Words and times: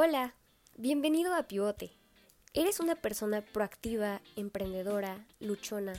Hola, 0.00 0.32
bienvenido 0.76 1.34
a 1.34 1.48
Pivote. 1.48 1.90
¿Eres 2.54 2.78
una 2.78 2.94
persona 2.94 3.44
proactiva, 3.44 4.22
emprendedora, 4.36 5.26
luchona? 5.40 5.92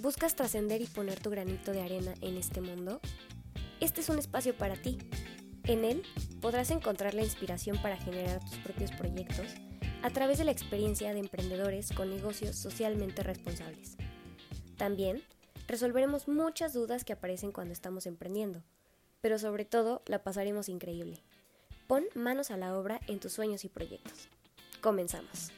¿Buscas 0.00 0.36
trascender 0.36 0.80
y 0.80 0.86
poner 0.86 1.18
tu 1.18 1.30
granito 1.30 1.72
de 1.72 1.82
arena 1.82 2.14
en 2.20 2.36
este 2.36 2.60
mundo? 2.60 3.00
Este 3.80 4.00
es 4.00 4.08
un 4.10 4.20
espacio 4.20 4.56
para 4.56 4.76
ti. 4.76 4.96
En 5.64 5.84
él 5.84 6.04
podrás 6.40 6.70
encontrar 6.70 7.14
la 7.14 7.24
inspiración 7.24 7.82
para 7.82 7.96
generar 7.96 8.38
tus 8.48 8.58
propios 8.58 8.92
proyectos 8.92 9.48
a 10.04 10.10
través 10.10 10.38
de 10.38 10.44
la 10.44 10.52
experiencia 10.52 11.12
de 11.12 11.18
emprendedores 11.18 11.90
con 11.90 12.10
negocios 12.10 12.54
socialmente 12.54 13.24
responsables. 13.24 13.96
También 14.76 15.20
resolveremos 15.66 16.28
muchas 16.28 16.74
dudas 16.74 17.04
que 17.04 17.14
aparecen 17.14 17.50
cuando 17.50 17.72
estamos 17.72 18.06
emprendiendo, 18.06 18.62
pero 19.20 19.36
sobre 19.40 19.64
todo 19.64 20.00
la 20.06 20.22
pasaremos 20.22 20.68
increíble. 20.68 21.24
Pon 21.92 22.06
manos 22.14 22.50
a 22.50 22.56
la 22.56 22.74
obra 22.74 23.02
en 23.06 23.20
tus 23.20 23.34
sueños 23.34 23.66
y 23.66 23.68
proyectos. 23.68 24.30
Comenzamos. 24.80 25.50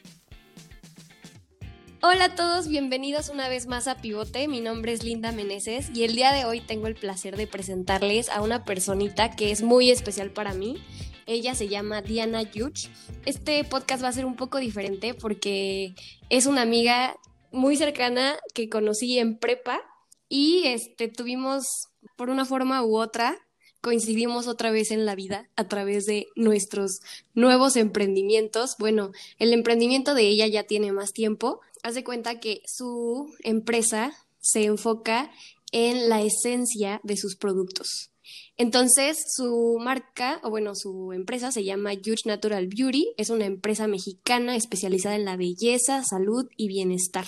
Hola 2.01 2.25
a 2.25 2.35
todos, 2.35 2.67
bienvenidos 2.67 3.29
una 3.29 3.47
vez 3.47 3.67
más 3.67 3.87
a 3.87 4.01
Pivote. 4.01 4.49
Mi 4.49 4.59
nombre 4.59 4.91
es 4.91 5.01
Linda 5.01 5.31
Meneses 5.31 5.89
y 5.93 6.03
el 6.03 6.13
día 6.13 6.33
de 6.33 6.43
hoy 6.43 6.59
tengo 6.59 6.87
el 6.87 6.95
placer 6.95 7.37
de 7.37 7.47
presentarles 7.47 8.27
a 8.27 8.41
una 8.41 8.65
personita 8.65 9.33
que 9.37 9.51
es 9.51 9.61
muy 9.63 9.91
especial 9.91 10.29
para 10.29 10.53
mí. 10.53 10.75
Ella 11.25 11.55
se 11.55 11.69
llama 11.69 12.01
Diana 12.01 12.41
Yuch. 12.41 12.89
Este 13.25 13.63
podcast 13.63 14.03
va 14.03 14.09
a 14.09 14.11
ser 14.11 14.25
un 14.25 14.35
poco 14.35 14.57
diferente 14.57 15.13
porque 15.13 15.95
es 16.29 16.47
una 16.47 16.63
amiga 16.63 17.15
muy 17.53 17.77
cercana 17.77 18.35
que 18.53 18.67
conocí 18.67 19.19
en 19.19 19.37
prepa 19.37 19.79
y 20.27 20.63
este 20.65 21.07
tuvimos 21.07 21.65
por 22.17 22.29
una 22.29 22.43
forma 22.43 22.83
u 22.83 22.97
otra 22.97 23.37
coincidimos 23.85 24.47
otra 24.47 24.71
vez 24.71 24.89
en 24.89 25.05
la 25.05 25.13
vida 25.13 25.47
a 25.55 25.67
través 25.67 26.05
de 26.05 26.25
nuestros 26.35 27.01
nuevos 27.35 27.75
emprendimientos. 27.75 28.77
Bueno, 28.79 29.11
el 29.37 29.53
emprendimiento 29.53 30.15
de 30.15 30.23
ella 30.23 30.47
ya 30.47 30.63
tiene 30.63 30.91
más 30.91 31.13
tiempo. 31.13 31.61
Haz 31.83 31.93
de 31.93 32.03
cuenta 32.03 32.39
que 32.39 32.63
su 32.65 33.31
empresa 33.43 34.11
se 34.39 34.63
enfoca 34.63 35.31
en 35.71 36.09
la 36.09 36.23
esencia 36.23 36.99
de 37.03 37.15
sus 37.15 37.35
productos. 37.35 38.09
Entonces, 38.57 39.19
su 39.35 39.77
marca, 39.79 40.39
o 40.41 40.49
bueno, 40.49 40.73
su 40.73 41.13
empresa 41.13 41.51
se 41.51 41.63
llama 41.63 41.93
Huge 41.93 42.23
Natural 42.25 42.65
Beauty. 42.65 43.13
Es 43.17 43.29
una 43.29 43.45
empresa 43.45 43.85
mexicana 43.85 44.55
especializada 44.55 45.15
en 45.15 45.25
la 45.25 45.37
belleza, 45.37 46.03
salud 46.03 46.49
y 46.57 46.69
bienestar. 46.69 47.27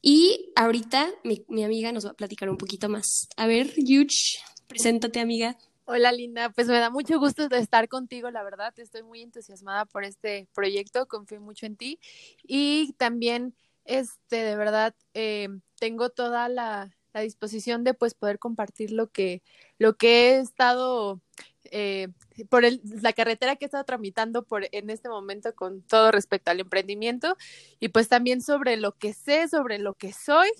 Y 0.00 0.52
ahorita 0.56 1.10
mi, 1.22 1.44
mi 1.48 1.64
amiga 1.64 1.92
nos 1.92 2.06
va 2.06 2.12
a 2.12 2.14
platicar 2.14 2.48
un 2.48 2.56
poquito 2.56 2.88
más. 2.88 3.28
A 3.36 3.46
ver, 3.46 3.74
Huge, 3.76 4.38
Preséntate, 4.68 5.20
amiga. 5.20 5.56
Hola, 5.88 6.10
Linda. 6.10 6.50
Pues 6.50 6.66
me 6.66 6.80
da 6.80 6.90
mucho 6.90 7.20
gusto 7.20 7.48
estar 7.52 7.88
contigo, 7.88 8.28
la 8.30 8.42
verdad. 8.42 8.76
Estoy 8.76 9.04
muy 9.04 9.22
entusiasmada 9.22 9.84
por 9.84 10.02
este 10.02 10.48
proyecto, 10.52 11.06
confío 11.06 11.40
mucho 11.40 11.64
en 11.64 11.76
ti. 11.76 12.00
Y 12.42 12.92
también, 12.98 13.54
este, 13.84 14.36
de 14.36 14.56
verdad, 14.56 14.94
eh, 15.14 15.48
tengo 15.78 16.10
toda 16.10 16.48
la, 16.48 16.92
disposición 17.22 17.82
de 17.82 17.94
pues 17.94 18.12
poder 18.12 18.38
compartir 18.38 18.90
lo 18.92 19.10
que, 19.10 19.42
lo 19.78 19.96
que 19.96 20.32
he 20.32 20.38
estado 20.38 21.22
eh, 21.70 22.08
por 22.50 22.62
la 23.02 23.12
carretera 23.14 23.56
que 23.56 23.64
he 23.64 23.68
estado 23.68 23.84
tramitando 23.84 24.42
por 24.42 24.68
en 24.70 24.90
este 24.90 25.08
momento 25.08 25.54
con 25.54 25.80
todo 25.80 26.12
respecto 26.12 26.50
al 26.50 26.60
emprendimiento 26.60 27.38
y 27.80 27.88
pues 27.88 28.10
también 28.10 28.42
sobre 28.42 28.76
lo 28.76 28.92
que 28.92 29.14
sé, 29.14 29.48
sobre 29.48 29.78
lo 29.78 29.94
que 29.94 30.12
soy 30.12 30.50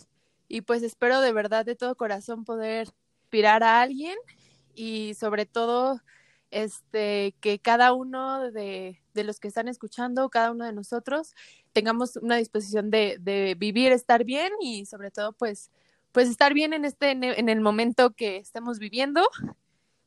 y 0.48 0.62
pues 0.62 0.82
espero 0.82 1.20
de 1.20 1.32
verdad 1.32 1.66
de 1.66 1.76
todo 1.76 1.94
corazón 1.94 2.46
poder 2.46 2.88
inspirar 3.26 3.64
a 3.64 3.80
alguien 3.80 4.16
y 4.76 5.14
sobre 5.14 5.46
todo 5.46 6.00
este 6.52 7.34
que 7.40 7.58
cada 7.58 7.92
uno 7.92 8.52
de, 8.52 9.02
de, 9.14 9.24
los 9.24 9.40
que 9.40 9.48
están 9.48 9.66
escuchando, 9.66 10.30
cada 10.30 10.52
uno 10.52 10.64
de 10.64 10.72
nosotros, 10.72 11.34
tengamos 11.72 12.14
una 12.16 12.36
disposición 12.36 12.88
de, 12.90 13.16
de 13.18 13.56
vivir, 13.58 13.90
estar 13.90 14.22
bien 14.22 14.52
y 14.60 14.86
sobre 14.86 15.10
todo 15.10 15.32
pues 15.32 15.72
pues 16.12 16.28
estar 16.28 16.54
bien 16.54 16.72
en 16.72 16.84
este 16.84 17.10
en 17.10 17.48
el 17.48 17.60
momento 17.60 18.12
que 18.12 18.36
estemos 18.36 18.78
viviendo 18.78 19.28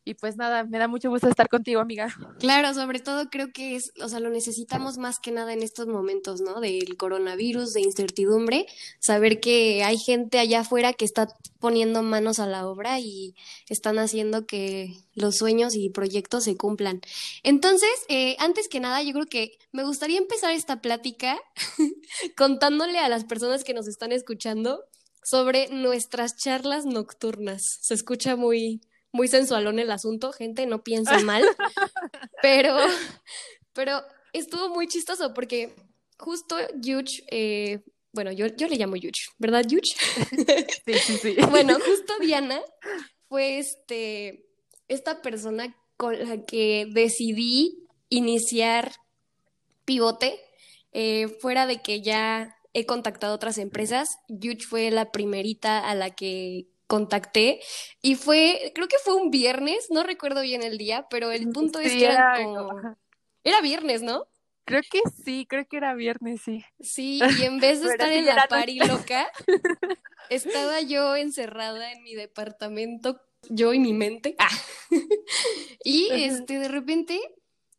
y 0.10 0.16
pues 0.16 0.36
nada, 0.38 0.64
me 0.64 0.80
da 0.80 0.88
mucho 0.88 1.10
gusto 1.10 1.28
estar 1.30 1.48
contigo, 1.50 1.80
amiga. 1.80 2.14
Claro, 2.40 2.74
sobre 2.74 3.00
todo 3.00 3.30
creo 3.30 3.52
que 3.54 3.76
es, 3.76 3.94
o 4.02 4.10
sea, 4.10 4.20
lo 4.20 4.30
necesitamos 4.30 4.98
más 4.98 5.20
que 5.20 5.32
nada 5.32 5.54
en 5.54 5.62
estos 5.62 5.88
momentos, 5.88 6.42
¿no? 6.42 6.60
Del 6.60 6.98
coronavirus, 6.98 7.74
de 7.74 7.82
incertidumbre, 7.82 8.66
saber 9.00 9.40
que 9.40 9.84
hay 9.84 9.98
gente 9.98 10.40
allá 10.40 10.62
afuera 10.62 10.94
que 10.94 11.06
está 11.06 11.28
poniendo 11.60 12.02
manos 12.02 12.40
a 12.40 12.48
la 12.48 12.68
obra 12.68 13.00
y 13.00 13.36
están 13.68 14.00
haciendo 14.00 14.46
que 14.46 14.96
los 15.14 15.38
sueños 15.38 15.76
y 15.76 15.90
proyectos 15.90 16.46
se 16.46 16.58
cumplan. 16.58 17.02
Entonces, 17.44 17.90
eh, 18.08 18.36
antes 18.40 18.68
que 18.68 18.80
nada, 18.80 19.04
yo 19.04 19.14
creo 19.14 19.26
que 19.26 19.58
me 19.72 19.84
gustaría 19.84 20.18
empezar 20.18 20.54
esta 20.54 20.82
plática 20.82 21.40
contándole 22.38 23.00
a 23.00 23.10
las 23.10 23.26
personas 23.26 23.64
que 23.64 23.74
nos 23.74 23.88
están 23.88 24.12
escuchando 24.12 24.86
sobre 25.24 25.70
nuestras 25.70 26.36
charlas 26.38 26.86
nocturnas. 26.86 27.78
Se 27.82 27.94
escucha 27.94 28.36
muy, 28.36 28.82
muy 29.12 29.28
sensualón 29.28 29.80
el 29.80 29.92
asunto, 29.92 30.32
gente, 30.32 30.66
no 30.66 30.84
piensen 30.84 31.26
mal, 31.26 31.44
pero, 32.42 32.78
pero 33.74 34.02
estuvo 34.34 34.70
muy 34.70 34.88
chistoso 34.88 35.34
porque 35.34 35.76
justo 36.18 36.56
Yuch, 36.76 37.22
eh, 37.32 37.80
bueno, 38.12 38.32
yo, 38.32 38.48
yo 38.48 38.68
le 38.68 38.78
llamo 38.78 38.96
Yuch, 38.96 39.30
¿verdad, 39.38 39.66
Yuch? 39.68 39.96
Sí, 40.86 40.94
sí, 40.94 41.18
sí. 41.18 41.36
bueno, 41.50 41.76
justo 41.76 42.14
Diana 42.20 42.62
fue 43.28 43.60
este, 43.60 44.46
esta 44.88 45.22
persona 45.22 45.76
con 45.98 46.18
la 46.18 46.46
que 46.46 46.88
decidí 46.92 47.88
iniciar 48.10 48.94
pivote, 49.86 50.40
eh, 50.92 51.28
fuera 51.40 51.68
de 51.68 51.82
que 51.82 52.02
ya 52.02 52.56
he 52.74 52.86
contactado 52.86 53.36
otras 53.36 53.58
empresas, 53.58 54.08
Yuch 54.28 54.66
fue 54.66 54.92
la 54.92 55.12
primerita 55.12 55.80
a 55.88 55.96
la 55.96 56.12
que 56.12 56.68
contacté 56.90 57.62
y 58.02 58.16
fue, 58.16 58.72
creo 58.74 58.88
que 58.88 58.98
fue 58.98 59.14
un 59.14 59.30
viernes, 59.30 59.90
no 59.92 60.02
recuerdo 60.02 60.42
bien 60.42 60.64
el 60.64 60.80
día, 60.80 61.06
pero 61.08 61.32
el 61.32 61.48
punto 61.50 61.80
es 61.80 61.94
que 61.94 62.06
era, 62.06 62.36
era 63.44 63.62
viernes, 63.62 64.02
¿no? 64.02 64.28
Creo 64.66 64.82
que 64.90 65.02
sí, 65.24 65.46
creo 65.48 65.68
que 65.68 65.78
era 65.78 65.94
viernes, 65.94 66.42
sí. 66.44 66.66
Sí, 66.80 67.22
y 67.40 67.44
en 67.44 67.60
vez 67.60 67.82
de 67.84 67.90
estar 67.90 68.12
en 68.12 68.26
la 68.26 68.48
pari 68.50 68.80
loca, 68.80 69.32
estaba 70.32 70.82
yo 70.82 71.16
encerrada 71.16 71.92
en 71.92 72.02
mi 72.02 72.16
departamento, 72.16 73.22
yo 73.50 73.72
y 73.74 73.80
mi 73.80 73.94
mente. 73.94 74.36
Ah. 74.40 74.50
y 75.84 76.10
este, 76.12 76.58
de 76.58 76.70
repente 76.70 77.20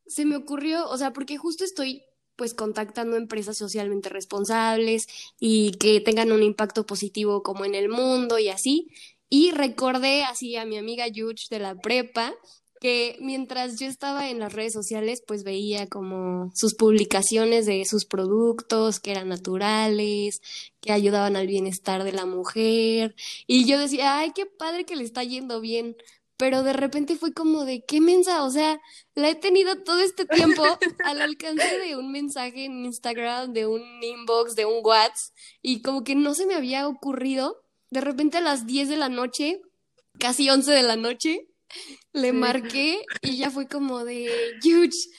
se 0.06 0.24
me 0.24 0.36
ocurrió, 0.36 0.88
o 0.88 0.96
sea, 0.96 1.12
porque 1.12 1.36
justo 1.36 1.64
estoy 1.64 2.04
pues 2.40 2.54
contactando 2.54 3.18
empresas 3.18 3.58
socialmente 3.58 4.08
responsables 4.08 5.06
y 5.38 5.72
que 5.72 6.00
tengan 6.00 6.32
un 6.32 6.42
impacto 6.42 6.86
positivo 6.86 7.42
como 7.42 7.66
en 7.66 7.74
el 7.74 7.90
mundo 7.90 8.38
y 8.38 8.48
así. 8.48 8.88
Y 9.28 9.50
recordé 9.50 10.22
así 10.24 10.56
a 10.56 10.64
mi 10.64 10.78
amiga 10.78 11.06
Yuch 11.06 11.50
de 11.50 11.58
la 11.58 11.74
prepa 11.74 12.32
que 12.80 13.18
mientras 13.20 13.78
yo 13.78 13.86
estaba 13.88 14.30
en 14.30 14.38
las 14.38 14.54
redes 14.54 14.72
sociales, 14.72 15.22
pues 15.26 15.44
veía 15.44 15.86
como 15.86 16.50
sus 16.54 16.74
publicaciones 16.74 17.66
de 17.66 17.84
sus 17.84 18.06
productos, 18.06 19.00
que 19.00 19.10
eran 19.10 19.28
naturales, 19.28 20.40
que 20.80 20.90
ayudaban 20.90 21.36
al 21.36 21.46
bienestar 21.46 22.04
de 22.04 22.12
la 22.12 22.24
mujer. 22.24 23.14
Y 23.46 23.66
yo 23.66 23.78
decía, 23.78 24.18
ay, 24.18 24.32
qué 24.34 24.46
padre 24.46 24.86
que 24.86 24.96
le 24.96 25.04
está 25.04 25.22
yendo 25.22 25.60
bien 25.60 25.94
pero 26.40 26.62
de 26.62 26.72
repente 26.72 27.16
fue 27.16 27.34
como 27.34 27.66
de 27.66 27.84
qué 27.86 28.00
mensa, 28.00 28.44
o 28.44 28.50
sea, 28.50 28.80
la 29.14 29.28
he 29.28 29.34
tenido 29.34 29.76
todo 29.82 30.00
este 30.00 30.24
tiempo 30.24 30.64
al 31.04 31.20
alcance 31.20 31.78
de 31.78 31.96
un 31.96 32.10
mensaje 32.10 32.64
en 32.64 32.82
Instagram, 32.86 33.52
de 33.52 33.66
un 33.66 33.82
inbox, 34.02 34.56
de 34.56 34.64
un 34.64 34.80
WhatsApp, 34.82 35.36
y 35.60 35.82
como 35.82 36.02
que 36.02 36.14
no 36.14 36.32
se 36.32 36.46
me 36.46 36.54
había 36.54 36.88
ocurrido. 36.88 37.62
De 37.90 38.00
repente 38.00 38.38
a 38.38 38.40
las 38.40 38.66
10 38.66 38.88
de 38.88 38.96
la 38.96 39.10
noche, 39.10 39.60
casi 40.18 40.48
11 40.48 40.72
de 40.72 40.82
la 40.82 40.96
noche, 40.96 41.46
le 42.14 42.32
marqué 42.32 43.02
y 43.20 43.36
ya 43.36 43.50
fue 43.50 43.68
como 43.68 44.02
de, 44.06 44.30
huge, 44.64 45.10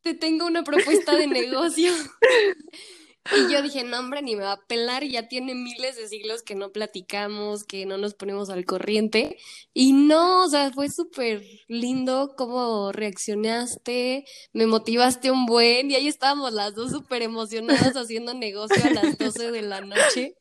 te 0.00 0.14
tengo 0.14 0.46
una 0.46 0.64
propuesta 0.64 1.14
de 1.14 1.26
negocio. 1.26 1.92
Y 3.32 3.50
yo 3.50 3.62
dije, 3.62 3.84
no, 3.84 3.98
hombre, 3.98 4.20
ni 4.20 4.36
me 4.36 4.42
va 4.42 4.52
a 4.52 4.66
pelar, 4.66 5.02
ya 5.04 5.28
tiene 5.28 5.54
miles 5.54 5.96
de 5.96 6.08
siglos 6.08 6.42
que 6.42 6.54
no 6.54 6.72
platicamos, 6.72 7.64
que 7.64 7.86
no 7.86 7.96
nos 7.96 8.14
ponemos 8.14 8.50
al 8.50 8.66
corriente. 8.66 9.38
Y 9.72 9.94
no, 9.94 10.44
o 10.44 10.48
sea, 10.48 10.70
fue 10.72 10.90
súper 10.90 11.42
lindo 11.66 12.34
cómo 12.36 12.92
reaccionaste, 12.92 14.26
me 14.52 14.66
motivaste 14.66 15.30
un 15.30 15.46
buen, 15.46 15.90
y 15.90 15.94
ahí 15.94 16.06
estábamos 16.08 16.52
las 16.52 16.74
dos 16.74 16.90
súper 16.90 17.22
emocionadas 17.22 17.96
haciendo 17.96 18.34
negocio 18.34 18.84
a 18.84 18.90
las 18.90 19.16
12 19.16 19.50
de 19.52 19.62
la 19.62 19.80
noche. 19.80 20.36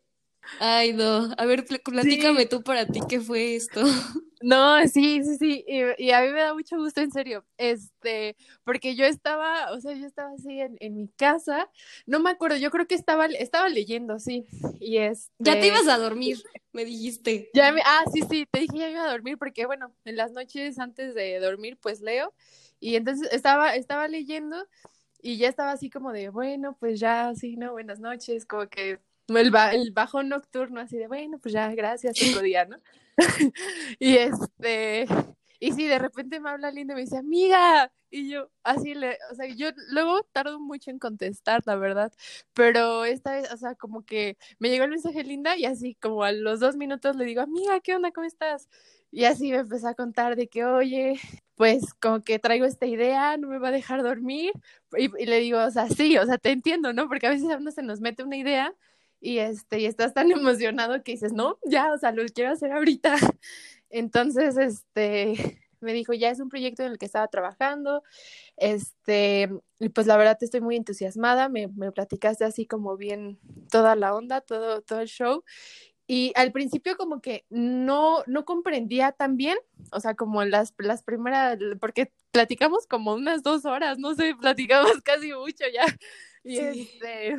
Ay, 0.60 0.94
no, 0.94 1.34
a 1.38 1.46
ver, 1.46 1.66
platícame 1.66 2.46
tú 2.46 2.64
para 2.64 2.86
ti 2.86 3.00
qué 3.08 3.20
fue 3.20 3.56
esto. 3.56 3.82
No, 4.46 4.86
sí, 4.90 5.24
sí, 5.24 5.38
sí, 5.38 5.66
y, 5.98 6.12
a 6.12 6.22
mí 6.22 6.28
me 6.32 6.42
da 6.42 6.54
mucho 6.54 6.76
gusto, 6.76 7.00
en 7.00 7.12
serio, 7.12 7.46
este, 7.58 8.36
porque 8.66 8.94
yo 8.94 9.06
estaba, 9.06 9.72
o 9.72 9.80
sea, 9.80 9.94
yo 9.94 10.06
estaba 10.06 10.32
así 10.34 10.60
en, 10.60 10.76
en 10.82 10.98
mi 10.98 11.08
casa, 11.08 11.70
no 12.06 12.20
me 12.20 12.30
acuerdo, 12.30 12.58
yo 12.58 12.70
creo 12.70 12.86
que 12.86 12.96
estaba, 12.96 13.26
estaba 13.28 13.70
leyendo, 13.70 14.20
sí, 14.20 14.46
y 14.82 14.98
es. 14.98 15.32
Este 15.40 15.52
ya 15.52 15.60
te 15.62 15.68
ibas 15.68 15.88
a 15.88 15.98
dormir, 15.98 16.44
me 16.74 16.84
dijiste. 16.84 17.52
Ya 17.54 17.72
me, 17.72 17.82
ah, 17.86 18.04
sí, 18.14 18.22
sí, 18.30 18.46
te 18.52 18.60
dije 18.60 18.80
ya 18.80 18.90
iba 18.90 19.06
a 19.06 19.12
dormir, 19.12 19.38
porque 19.38 19.66
bueno, 19.66 19.96
en 20.04 20.18
las 20.18 20.34
noches 20.34 20.78
antes 20.78 21.16
de 21.16 21.40
dormir, 21.40 21.78
pues 21.82 22.02
leo, 22.02 22.34
y 22.82 22.98
entonces 22.98 23.32
estaba, 23.32 23.76
estaba 23.76 24.10
leyendo, 24.10 24.68
y 25.22 25.38
ya 25.38 25.48
estaba 25.48 25.72
así 25.72 25.90
como 25.90 26.12
de, 26.12 26.28
bueno, 26.28 26.76
pues 26.82 27.00
ya, 27.00 27.34
sí, 27.34 27.56
¿no? 27.56 27.72
Buenas 27.72 28.02
noches, 28.02 28.46
como 28.46 28.68
que 28.68 29.00
el, 29.28 29.52
el 29.74 29.92
bajón 29.92 30.30
nocturno, 30.30 30.82
así 30.82 30.98
de, 30.98 31.08
bueno, 31.08 31.40
pues 31.40 31.54
ya, 31.54 31.74
gracias, 31.74 32.16
otro 32.30 32.42
día, 32.42 32.66
¿no? 32.66 32.78
y 34.00 34.18
este, 34.18 35.06
y 35.60 35.72
sí, 35.72 35.88
de 35.88 36.00
repente 36.00 36.40
me 36.40 36.50
habla 36.50 36.72
Linda 36.72 36.94
y 36.94 36.96
me 36.96 37.02
dice, 37.04 37.18
amiga, 37.18 37.92
y 38.10 38.30
yo, 38.30 38.50
así 38.64 38.94
le, 38.96 39.18
o 39.32 39.36
sea, 39.36 39.48
yo 39.48 39.70
luego 39.90 40.24
tardo 40.32 40.60
mucho 40.60 40.92
en 40.92 41.00
contestar, 41.00 41.64
la 41.66 41.76
verdad, 41.76 42.12
pero 42.54 43.06
esta 43.06 43.34
vez, 43.34 43.52
o 43.52 43.58
sea, 43.58 43.76
como 43.76 44.06
que 44.06 44.38
me 44.60 44.70
llegó 44.70 44.84
el 44.84 44.92
mensaje 44.92 45.24
Linda 45.24 45.58
y 45.58 45.66
así 45.66 45.96
como 45.96 46.24
a 46.24 46.32
los 46.32 46.60
dos 46.60 46.76
minutos 46.76 47.16
le 47.16 47.26
digo, 47.26 47.42
amiga, 47.42 47.80
¿qué 47.80 47.96
onda? 47.96 48.12
¿Cómo 48.12 48.28
estás? 48.28 48.68
Y 49.10 49.26
así 49.26 49.52
me 49.52 49.60
empezó 49.60 49.88
a 49.88 49.94
contar 49.96 50.36
de 50.36 50.48
que, 50.48 50.66
oye, 50.66 51.20
pues 51.56 51.94
como 51.94 52.24
que 52.24 52.40
traigo 52.40 52.66
esta 52.66 52.86
idea, 52.86 53.38
no 53.38 53.48
me 53.48 53.60
va 53.60 53.70
a 53.70 53.72
dejar 53.72 54.04
dormir. 54.04 54.52
Y, 54.98 55.08
le 55.26 55.40
digo, 55.40 55.60
o 55.60 55.72
sea, 55.72 55.88
sí, 55.88 56.18
o 56.18 56.26
sea, 56.26 56.38
te 56.38 56.52
entiendo, 56.52 56.94
¿no? 56.94 57.08
Porque 57.08 57.28
a 57.28 57.30
veces 57.30 57.50
a 57.52 57.58
uno 57.58 57.72
se 57.72 57.84
nos 57.84 58.02
mete 58.02 58.24
una 58.24 58.38
idea 58.38 58.74
y, 59.24 59.40
este, 59.40 59.80
y 59.80 59.86
estás 59.86 60.14
tan 60.14 60.30
emocionado 60.32 61.02
que 61.02 61.14
dices, 61.14 61.34
no, 61.34 61.58
ya, 61.66 61.92
o 61.94 61.98
sea, 61.98 62.12
lo 62.12 62.24
quiero 62.26 62.52
hacer 62.52 62.72
ahorita. 62.72 63.16
Entonces, 63.90 64.58
este, 64.58 65.34
me 65.80 65.94
dijo, 65.94 66.14
ya 66.14 66.30
es 66.30 66.40
un 66.40 66.50
proyecto 66.50 66.84
en 66.84 66.92
el 66.92 66.98
que 66.98 67.06
estaba 67.06 67.28
trabajando, 67.30 68.04
este, 68.58 69.50
y 69.80 69.90
pues 69.90 70.08
la 70.08 70.18
verdad 70.18 70.38
estoy 70.42 70.62
muy 70.62 70.76
entusiasmada, 70.76 71.50
me, 71.50 71.68
me 71.68 71.92
platicaste 71.92 72.46
así 72.46 72.66
como 72.66 72.98
bien 72.98 73.40
toda 73.72 73.96
la 73.96 74.14
onda, 74.16 74.42
todo, 74.42 74.82
todo 74.82 75.00
el 75.00 75.08
show, 75.08 75.44
y 76.06 76.34
al 76.36 76.52
principio 76.52 76.98
como 76.98 77.22
que 77.22 77.46
no, 77.50 78.24
no 78.28 78.44
comprendía 78.44 79.14
tan 79.14 79.38
bien, 79.38 79.58
o 79.92 80.00
sea, 80.00 80.16
como 80.16 80.44
las, 80.44 80.74
las 80.78 81.04
primeras, 81.04 81.58
porque 81.80 82.12
platicamos 82.32 82.88
como 82.88 83.14
unas 83.14 83.42
dos 83.42 83.64
horas, 83.66 84.00
no 84.00 84.16
sé, 84.16 84.36
platicamos 84.36 85.02
casi 85.02 85.32
mucho 85.34 85.64
ya. 85.74 85.86
Y 86.44 86.58
este, 86.58 87.38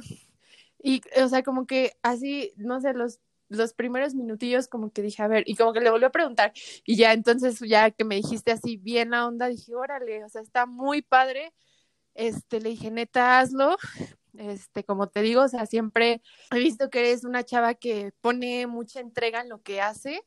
y 0.85 1.01
o 1.21 1.29
sea, 1.29 1.43
como 1.43 1.67
que 1.67 1.97
así, 2.03 2.53
no 2.57 2.79
sé, 2.79 2.93
los, 2.93 3.19
los 3.49 3.73
primeros 3.73 4.15
minutillos 4.15 4.69
como 4.69 4.93
que 4.93 5.01
dije, 5.01 5.23
a 5.23 5.29
ver, 5.29 5.43
y 5.47 5.57
como 5.57 5.73
que 5.73 5.81
le 5.81 5.91
volvió 5.91 6.09
a 6.09 6.13
preguntar, 6.13 6.53
y 6.85 6.97
ya 6.97 7.15
entonces 7.15 7.59
ya 7.61 7.91
que 7.91 8.05
me 8.05 8.17
dijiste 8.17 8.53
así 8.53 8.77
bien 8.77 9.11
la 9.11 9.27
onda, 9.27 9.49
dije, 9.49 9.75
órale, 9.75 10.23
o 10.25 10.29
sea, 10.29 10.43
está 10.43 10.67
muy 10.67 11.01
padre, 11.01 11.55
este, 12.15 12.61
le 12.61 12.69
dije, 12.69 12.91
neta, 12.91 13.41
hazlo, 13.41 13.79
este, 14.35 14.85
como 14.85 15.09
te 15.09 15.23
digo, 15.23 15.43
o 15.43 15.49
sea, 15.49 15.65
siempre 15.65 16.21
he 16.53 16.59
visto 16.59 16.91
que 16.91 17.01
eres 17.01 17.25
una 17.25 17.45
chava 17.45 17.73
que 17.75 18.13
pone 18.21 18.67
mucha 18.67 19.01
entrega 19.01 19.41
en 19.41 19.49
lo 19.49 19.63
que 19.63 19.81
hace, 19.81 20.23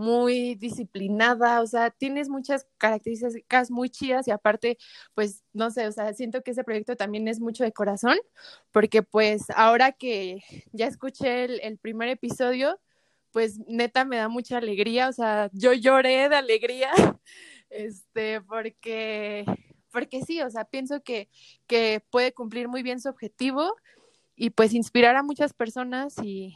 muy 0.00 0.54
disciplinada, 0.56 1.60
o 1.60 1.66
sea, 1.66 1.90
tienes 1.90 2.28
muchas 2.28 2.66
características 2.78 3.70
muy 3.70 3.90
chidas 3.90 4.26
y 4.26 4.30
aparte, 4.30 4.78
pues, 5.14 5.44
no 5.52 5.70
sé, 5.70 5.86
o 5.86 5.92
sea, 5.92 6.12
siento 6.14 6.42
que 6.42 6.52
ese 6.52 6.64
proyecto 6.64 6.96
también 6.96 7.28
es 7.28 7.40
mucho 7.40 7.64
de 7.64 7.72
corazón, 7.72 8.16
porque 8.72 9.02
pues 9.02 9.50
ahora 9.54 9.92
que 9.92 10.42
ya 10.72 10.86
escuché 10.86 11.44
el, 11.44 11.78
primer 11.78 12.08
episodio, 12.08 12.80
pues 13.30 13.60
neta 13.68 14.04
me 14.04 14.16
da 14.16 14.28
mucha 14.28 14.58
alegría, 14.58 15.08
o 15.08 15.12
sea, 15.12 15.50
yo 15.52 15.72
lloré 15.74 16.28
de 16.28 16.36
alegría, 16.36 16.90
este, 17.70 18.40
porque 18.42 19.44
porque 19.92 20.22
sí, 20.22 20.40
o 20.40 20.50
sea, 20.50 20.64
pienso 20.64 21.02
que, 21.02 21.28
que 21.66 22.02
puede 22.10 22.32
cumplir 22.32 22.68
muy 22.68 22.82
bien 22.82 23.00
su 23.00 23.08
objetivo 23.08 23.74
y 24.36 24.50
pues 24.50 24.72
inspirar 24.72 25.16
a 25.16 25.22
muchas 25.22 25.52
personas 25.52 26.14
y 26.22 26.54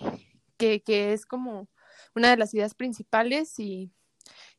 que, 0.56 0.82
que 0.82 1.12
es 1.12 1.26
como 1.26 1.68
una 2.14 2.30
de 2.30 2.36
las 2.36 2.54
ideas 2.54 2.74
principales 2.74 3.58
y, 3.58 3.90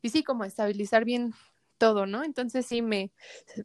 y 0.01 0.09
sí, 0.09 0.23
como 0.23 0.43
estabilizar 0.45 1.05
bien 1.05 1.33
todo, 1.77 2.05
¿no? 2.05 2.23
Entonces 2.23 2.65
sí, 2.65 2.81
me, 2.81 3.11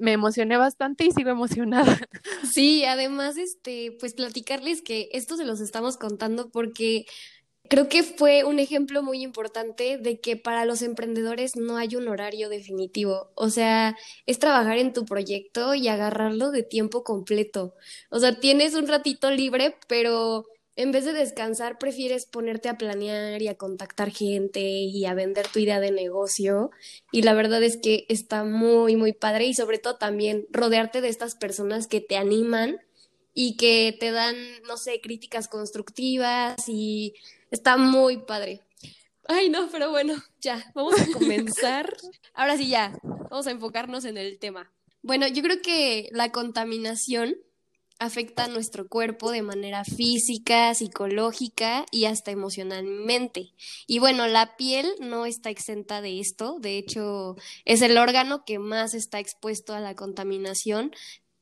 me 0.00 0.12
emocioné 0.12 0.56
bastante 0.56 1.04
y 1.04 1.12
sigo 1.12 1.30
emocionada. 1.30 1.84
Sí, 2.42 2.84
además, 2.84 3.36
este, 3.36 3.96
pues 4.00 4.14
platicarles 4.14 4.82
que 4.82 5.08
esto 5.12 5.36
se 5.36 5.44
los 5.44 5.60
estamos 5.60 5.96
contando 5.96 6.50
porque 6.50 7.06
Creo 7.68 7.88
que 7.88 8.02
fue 8.02 8.44
un 8.44 8.58
ejemplo 8.58 9.02
muy 9.02 9.22
importante 9.22 9.96
de 9.96 10.20
que 10.20 10.36
para 10.36 10.64
los 10.64 10.82
emprendedores 10.82 11.56
no 11.56 11.76
hay 11.76 11.96
un 11.96 12.08
horario 12.08 12.48
definitivo. 12.48 13.30
O 13.36 13.48
sea, 13.48 13.96
es 14.26 14.40
trabajar 14.40 14.78
en 14.78 14.92
tu 14.92 15.04
proyecto 15.04 15.74
y 15.74 15.86
agarrarlo 15.88 16.50
de 16.50 16.64
tiempo 16.64 17.04
completo. 17.04 17.74
O 18.10 18.18
sea, 18.18 18.40
tienes 18.40 18.74
un 18.74 18.88
ratito 18.88 19.30
libre, 19.30 19.76
pero 19.88 20.46
en 20.82 20.92
vez 20.92 21.04
de 21.04 21.12
descansar, 21.12 21.78
prefieres 21.78 22.26
ponerte 22.26 22.68
a 22.68 22.78
planear 22.78 23.40
y 23.42 23.48
a 23.48 23.56
contactar 23.56 24.10
gente 24.10 24.60
y 24.60 25.04
a 25.04 25.14
vender 25.14 25.46
tu 25.48 25.58
idea 25.58 25.80
de 25.80 25.90
negocio. 25.90 26.70
Y 27.12 27.22
la 27.22 27.34
verdad 27.34 27.62
es 27.62 27.76
que 27.76 28.06
está 28.08 28.44
muy, 28.44 28.96
muy 28.96 29.12
padre 29.12 29.46
y 29.46 29.54
sobre 29.54 29.78
todo 29.78 29.96
también 29.96 30.46
rodearte 30.50 31.00
de 31.00 31.08
estas 31.08 31.34
personas 31.34 31.86
que 31.86 32.00
te 32.00 32.16
animan 32.16 32.80
y 33.34 33.56
que 33.56 33.96
te 33.98 34.10
dan, 34.10 34.36
no 34.66 34.76
sé, 34.76 35.00
críticas 35.00 35.48
constructivas 35.48 36.68
y 36.68 37.14
Está 37.50 37.76
muy 37.76 38.18
padre. 38.18 38.62
Ay, 39.26 39.48
no, 39.48 39.68
pero 39.70 39.90
bueno, 39.90 40.14
ya, 40.40 40.70
vamos 40.74 41.00
a 41.00 41.06
comenzar. 41.12 41.92
Ahora 42.34 42.56
sí, 42.56 42.68
ya, 42.68 42.96
vamos 43.02 43.46
a 43.46 43.50
enfocarnos 43.50 44.04
en 44.04 44.16
el 44.16 44.38
tema. 44.38 44.72
Bueno, 45.02 45.26
yo 45.26 45.42
creo 45.42 45.60
que 45.62 46.08
la 46.12 46.30
contaminación 46.30 47.36
afecta 48.00 48.44
a 48.44 48.48
nuestro 48.48 48.88
cuerpo 48.88 49.30
de 49.30 49.42
manera 49.42 49.84
física, 49.84 50.74
psicológica 50.74 51.84
y 51.92 52.06
hasta 52.06 52.30
emocionalmente. 52.30 53.52
Y 53.86 53.98
bueno, 53.98 54.26
la 54.26 54.56
piel 54.56 54.86
no 55.00 55.26
está 55.26 55.50
exenta 55.50 56.00
de 56.00 56.18
esto, 56.18 56.58
de 56.60 56.78
hecho 56.78 57.36
es 57.66 57.82
el 57.82 57.98
órgano 57.98 58.44
que 58.44 58.58
más 58.58 58.94
está 58.94 59.20
expuesto 59.20 59.74
a 59.74 59.80
la 59.80 59.94
contaminación 59.94 60.92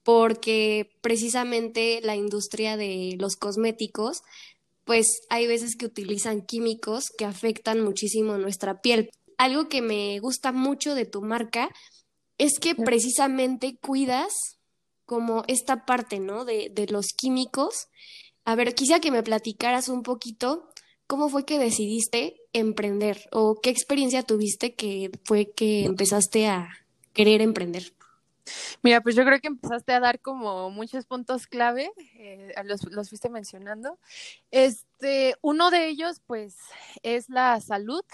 porque 0.02 0.90
precisamente 1.00 2.00
la 2.02 2.16
industria 2.16 2.76
de 2.76 3.16
los 3.18 3.36
cosméticos 3.36 4.22
pues 4.84 5.20
hay 5.28 5.46
veces 5.46 5.76
que 5.76 5.86
utilizan 5.86 6.42
químicos 6.42 7.10
que 7.16 7.24
afectan 7.24 7.82
muchísimo 7.82 8.36
nuestra 8.36 8.80
piel. 8.80 9.10
Algo 9.36 9.68
que 9.68 9.82
me 9.82 10.18
gusta 10.18 10.50
mucho 10.50 10.94
de 10.94 11.04
tu 11.04 11.22
marca 11.22 11.68
es 12.38 12.58
que 12.58 12.74
precisamente 12.74 13.76
cuidas 13.76 14.57
como 15.08 15.42
esta 15.48 15.86
parte, 15.86 16.20
¿no? 16.20 16.44
De, 16.44 16.70
de 16.70 16.86
los 16.86 17.06
químicos. 17.16 17.88
A 18.44 18.54
ver, 18.54 18.74
quisiera 18.74 19.00
que 19.00 19.10
me 19.10 19.22
platicaras 19.22 19.88
un 19.88 20.02
poquito 20.02 20.68
cómo 21.06 21.30
fue 21.30 21.46
que 21.46 21.58
decidiste 21.58 22.36
emprender 22.52 23.26
o 23.32 23.58
qué 23.62 23.70
experiencia 23.70 24.22
tuviste 24.22 24.74
que 24.74 25.10
fue 25.24 25.50
que 25.50 25.86
empezaste 25.86 26.46
a 26.46 26.68
querer 27.14 27.40
emprender. 27.40 27.94
Mira, 28.82 29.00
pues 29.00 29.16
yo 29.16 29.24
creo 29.24 29.40
que 29.40 29.48
empezaste 29.48 29.92
a 29.92 30.00
dar 30.00 30.20
como 30.20 30.68
muchos 30.68 31.06
puntos 31.06 31.46
clave, 31.46 31.90
eh, 32.18 32.52
los, 32.64 32.84
los 32.90 33.08
fuiste 33.08 33.30
mencionando. 33.30 33.98
Este, 34.50 35.36
uno 35.40 35.70
de 35.70 35.88
ellos, 35.88 36.20
pues, 36.26 36.54
es 37.02 37.30
la 37.30 37.58
salud, 37.62 38.04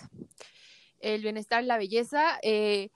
el 1.00 1.22
bienestar, 1.22 1.64
la 1.64 1.78
belleza. 1.78 2.38
Eh, 2.42 2.90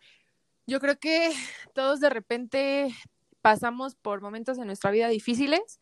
yo 0.69 0.79
creo 0.79 0.99
que 0.99 1.33
todos 1.75 1.99
de 1.99 2.11
repente 2.11 2.95
pasamos 3.43 3.95
por 3.97 4.21
momentos 4.21 4.59
en 4.59 4.67
nuestra 4.67 4.91
vida 4.91 5.09
difíciles 5.09 5.81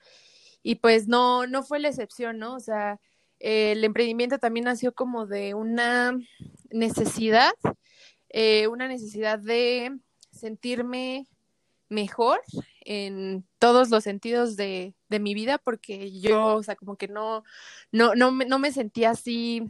y 0.63 0.77
pues 0.77 1.09
no, 1.09 1.47
no 1.47 1.63
fue 1.63 1.79
la 1.79 1.89
excepción, 1.89 2.39
¿no? 2.39 2.55
O 2.55 2.61
sea, 2.61 3.01
el 3.39 3.85
emprendimiento 3.85 4.39
también 4.39 4.65
nació 4.65 4.93
como 4.93 5.27
de 5.27 5.55
una 5.55 6.19
necesidad, 6.71 7.53
eh, 8.31 8.67
una 8.67 8.89
necesidad 8.89 9.39
de 9.39 9.97
sentirme 10.31 11.27
mejor 11.89 12.41
en 12.81 13.47
todos 13.59 13.91
los 13.91 14.05
sentidos 14.05 14.57
de, 14.57 14.95
de, 15.09 15.21
mi 15.21 15.35
vida 15.35 15.59
porque 15.59 16.11
yo, 16.21 16.57
o 16.57 16.63
sea, 16.63 16.77
como 16.77 16.97
que 16.97 17.09
no, 17.09 17.45
no, 17.93 18.15
no, 18.15 18.33
no 18.33 18.59
me 18.59 18.73
sentía 18.73 19.11
así, 19.11 19.63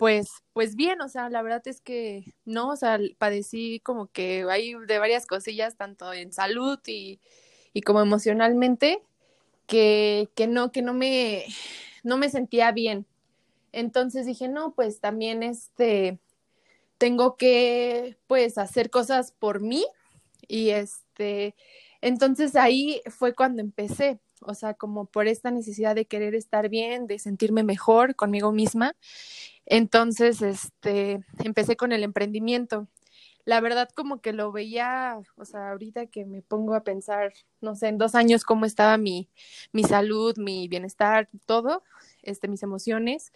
pues, 0.00 0.30
pues 0.54 0.76
bien, 0.76 1.02
o 1.02 1.10
sea, 1.10 1.28
la 1.28 1.42
verdad 1.42 1.60
es 1.66 1.82
que 1.82 2.32
no, 2.46 2.70
o 2.70 2.76
sea, 2.76 2.98
padecí 3.18 3.80
como 3.80 4.06
que 4.06 4.46
hay 4.48 4.72
de 4.86 4.98
varias 4.98 5.26
cosillas, 5.26 5.76
tanto 5.76 6.10
en 6.14 6.32
salud 6.32 6.78
y, 6.86 7.20
y 7.74 7.82
como 7.82 8.00
emocionalmente, 8.00 9.02
que, 9.66 10.30
que 10.34 10.46
no, 10.46 10.72
que 10.72 10.80
no 10.80 10.94
me, 10.94 11.44
no 12.02 12.16
me 12.16 12.30
sentía 12.30 12.72
bien. 12.72 13.04
Entonces 13.72 14.24
dije, 14.24 14.48
no, 14.48 14.72
pues 14.74 15.00
también 15.00 15.42
este, 15.42 16.18
tengo 16.96 17.36
que, 17.36 18.16
pues, 18.26 18.56
hacer 18.56 18.88
cosas 18.88 19.32
por 19.32 19.60
mí 19.60 19.84
y 20.48 20.70
este, 20.70 21.54
entonces 22.00 22.56
ahí 22.56 23.02
fue 23.10 23.34
cuando 23.34 23.60
empecé, 23.60 24.18
o 24.40 24.54
sea, 24.54 24.74
como 24.74 25.06
por 25.06 25.28
esta 25.28 25.50
necesidad 25.50 25.94
de 25.94 26.06
querer 26.06 26.34
estar 26.34 26.68
bien, 26.68 27.06
de 27.06 27.18
sentirme 27.18 27.62
mejor 27.62 28.16
conmigo 28.16 28.52
misma. 28.52 28.96
Entonces, 29.66 30.42
este, 30.42 31.24
empecé 31.44 31.76
con 31.76 31.92
el 31.92 32.02
emprendimiento. 32.02 32.88
La 33.44 33.60
verdad 33.60 33.88
como 33.94 34.20
que 34.20 34.32
lo 34.32 34.52
veía, 34.52 35.18
o 35.36 35.44
sea, 35.44 35.70
ahorita 35.70 36.06
que 36.06 36.26
me 36.26 36.42
pongo 36.42 36.74
a 36.74 36.84
pensar, 36.84 37.32
no 37.60 37.74
sé, 37.74 37.88
en 37.88 37.98
dos 37.98 38.14
años 38.14 38.44
cómo 38.44 38.66
estaba 38.66 38.96
mi, 38.98 39.30
mi 39.72 39.84
salud, 39.84 40.36
mi 40.36 40.68
bienestar, 40.68 41.28
todo, 41.46 41.82
este, 42.22 42.48
mis 42.48 42.62
emociones, 42.62 43.32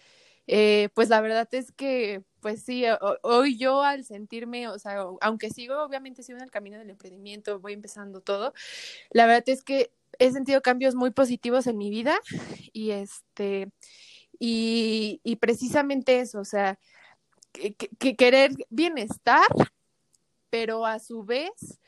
eh, 0.46 0.90
pues 0.94 1.08
la 1.08 1.20
verdad 1.22 1.48
es 1.52 1.72
que, 1.72 2.22
pues 2.40 2.62
sí, 2.62 2.84
hoy 3.22 3.56
yo 3.56 3.82
al 3.82 4.04
sentirme, 4.04 4.68
o 4.68 4.78
sea, 4.78 5.04
aunque 5.22 5.50
sigo, 5.50 5.82
obviamente 5.82 6.22
sigo 6.22 6.36
en 6.38 6.44
el 6.44 6.50
camino 6.50 6.78
del 6.78 6.90
emprendimiento, 6.90 7.60
voy 7.60 7.72
empezando 7.72 8.20
todo, 8.20 8.52
la 9.10 9.26
verdad 9.26 9.48
es 9.48 9.64
que 9.64 9.90
he 10.18 10.32
sentido 10.32 10.62
cambios 10.62 10.94
muy 10.94 11.10
positivos 11.10 11.66
en 11.66 11.78
mi 11.78 11.90
vida 11.90 12.18
y 12.72 12.90
este, 12.90 13.70
y, 14.38 15.20
y 15.22 15.36
precisamente 15.36 16.20
eso, 16.20 16.40
o 16.40 16.44
sea, 16.44 16.78
que, 17.54 18.16
querer 18.16 18.52
bienestar, 18.70 19.46
pero 20.50 20.86
a 20.86 20.98
su 20.98 21.24
vez 21.24 21.80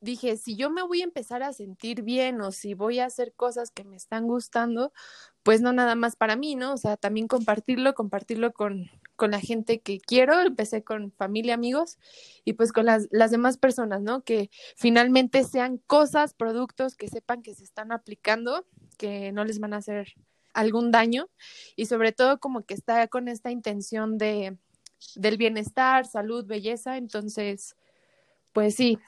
dije, 0.00 0.36
si 0.36 0.56
yo 0.56 0.70
me 0.70 0.82
voy 0.82 1.00
a 1.00 1.04
empezar 1.04 1.42
a 1.42 1.52
sentir 1.52 2.02
bien 2.02 2.40
o 2.40 2.52
si 2.52 2.74
voy 2.74 2.98
a 2.98 3.06
hacer 3.06 3.32
cosas 3.34 3.70
que 3.70 3.84
me 3.84 3.96
están 3.96 4.26
gustando, 4.26 4.92
pues 5.42 5.62
no 5.62 5.72
nada 5.72 5.94
más 5.94 6.16
para 6.16 6.36
mí, 6.36 6.56
¿no? 6.56 6.74
O 6.74 6.76
sea, 6.76 6.96
también 6.96 7.26
compartirlo, 7.26 7.94
compartirlo 7.94 8.52
con, 8.52 8.90
con 9.16 9.30
la 9.30 9.40
gente 9.40 9.80
que 9.80 10.00
quiero, 10.00 10.40
empecé 10.40 10.82
con 10.82 11.12
familia, 11.12 11.54
amigos 11.54 11.98
y 12.44 12.54
pues 12.54 12.72
con 12.72 12.86
las, 12.86 13.08
las 13.10 13.30
demás 13.30 13.58
personas, 13.58 14.02
¿no? 14.02 14.22
Que 14.22 14.50
finalmente 14.76 15.44
sean 15.44 15.78
cosas, 15.78 16.34
productos 16.34 16.96
que 16.96 17.08
sepan 17.08 17.42
que 17.42 17.54
se 17.54 17.64
están 17.64 17.92
aplicando, 17.92 18.66
que 18.98 19.32
no 19.32 19.44
les 19.44 19.60
van 19.60 19.74
a 19.74 19.78
hacer 19.78 20.14
algún 20.52 20.90
daño 20.90 21.28
y 21.76 21.86
sobre 21.86 22.12
todo 22.12 22.38
como 22.38 22.64
que 22.64 22.74
está 22.74 23.06
con 23.08 23.28
esta 23.28 23.50
intención 23.50 24.18
de 24.18 24.56
del 25.16 25.36
bienestar, 25.36 26.06
salud, 26.06 26.46
belleza, 26.46 26.96
entonces 26.96 27.76
pues 28.52 28.76
sí, 28.76 28.98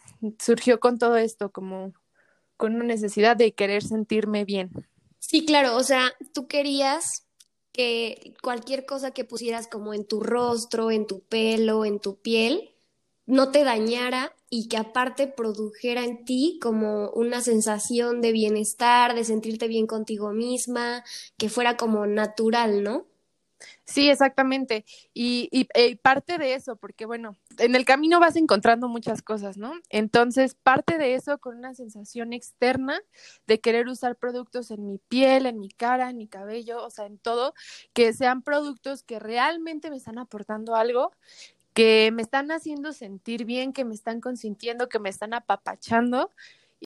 surgió 0.40 0.80
con 0.80 0.98
todo 0.98 1.16
esto, 1.16 1.52
como 1.52 1.94
con 2.56 2.75
una 2.75 2.84
necesidad 2.84 3.36
de 3.36 3.54
querer 3.54 3.82
sentirme 3.82 4.44
bien. 4.44 4.70
Sí, 5.20 5.46
claro, 5.46 5.76
o 5.76 5.82
sea, 5.82 6.12
tú 6.34 6.48
querías 6.48 7.25
que 7.76 8.35
cualquier 8.42 8.87
cosa 8.87 9.11
que 9.11 9.26
pusieras 9.26 9.68
como 9.68 9.92
en 9.92 10.06
tu 10.06 10.21
rostro, 10.21 10.90
en 10.90 11.06
tu 11.06 11.21
pelo, 11.21 11.85
en 11.85 12.00
tu 12.00 12.16
piel, 12.16 12.75
no 13.26 13.50
te 13.50 13.64
dañara 13.64 14.33
y 14.49 14.68
que 14.68 14.78
aparte 14.78 15.26
produjera 15.26 16.02
en 16.02 16.25
ti 16.25 16.59
como 16.62 17.11
una 17.11 17.42
sensación 17.42 18.23
de 18.23 18.33
bienestar, 18.33 19.14
de 19.14 19.25
sentirte 19.25 19.68
bien 19.68 19.87
contigo 19.87 20.33
misma, 20.33 21.04
que 21.37 21.50
fuera 21.50 21.76
como 21.76 22.06
natural, 22.06 22.83
¿no? 22.83 23.04
Sí, 23.84 24.10
exactamente. 24.10 24.84
Y, 25.14 25.48
y, 25.50 25.68
eh, 25.75 25.96
parte 25.96 26.38
de 26.38 26.54
eso, 26.54 26.76
porque 26.76 27.06
bueno, 27.06 27.36
en 27.58 27.75
el 27.75 27.84
camino 27.84 28.20
vas 28.20 28.36
encontrando 28.36 28.88
muchas 28.88 29.22
cosas, 29.22 29.56
¿no? 29.56 29.72
Entonces, 29.90 30.54
parte 30.54 30.98
de 30.98 31.14
eso 31.14 31.38
con 31.38 31.56
una 31.56 31.75
sensación 31.75 32.32
externa 32.32 33.00
de 33.46 33.60
querer 33.60 33.88
usar 33.88 34.16
productos 34.16 34.70
en 34.70 34.86
mi 34.86 34.98
piel, 34.98 35.46
en 35.46 35.60
mi 35.60 35.68
cara, 35.70 36.10
en 36.10 36.16
mi 36.18 36.26
cabello, 36.26 36.84
o 36.84 36.90
sea, 36.90 37.06
en 37.06 37.18
todo, 37.18 37.54
que 37.94 38.12
sean 38.12 38.42
productos 38.42 39.02
que 39.02 39.18
realmente 39.18 39.90
me 39.90 39.96
están 39.96 40.18
aportando 40.18 40.75
algo, 40.75 41.12
que 41.75 42.10
me 42.12 42.22
están 42.22 42.50
haciendo 42.50 42.92
sentir 42.92 43.44
bien, 43.44 43.72
que 43.72 43.84
me 43.84 43.94
están 43.94 44.20
consintiendo, 44.20 44.88
que 44.88 44.98
me 44.98 45.10
están 45.10 45.34
apapachando, 45.34 46.32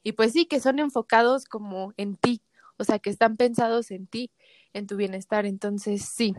y 0.03 0.13
pues 0.13 0.33
sí, 0.33 0.47
que 0.47 0.61
son 0.61 0.79
enfocados 0.79 1.45
como 1.47 1.95
en 1.97 2.17
ti, 2.17 2.43
o 2.79 2.85
sea, 2.85 2.99
que 2.99 3.11
están 3.11 3.37
pensados 3.37 3.91
en 3.91 4.07
ti 4.07 4.31
en 4.73 4.87
tu 4.87 4.97
bienestar. 4.97 5.47
Entonces, 5.47 6.03
sí. 6.03 6.35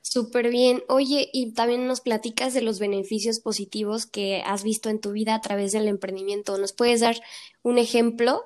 Súper 0.00 0.48
bien. 0.48 0.82
Oye, 0.88 1.28
y 1.32 1.52
también 1.52 1.86
nos 1.86 2.00
platicas 2.00 2.54
de 2.54 2.62
los 2.62 2.78
beneficios 2.78 3.40
positivos 3.40 4.06
que 4.06 4.42
has 4.46 4.62
visto 4.62 4.88
en 4.88 5.00
tu 5.00 5.12
vida 5.12 5.34
a 5.34 5.40
través 5.40 5.72
del 5.72 5.86
emprendimiento. 5.86 6.56
¿Nos 6.56 6.72
puedes 6.72 7.00
dar 7.00 7.16
un 7.62 7.76
ejemplo? 7.76 8.42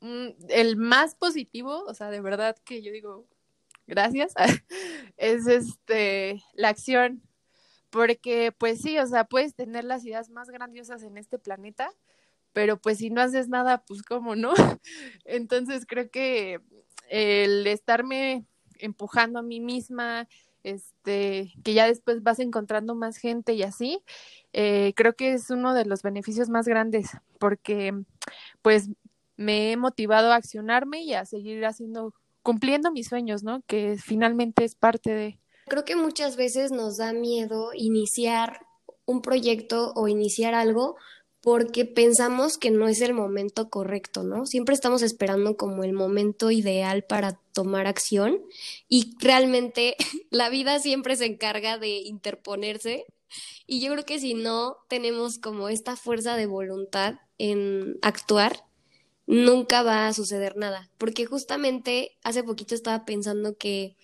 Mm, 0.00 0.28
el 0.50 0.76
más 0.76 1.14
positivo, 1.14 1.84
o 1.86 1.94
sea, 1.94 2.10
de 2.10 2.20
verdad 2.20 2.56
que 2.64 2.82
yo 2.82 2.92
digo, 2.92 3.24
gracias, 3.86 4.34
es 5.16 5.46
este, 5.46 6.42
la 6.52 6.68
acción. 6.68 7.22
Porque, 7.88 8.52
pues 8.52 8.80
sí, 8.80 8.98
o 8.98 9.06
sea, 9.06 9.24
puedes 9.24 9.54
tener 9.54 9.84
las 9.84 10.04
ideas 10.04 10.28
más 10.28 10.50
grandiosas 10.50 11.04
en 11.04 11.16
este 11.16 11.38
planeta, 11.38 11.90
pero 12.52 12.76
pues 12.76 12.98
si 12.98 13.08
no 13.08 13.20
haces 13.22 13.48
nada, 13.48 13.84
pues 13.86 14.02
cómo 14.02 14.36
no. 14.36 14.52
Entonces 15.24 15.86
creo 15.86 16.10
que 16.10 16.60
el 17.08 17.66
estarme 17.66 18.46
empujando 18.78 19.38
a 19.38 19.42
mí 19.42 19.60
misma, 19.60 20.28
este, 20.62 21.52
que 21.62 21.74
ya 21.74 21.86
después 21.86 22.22
vas 22.22 22.38
encontrando 22.38 22.94
más 22.94 23.18
gente 23.18 23.52
y 23.52 23.62
así, 23.62 24.00
eh, 24.52 24.92
creo 24.96 25.14
que 25.14 25.34
es 25.34 25.50
uno 25.50 25.74
de 25.74 25.84
los 25.84 26.02
beneficios 26.02 26.48
más 26.48 26.66
grandes, 26.66 27.10
porque 27.38 27.92
pues 28.62 28.88
me 29.36 29.72
he 29.72 29.76
motivado 29.76 30.32
a 30.32 30.36
accionarme 30.36 31.02
y 31.02 31.14
a 31.14 31.26
seguir 31.26 31.64
haciendo, 31.66 32.14
cumpliendo 32.42 32.90
mis 32.90 33.08
sueños, 33.08 33.42
¿no? 33.42 33.62
Que 33.66 33.96
finalmente 34.02 34.64
es 34.64 34.74
parte 34.74 35.10
de... 35.10 35.38
Creo 35.66 35.84
que 35.84 35.96
muchas 35.96 36.36
veces 36.36 36.72
nos 36.72 36.98
da 36.98 37.12
miedo 37.12 37.70
iniciar 37.74 38.66
un 39.06 39.22
proyecto 39.22 39.92
o 39.94 40.08
iniciar 40.08 40.54
algo 40.54 40.96
porque 41.44 41.84
pensamos 41.84 42.56
que 42.56 42.70
no 42.70 42.88
es 42.88 43.02
el 43.02 43.12
momento 43.12 43.68
correcto, 43.68 44.22
¿no? 44.22 44.46
Siempre 44.46 44.74
estamos 44.74 45.02
esperando 45.02 45.58
como 45.58 45.84
el 45.84 45.92
momento 45.92 46.50
ideal 46.50 47.04
para 47.04 47.38
tomar 47.52 47.86
acción 47.86 48.40
y 48.88 49.14
realmente 49.20 49.94
la 50.30 50.48
vida 50.48 50.78
siempre 50.78 51.16
se 51.16 51.26
encarga 51.26 51.76
de 51.76 51.98
interponerse 51.98 53.04
y 53.66 53.80
yo 53.80 53.92
creo 53.92 54.06
que 54.06 54.18
si 54.18 54.32
no 54.32 54.78
tenemos 54.88 55.38
como 55.38 55.68
esta 55.68 55.96
fuerza 55.96 56.34
de 56.36 56.46
voluntad 56.46 57.16
en 57.36 57.98
actuar, 58.00 58.64
nunca 59.26 59.82
va 59.82 60.06
a 60.06 60.14
suceder 60.14 60.56
nada, 60.56 60.88
porque 60.96 61.26
justamente 61.26 62.16
hace 62.22 62.42
poquito 62.42 62.74
estaba 62.74 63.04
pensando 63.04 63.58
que 63.58 63.96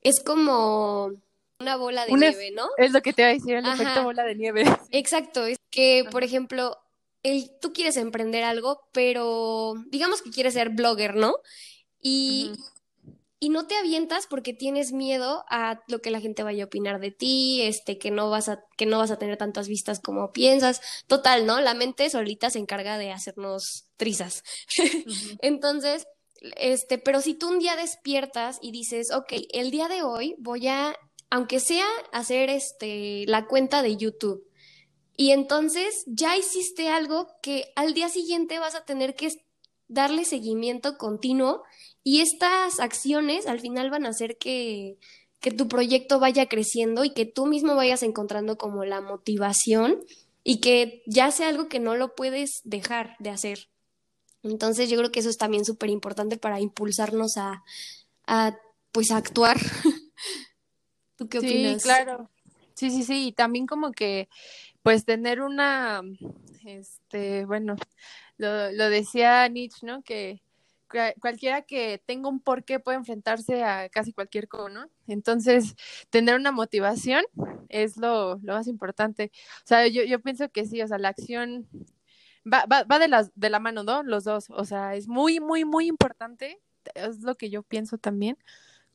es 0.00 0.22
como 0.24 1.12
una 1.58 1.76
bola 1.76 2.06
de 2.06 2.12
nieve, 2.12 2.52
¿no? 2.52 2.68
Es 2.78 2.92
lo 2.92 3.02
que 3.02 3.12
te 3.12 3.20
iba 3.20 3.30
a 3.30 3.34
decir, 3.34 3.54
el 3.56 3.66
efecto 3.66 4.02
bola 4.02 4.24
de 4.24 4.34
nieve. 4.34 4.64
Exacto, 4.92 5.44
es 5.44 5.58
que, 5.70 6.04
por 6.10 6.24
ejemplo, 6.24 6.78
tú 7.60 7.72
quieres 7.72 7.96
emprender 7.96 8.44
algo, 8.44 8.88
pero 8.92 9.74
digamos 9.88 10.22
que 10.22 10.30
quieres 10.30 10.54
ser 10.54 10.70
blogger, 10.70 11.16
¿no? 11.16 11.34
Y, 12.00 12.52
y 13.38 13.48
no 13.48 13.66
te 13.66 13.76
avientas 13.76 14.26
porque 14.26 14.54
tienes 14.54 14.92
miedo 14.92 15.44
a 15.50 15.80
lo 15.88 16.00
que 16.00 16.10
la 16.10 16.20
gente 16.20 16.42
vaya 16.42 16.64
a 16.64 16.66
opinar 16.66 17.00
de 17.00 17.10
ti, 17.10 17.62
este, 17.62 17.98
que 17.98 18.10
no 18.10 18.30
vas 18.30 18.48
a, 18.48 18.62
que 18.76 18.86
no 18.86 18.98
vas 18.98 19.10
a 19.10 19.18
tener 19.18 19.36
tantas 19.36 19.68
vistas 19.68 20.00
como 20.00 20.32
piensas. 20.32 20.80
Total, 21.06 21.46
¿no? 21.46 21.60
La 21.60 21.74
mente 21.74 22.08
solita 22.10 22.50
se 22.50 22.58
encarga 22.58 22.98
de 22.98 23.12
hacernos 23.12 23.88
trizas. 23.96 24.42
Entonces, 25.40 26.06
este, 26.56 26.98
pero 26.98 27.20
si 27.20 27.34
tú 27.34 27.48
un 27.48 27.58
día 27.58 27.76
despiertas 27.76 28.58
y 28.62 28.72
dices, 28.72 29.10
ok, 29.12 29.32
el 29.52 29.70
día 29.70 29.88
de 29.88 30.02
hoy 30.02 30.34
voy 30.38 30.68
a, 30.68 30.96
aunque 31.30 31.60
sea 31.60 31.86
hacer 32.12 32.50
este, 32.50 33.24
la 33.26 33.46
cuenta 33.46 33.82
de 33.82 33.96
YouTube, 33.96 34.44
y 35.16 35.30
entonces 35.32 36.04
ya 36.06 36.36
hiciste 36.36 36.88
algo 36.88 37.28
que 37.42 37.72
al 37.74 37.94
día 37.94 38.08
siguiente 38.08 38.58
vas 38.58 38.74
a 38.74 38.84
tener 38.84 39.14
que 39.14 39.28
darle 39.88 40.24
seguimiento 40.24 40.98
continuo 40.98 41.62
y 42.02 42.20
estas 42.20 42.80
acciones 42.80 43.46
al 43.46 43.60
final 43.60 43.90
van 43.90 44.06
a 44.06 44.10
hacer 44.10 44.36
que, 44.36 44.98
que 45.40 45.50
tu 45.50 45.68
proyecto 45.68 46.20
vaya 46.20 46.46
creciendo 46.46 47.04
y 47.04 47.12
que 47.12 47.24
tú 47.24 47.46
mismo 47.46 47.74
vayas 47.74 48.02
encontrando 48.02 48.58
como 48.58 48.84
la 48.84 49.00
motivación 49.00 50.04
y 50.44 50.60
que 50.60 51.02
ya 51.06 51.30
sea 51.30 51.48
algo 51.48 51.68
que 51.68 51.80
no 51.80 51.96
lo 51.96 52.14
puedes 52.14 52.60
dejar 52.64 53.16
de 53.18 53.30
hacer. 53.30 53.68
Entonces 54.42 54.88
yo 54.88 54.96
creo 54.96 55.10
que 55.10 55.20
eso 55.20 55.30
es 55.30 55.38
también 55.38 55.64
súper 55.64 55.90
importante 55.90 56.36
para 56.36 56.60
impulsarnos 56.60 57.36
a, 57.36 57.64
a, 58.26 58.56
pues 58.92 59.10
a 59.10 59.16
actuar. 59.16 59.56
¿Tú 61.16 61.28
qué 61.28 61.38
opinas? 61.38 61.82
Sí, 61.82 61.88
claro. 61.88 62.30
Sí, 62.74 62.90
sí, 62.90 63.04
sí, 63.04 63.28
y 63.28 63.32
también 63.32 63.66
como 63.66 63.92
que 63.92 64.28
pues 64.86 65.04
tener 65.04 65.40
una, 65.40 66.00
este, 66.64 67.44
bueno, 67.44 67.74
lo, 68.36 68.70
lo 68.70 68.88
decía 68.88 69.48
Nietzsche, 69.48 69.84
¿no? 69.84 70.04
Que 70.04 70.40
cualquiera 71.18 71.62
que 71.62 72.00
tenga 72.06 72.28
un 72.28 72.38
porqué 72.38 72.78
puede 72.78 72.96
enfrentarse 72.96 73.64
a 73.64 73.88
casi 73.88 74.12
cualquier 74.12 74.46
cosa, 74.46 74.72
¿no? 74.72 74.88
Entonces, 75.08 75.74
tener 76.08 76.36
una 76.36 76.52
motivación 76.52 77.24
es 77.68 77.96
lo, 77.96 78.38
lo 78.44 78.52
más 78.52 78.68
importante. 78.68 79.32
O 79.56 79.66
sea, 79.66 79.88
yo, 79.88 80.04
yo 80.04 80.20
pienso 80.20 80.48
que 80.50 80.64
sí, 80.64 80.80
o 80.80 80.86
sea, 80.86 80.98
la 80.98 81.08
acción 81.08 81.66
va, 82.46 82.64
va, 82.66 82.84
va 82.84 83.00
de, 83.00 83.28
de 83.34 83.50
la 83.50 83.58
mano, 83.58 83.82
¿no? 83.82 84.04
Los 84.04 84.22
dos. 84.22 84.50
O 84.50 84.64
sea, 84.64 84.94
es 84.94 85.08
muy, 85.08 85.40
muy, 85.40 85.64
muy 85.64 85.88
importante. 85.88 86.60
Es 86.94 87.22
lo 87.22 87.34
que 87.34 87.50
yo 87.50 87.64
pienso 87.64 87.98
también. 87.98 88.38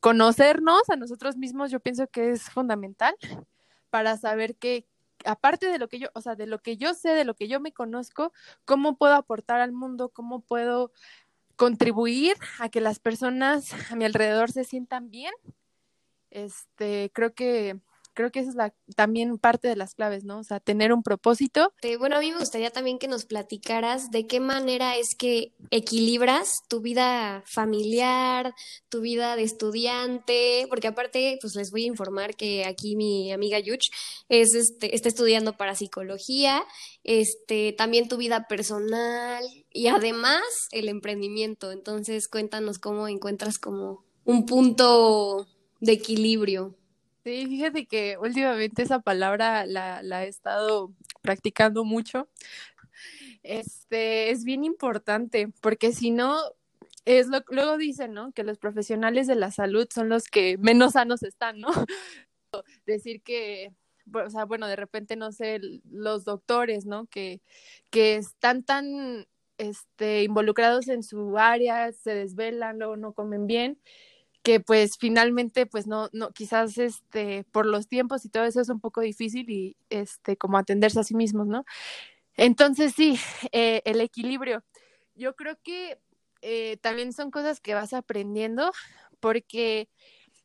Conocernos 0.00 0.88
a 0.88 0.96
nosotros 0.96 1.36
mismos, 1.36 1.70
yo 1.70 1.80
pienso 1.80 2.06
que 2.06 2.30
es 2.30 2.44
fundamental 2.44 3.14
para 3.90 4.16
saber 4.16 4.56
qué, 4.56 4.86
aparte 5.24 5.66
de 5.66 5.78
lo 5.78 5.88
que 5.88 5.98
yo, 5.98 6.08
o 6.14 6.20
sea, 6.20 6.34
de 6.34 6.46
lo 6.46 6.58
que 6.58 6.76
yo 6.76 6.94
sé, 6.94 7.10
de 7.10 7.24
lo 7.24 7.34
que 7.34 7.48
yo 7.48 7.60
me 7.60 7.72
conozco, 7.72 8.32
cómo 8.64 8.96
puedo 8.96 9.14
aportar 9.14 9.60
al 9.60 9.72
mundo, 9.72 10.10
cómo 10.10 10.40
puedo 10.40 10.92
contribuir 11.56 12.36
a 12.58 12.68
que 12.68 12.80
las 12.80 12.98
personas 12.98 13.72
a 13.90 13.96
mi 13.96 14.04
alrededor 14.04 14.50
se 14.50 14.64
sientan 14.64 15.10
bien. 15.10 15.32
Este, 16.30 17.10
creo 17.12 17.34
que 17.34 17.78
creo 18.14 18.30
que 18.30 18.40
esa 18.40 18.50
es 18.50 18.56
la, 18.56 18.74
también 18.96 19.38
parte 19.38 19.68
de 19.68 19.76
las 19.76 19.94
claves, 19.94 20.24
¿no? 20.24 20.38
O 20.38 20.44
sea, 20.44 20.60
tener 20.60 20.92
un 20.92 21.02
propósito. 21.02 21.72
Bueno, 21.98 22.16
a 22.16 22.20
mí 22.20 22.30
me 22.30 22.38
gustaría 22.38 22.70
también 22.70 22.98
que 22.98 23.08
nos 23.08 23.24
platicaras 23.24 24.10
de 24.10 24.26
qué 24.26 24.40
manera 24.40 24.96
es 24.96 25.14
que 25.14 25.52
equilibras 25.70 26.62
tu 26.68 26.80
vida 26.80 27.42
familiar, 27.46 28.54
tu 28.88 29.00
vida 29.00 29.36
de 29.36 29.42
estudiante, 29.42 30.66
porque 30.68 30.88
aparte, 30.88 31.38
pues 31.40 31.54
les 31.54 31.70
voy 31.70 31.84
a 31.84 31.88
informar 31.88 32.36
que 32.36 32.64
aquí 32.64 32.96
mi 32.96 33.32
amiga 33.32 33.58
Yuch 33.58 33.90
es, 34.28 34.54
este, 34.54 34.94
está 34.94 35.08
estudiando 35.08 35.56
para 35.56 35.74
psicología, 35.74 36.64
este, 37.04 37.72
también 37.72 38.08
tu 38.08 38.16
vida 38.16 38.46
personal 38.48 39.44
y 39.70 39.88
además 39.88 40.42
el 40.70 40.88
emprendimiento. 40.88 41.72
Entonces, 41.72 42.28
cuéntanos 42.28 42.78
cómo 42.78 43.08
encuentras 43.08 43.58
como 43.58 44.04
un 44.24 44.46
punto 44.46 45.46
de 45.80 45.92
equilibrio. 45.92 46.76
Sí, 47.24 47.46
fíjate 47.46 47.86
que 47.86 48.18
últimamente 48.18 48.82
esa 48.82 48.98
palabra 48.98 49.64
la, 49.64 50.24
he 50.24 50.28
estado 50.28 50.92
practicando 51.20 51.84
mucho. 51.84 52.28
Este 53.44 54.30
es 54.30 54.44
bien 54.44 54.64
importante 54.64 55.48
porque 55.60 55.92
si 55.92 56.10
no, 56.10 56.36
es 57.04 57.28
lo 57.28 57.40
luego 57.48 57.78
dicen, 57.78 58.12
¿no? 58.12 58.32
Que 58.32 58.42
los 58.42 58.58
profesionales 58.58 59.28
de 59.28 59.36
la 59.36 59.52
salud 59.52 59.86
son 59.92 60.08
los 60.08 60.24
que 60.24 60.58
menos 60.58 60.92
sanos 60.94 61.22
están, 61.22 61.60
¿no? 61.60 61.68
Decir 62.86 63.22
que, 63.22 63.72
o 64.12 64.30
sea, 64.30 64.44
bueno, 64.44 64.66
de 64.66 64.76
repente 64.76 65.14
no 65.14 65.30
sé, 65.30 65.60
los 65.90 66.24
doctores, 66.24 66.86
¿no? 66.86 67.06
Que, 67.06 67.40
que 67.90 68.16
están 68.16 68.64
tan 68.64 69.28
este, 69.58 70.24
involucrados 70.24 70.88
en 70.88 71.04
su 71.04 71.38
área, 71.38 71.92
se 71.92 72.14
desvelan, 72.14 72.82
o 72.82 72.96
no 72.96 73.12
comen 73.12 73.46
bien 73.46 73.78
que 74.42 74.60
pues 74.60 74.96
finalmente 74.98 75.66
pues 75.66 75.86
no 75.86 76.08
no 76.12 76.30
quizás 76.32 76.78
este 76.78 77.44
por 77.52 77.66
los 77.66 77.88
tiempos 77.88 78.24
y 78.24 78.28
todo 78.28 78.44
eso 78.44 78.60
es 78.60 78.68
un 78.68 78.80
poco 78.80 79.00
difícil 79.00 79.48
y 79.50 79.76
este 79.90 80.36
como 80.36 80.58
atenderse 80.58 81.00
a 81.00 81.04
sí 81.04 81.14
mismos 81.14 81.46
no 81.46 81.64
entonces 82.36 82.94
sí 82.94 83.18
eh, 83.52 83.82
el 83.84 84.00
equilibrio. 84.00 84.64
Yo 85.14 85.36
creo 85.36 85.58
que 85.62 85.98
eh, 86.40 86.78
también 86.78 87.12
son 87.12 87.30
cosas 87.30 87.60
que 87.60 87.74
vas 87.74 87.92
aprendiendo 87.92 88.72
porque 89.20 89.88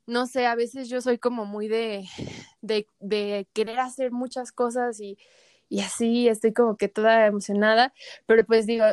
no 0.05 0.27
sé 0.27 0.45
a 0.45 0.55
veces 0.55 0.89
yo 0.89 1.01
soy 1.01 1.17
como 1.17 1.45
muy 1.45 1.67
de 1.67 2.05
de, 2.61 2.87
de 2.99 3.47
querer 3.53 3.79
hacer 3.79 4.11
muchas 4.11 4.51
cosas 4.51 4.99
y 4.99 5.17
y 5.69 5.81
así 5.81 6.29
estoy 6.29 6.53
como 6.53 6.77
que 6.77 6.87
toda 6.87 7.25
emocionada, 7.25 7.93
pero 8.25 8.45
pues 8.45 8.65
digo, 8.65 8.85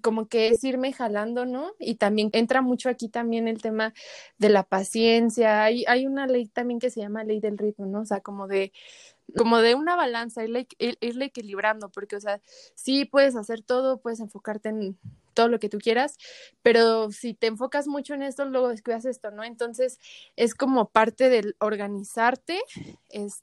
como 0.00 0.28
que 0.28 0.48
es 0.48 0.62
irme 0.64 0.92
jalando, 0.92 1.46
¿no? 1.46 1.72
Y 1.78 1.96
también 1.96 2.30
entra 2.32 2.62
mucho 2.62 2.88
aquí 2.88 3.08
también 3.08 3.48
el 3.48 3.62
tema 3.62 3.94
de 4.38 4.48
la 4.48 4.62
paciencia. 4.62 5.64
Hay, 5.64 5.84
hay 5.86 6.06
una 6.06 6.26
ley 6.26 6.46
también 6.46 6.80
que 6.80 6.90
se 6.90 7.00
llama 7.00 7.24
ley 7.24 7.40
del 7.40 7.58
ritmo, 7.58 7.86
¿no? 7.86 8.00
O 8.00 8.06
sea, 8.06 8.20
como 8.20 8.46
de, 8.48 8.72
como 9.36 9.58
de 9.58 9.74
una 9.74 9.96
balanza, 9.96 10.44
irle, 10.44 10.66
irle 10.78 11.24
equilibrando, 11.26 11.88
porque, 11.90 12.16
o 12.16 12.20
sea, 12.20 12.40
sí 12.74 13.04
puedes 13.04 13.36
hacer 13.36 13.62
todo, 13.62 13.98
puedes 13.98 14.20
enfocarte 14.20 14.68
en 14.68 14.98
todo 15.34 15.48
lo 15.48 15.58
que 15.60 15.68
tú 15.68 15.78
quieras, 15.78 16.16
pero 16.62 17.12
si 17.12 17.34
te 17.34 17.46
enfocas 17.46 17.86
mucho 17.86 18.14
en 18.14 18.22
esto, 18.22 18.46
luego 18.46 18.68
descuidas 18.68 19.04
esto, 19.04 19.30
¿no? 19.30 19.44
Entonces, 19.44 20.00
es 20.36 20.54
como 20.54 20.88
parte 20.88 21.28
del 21.28 21.56
organizarte, 21.60 22.58
es 23.10 23.42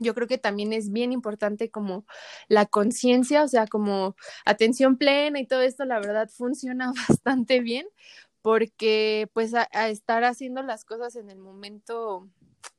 yo 0.00 0.14
creo 0.14 0.28
que 0.28 0.38
también 0.38 0.72
es 0.72 0.90
bien 0.92 1.12
importante 1.12 1.70
como 1.70 2.04
la 2.48 2.66
conciencia, 2.66 3.42
o 3.42 3.48
sea, 3.48 3.66
como 3.66 4.16
atención 4.44 4.96
plena 4.96 5.40
y 5.40 5.46
todo 5.46 5.62
esto, 5.62 5.84
la 5.84 6.00
verdad 6.00 6.28
funciona 6.28 6.92
bastante 7.08 7.60
bien 7.60 7.86
porque 8.42 9.28
pues 9.34 9.52
a, 9.54 9.66
estar 9.88 10.24
haciendo 10.24 10.62
las 10.62 10.84
cosas 10.84 11.16
en 11.16 11.30
el 11.30 11.38
momento 11.38 12.28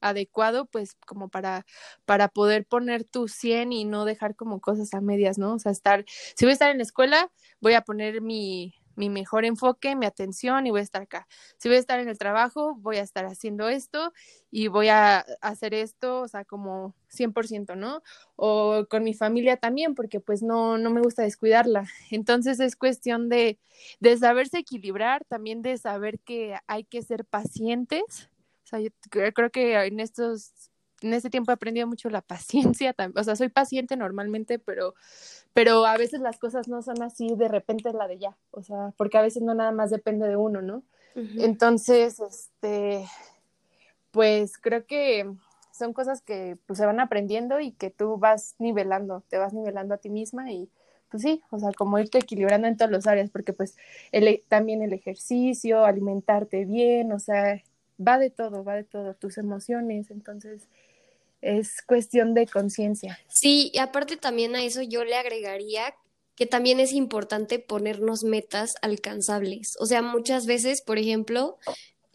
adecuado, 0.01 0.65
pues 0.65 0.95
como 1.05 1.29
para, 1.29 1.65
para 2.05 2.29
poder 2.29 2.65
poner 2.65 3.03
tu 3.03 3.27
100 3.27 3.73
y 3.73 3.85
no 3.85 4.05
dejar 4.05 4.35
como 4.35 4.61
cosas 4.61 4.93
a 4.93 5.01
medias, 5.01 5.38
¿no? 5.38 5.53
O 5.53 5.59
sea, 5.59 5.71
estar, 5.71 6.05
si 6.07 6.45
voy 6.45 6.51
a 6.51 6.53
estar 6.53 6.71
en 6.71 6.77
la 6.77 6.83
escuela, 6.83 7.31
voy 7.59 7.73
a 7.73 7.81
poner 7.81 8.21
mi, 8.21 8.78
mi 9.00 9.10
mejor 9.10 9.46
enfoque, 9.46 9.96
mi 9.96 10.06
atención 10.06 10.68
y 10.68 10.72
voy 10.72 10.82
a 10.82 10.84
estar 10.84 11.01
acá. 11.01 11.25
Si 11.58 11.70
voy 11.70 11.77
a 11.77 11.79
estar 11.79 12.01
en 12.01 12.10
el 12.10 12.18
trabajo, 12.18 12.75
voy 12.75 12.98
a 12.98 13.01
estar 13.01 13.25
haciendo 13.25 13.70
esto 13.70 14.12
y 14.51 14.68
voy 14.68 14.89
a 14.89 15.25
hacer 15.41 15.74
esto, 15.74 16.22
o 16.22 16.27
sea, 16.27 16.44
como 16.44 16.94
100%, 17.08 17.77
¿no? 17.77 18.03
O 18.36 18.86
con 18.89 19.03
mi 19.06 19.13
familia 19.13 19.56
también, 19.56 19.96
porque 19.96 20.20
pues 20.20 20.44
no, 20.44 20.77
no 20.77 20.89
me 20.91 21.01
gusta 21.01 21.24
descuidarla. 21.24 21.86
Entonces 22.12 22.60
es 22.60 22.75
cuestión 22.75 23.29
de, 23.29 23.58
de 24.01 24.18
saberse 24.18 24.60
equilibrar, 24.60 25.24
también 25.25 25.62
de 25.62 25.77
saber 25.77 26.20
que 26.20 26.58
hay 26.68 26.84
que 26.84 27.01
ser 27.01 27.24
pacientes. 27.24 28.30
O 28.65 28.67
sea, 28.67 28.80
yo 28.82 28.89
creo 29.34 29.50
que 29.50 29.76
en 29.86 30.02
estos 30.02 30.68
en 31.01 31.13
este 31.13 31.29
tiempo 31.29 31.51
he 31.51 31.53
aprendido 31.53 31.88
mucho 31.88 32.09
la 32.09 32.21
paciencia, 32.21 32.95
o 33.15 33.23
sea, 33.23 33.35
soy 33.35 33.49
paciente 33.49 33.95
normalmente, 33.97 34.59
pero 34.59 34.93
pero 35.53 35.85
a 35.85 35.97
veces 35.97 36.21
las 36.21 36.38
cosas 36.38 36.67
no 36.67 36.81
son 36.81 37.01
así 37.01 37.35
de 37.35 37.47
repente 37.47 37.91
la 37.91 38.07
de 38.07 38.19
ya, 38.19 38.38
o 38.51 38.62
sea, 38.62 38.93
porque 38.97 39.17
a 39.17 39.21
veces 39.21 39.41
no 39.41 39.53
nada 39.55 39.71
más 39.71 39.89
depende 39.89 40.27
de 40.27 40.35
uno, 40.35 40.62
¿no? 40.62 40.83
Entonces, 41.15 42.19
este, 42.19 43.05
pues 44.12 44.57
creo 44.57 44.85
que 44.85 45.29
son 45.73 45.91
cosas 45.91 46.21
que 46.21 46.57
pues 46.65 46.77
se 46.77 46.85
van 46.85 46.99
aprendiendo 46.99 47.59
y 47.59 47.71
que 47.71 47.89
tú 47.89 48.17
vas 48.17 48.55
nivelando, 48.59 49.23
te 49.27 49.38
vas 49.38 49.53
nivelando 49.53 49.95
a 49.95 49.97
ti 49.97 50.09
misma 50.09 50.51
y 50.51 50.69
pues 51.09 51.23
sí, 51.23 51.41
o 51.49 51.59
sea, 51.59 51.71
como 51.73 51.97
irte 51.99 52.19
equilibrando 52.19 52.67
en 52.67 52.77
todas 52.77 52.91
las 52.91 53.07
áreas, 53.07 53.31
porque 53.31 53.53
pues 53.53 53.75
el, 54.12 54.43
también 54.47 54.81
el 54.83 54.93
ejercicio, 54.93 55.83
alimentarte 55.83 56.65
bien, 56.65 57.12
o 57.12 57.19
sea, 57.19 57.62
va 57.99 58.19
de 58.19 58.29
todo, 58.29 58.63
va 58.63 58.75
de 58.75 58.83
todo, 58.83 59.15
tus 59.15 59.38
emociones, 59.38 60.12
entonces 60.12 60.67
es 61.41 61.82
cuestión 61.86 62.34
de 62.34 62.47
conciencia. 62.47 63.19
Sí, 63.28 63.71
y 63.73 63.80
aparte 63.80 64.17
también 64.17 64.56
a 64.56 64.63
eso 64.63 64.82
yo 64.82 65.04
le 65.04 65.15
agregaría 65.15 65.93
que 66.36 66.45
también 66.45 66.80
es 66.80 66.93
importante 66.93 67.60
ponernos 67.60 68.23
metas 68.23 68.75
alcanzables. 68.82 69.75
O 69.80 69.86
sea, 69.86 70.02
muchas 70.02 70.45
veces, 70.45 70.82
por 70.82 70.97
ejemplo, 70.97 71.58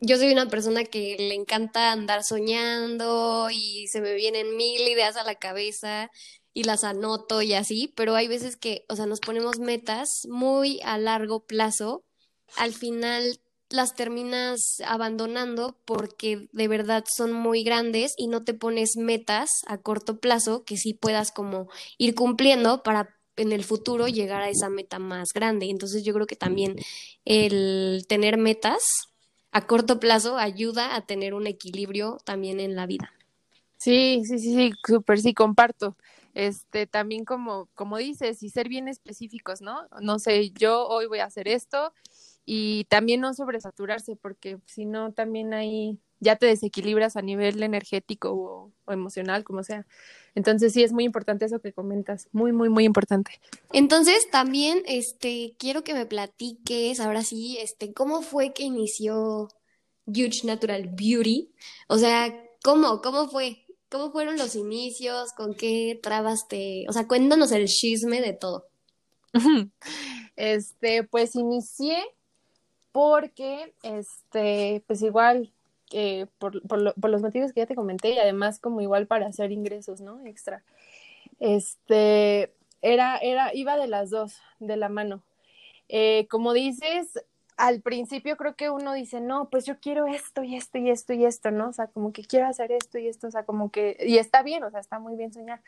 yo 0.00 0.16
soy 0.16 0.32
una 0.32 0.48
persona 0.48 0.84
que 0.84 1.16
le 1.18 1.34
encanta 1.34 1.92
andar 1.92 2.24
soñando 2.24 3.48
y 3.50 3.87
se 3.88 4.00
me 4.00 4.14
vienen 4.14 4.56
mil 4.56 4.80
ideas 4.88 5.16
a 5.16 5.24
la 5.24 5.34
cabeza 5.34 6.10
y 6.54 6.64
las 6.64 6.84
anoto 6.84 7.42
y 7.42 7.52
así, 7.52 7.92
pero 7.94 8.14
hay 8.14 8.28
veces 8.28 8.56
que, 8.56 8.87
o 8.88 8.96
sea, 8.96 9.06
nos 9.06 9.20
ponemos 9.20 9.58
metas 9.58 10.26
muy 10.30 10.80
a 10.84 10.96
largo 10.96 11.44
plazo. 11.44 12.02
Al 12.56 12.72
final 12.72 13.40
las 13.74 13.94
terminas 13.94 14.80
abandonando 14.87 15.76
porque 15.84 16.48
de 16.52 16.68
verdad 16.68 17.04
son 17.14 17.32
muy 17.32 17.64
grandes 17.64 18.14
y 18.16 18.28
no 18.28 18.44
te 18.44 18.54
pones 18.54 18.96
metas 18.96 19.50
a 19.66 19.78
corto 19.78 20.18
plazo 20.18 20.64
que 20.64 20.76
sí 20.76 20.94
puedas 20.94 21.32
como 21.32 21.68
ir 21.98 22.14
cumpliendo 22.14 22.82
para 22.82 23.16
en 23.37 23.52
el 23.52 23.64
futuro 23.64 24.06
llegar 24.06 24.42
a 24.42 24.48
esa 24.48 24.68
meta 24.68 24.98
más 24.98 25.30
grande. 25.34 25.66
Entonces 25.66 26.04
yo 26.04 26.14
creo 26.14 26.26
que 26.26 26.37
también 26.37 26.76
el 27.24 28.06
tener 28.08 28.38
metas 28.38 28.82
a 29.50 29.66
corto 29.66 30.00
plazo 30.00 30.37
ayuda 30.37 30.94
a 30.94 31.06
tener 31.06 31.34
un 31.34 31.46
equilibrio 31.46 32.18
también 32.24 32.60
en 32.60 32.76
la 32.76 32.87
vida. 32.87 33.12
Sí, 33.76 34.22
sí, 34.24 34.38
sí, 34.38 34.54
sí, 34.54 34.72
súper, 34.87 35.20
sí, 35.20 35.34
comparto. 35.34 35.96
Este, 36.32 36.87
también 36.87 37.24
como, 37.24 37.68
como 37.74 37.98
dices, 37.98 38.42
y 38.42 38.50
ser 38.50 38.68
bien 38.68 38.88
específicos, 38.88 39.60
¿no? 39.60 39.87
No 40.00 40.18
sé, 40.18 40.50
yo 40.50 40.87
hoy 40.88 41.06
voy 41.06 41.20
a 41.20 41.26
hacer 41.26 41.48
esto 41.48 41.92
y 42.46 42.85
también 42.85 43.20
no 43.20 43.35
sobresaturarse 43.35 44.16
porque 44.16 44.59
si 44.66 44.85
no 44.85 45.12
también 45.12 45.54
ahí 45.54 45.98
ya 46.20 46.37
te 46.37 46.46
desequilibras 46.46 47.16
a 47.16 47.22
nivel 47.22 47.62
energético 47.62 48.72
o, 48.87 48.92
emocional, 48.92 49.44
como 49.44 49.62
sea. 49.62 49.87
Entonces 50.35 50.72
sí 50.72 50.83
es 50.83 50.92
muy 50.92 51.04
importante 51.04 51.44
eso 51.44 51.61
que 51.61 51.72
comentas, 51.72 52.28
muy, 52.33 52.52
muy, 52.52 52.68
muy 52.68 52.85
importante. 52.85 53.40
Entonces 53.72 54.28
también, 54.30 54.83
este, 54.87 55.54
quiero 55.59 55.85
que 55.85 55.94
me 55.94 56.07
platiques, 56.07 56.98
ahora 56.98 57.22
sí, 57.22 57.59
este, 57.61 57.92
¿cómo 57.92 58.22
fue 58.22 58.52
que 58.52 58.64
inició 58.64 59.48
Huge 60.07 60.44
Natural 60.44 60.90
Beauty? 60.92 61.52
O 61.88 61.98
sea, 61.98 62.35
¿cómo, 62.62 63.00
cómo 63.00 63.28
fue? 63.28 63.66
¿Cómo 63.90 64.11
fueron 64.11 64.37
los 64.37 64.57
inicios? 64.57 65.33
¿Con 65.33 65.54
qué 65.54 66.00
trabas 66.02 66.48
te...? 66.48 66.85
O 66.88 66.92
sea, 66.92 67.07
cuéntanos 67.07 67.52
el 67.52 67.66
chisme 67.66 68.20
de 68.20 68.33
todo. 68.33 68.66
Este, 70.37 71.04
pues 71.04 71.37
inicié 71.37 71.96
porque, 72.94 73.74
este, 73.83 74.85
pues 74.87 75.02
igual, 75.02 75.52
eh, 75.90 76.26
por, 76.38 76.62
por, 76.62 76.94
por, 76.94 77.11
los 77.11 77.22
motivos 77.22 77.52
que 77.52 77.59
ya 77.59 77.66
te 77.66 77.74
comenté 77.74 78.11
y 78.11 78.18
además 78.18 78.61
como 78.61 78.80
igual 78.80 79.09
para 79.09 79.26
hacer 79.26 79.50
ingresos, 79.50 80.00
¿no? 80.00 80.24
Extra. 80.24 80.62
Este, 81.40 82.54
era, 82.83 83.16
era, 83.18 83.52
iba 83.52 83.76
de 83.76 83.88
las 83.88 84.11
dos, 84.11 84.40
de 84.61 84.76
la 84.76 84.88
mano. 84.88 85.24
Eh, 85.88 86.28
como 86.30 86.52
dices, 86.52 87.09
al 87.57 87.80
principio 87.80 88.37
creo 88.37 88.54
que 88.54 88.70
uno 88.70 88.92
dice, 88.94 89.20
no, 89.20 89.50
pues 89.50 89.66
yo 89.66 89.80
quiero 89.80 90.07
esto 90.07 90.44
y 90.44 90.54
esto 90.54 90.78
y 90.78 90.88
esto 90.88 91.14
y 91.14 91.24
esto, 91.24 91.50
¿no? 91.50 91.70
O 91.70 91.72
sea, 91.72 91.88
como 91.88 92.12
que 92.12 92.22
quiero 92.22 92.46
hacer 92.46 92.70
esto 92.70 92.98
y 92.98 93.09
esto, 93.09 93.26
o 93.26 93.30
sea, 93.33 93.42
como 93.42 93.72
que, 93.72 93.96
y 94.07 94.18
está 94.18 94.44
bien, 94.44 94.62
o 94.62 94.70
sea, 94.70 94.78
está 94.78 95.00
muy 95.00 95.16
bien 95.16 95.33
soñar, 95.33 95.62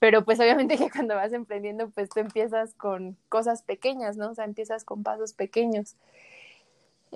pero 0.00 0.24
pues 0.24 0.40
obviamente 0.40 0.76
que 0.78 0.90
cuando 0.90 1.14
vas 1.14 1.32
emprendiendo, 1.32 1.88
pues 1.90 2.08
tú 2.08 2.18
empiezas 2.18 2.74
con 2.74 3.16
cosas 3.28 3.62
pequeñas, 3.62 4.16
¿no? 4.16 4.30
O 4.30 4.34
sea, 4.34 4.44
empiezas 4.44 4.84
con 4.84 5.04
pasos 5.04 5.34
pequeños. 5.34 5.94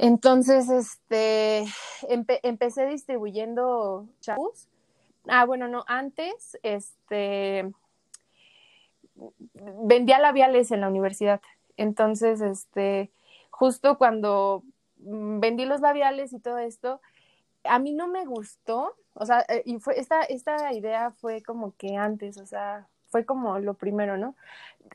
Entonces, 0.00 0.68
este, 0.70 1.66
empecé 2.08 2.86
distribuyendo 2.86 4.06
champús. 4.20 4.68
Ah, 5.26 5.44
bueno, 5.44 5.66
no, 5.66 5.84
antes, 5.88 6.56
este, 6.62 7.72
vendía 9.82 10.20
labiales 10.20 10.70
en 10.70 10.82
la 10.82 10.88
universidad. 10.88 11.40
Entonces, 11.76 12.40
este, 12.40 13.10
justo 13.50 13.98
cuando 13.98 14.62
vendí 14.98 15.64
los 15.64 15.80
labiales 15.80 16.32
y 16.32 16.38
todo 16.38 16.58
esto, 16.58 17.00
a 17.64 17.80
mí 17.80 17.92
no 17.92 18.06
me 18.06 18.24
gustó, 18.24 18.94
o 19.14 19.26
sea, 19.26 19.44
eh, 19.48 19.62
y 19.64 19.80
fue, 19.80 19.98
esta, 19.98 20.22
esta 20.22 20.72
idea 20.72 21.10
fue 21.10 21.42
como 21.42 21.74
que 21.76 21.96
antes, 21.96 22.38
o 22.38 22.46
sea, 22.46 22.86
fue 23.08 23.24
como 23.24 23.58
lo 23.58 23.74
primero, 23.74 24.16
¿no? 24.16 24.36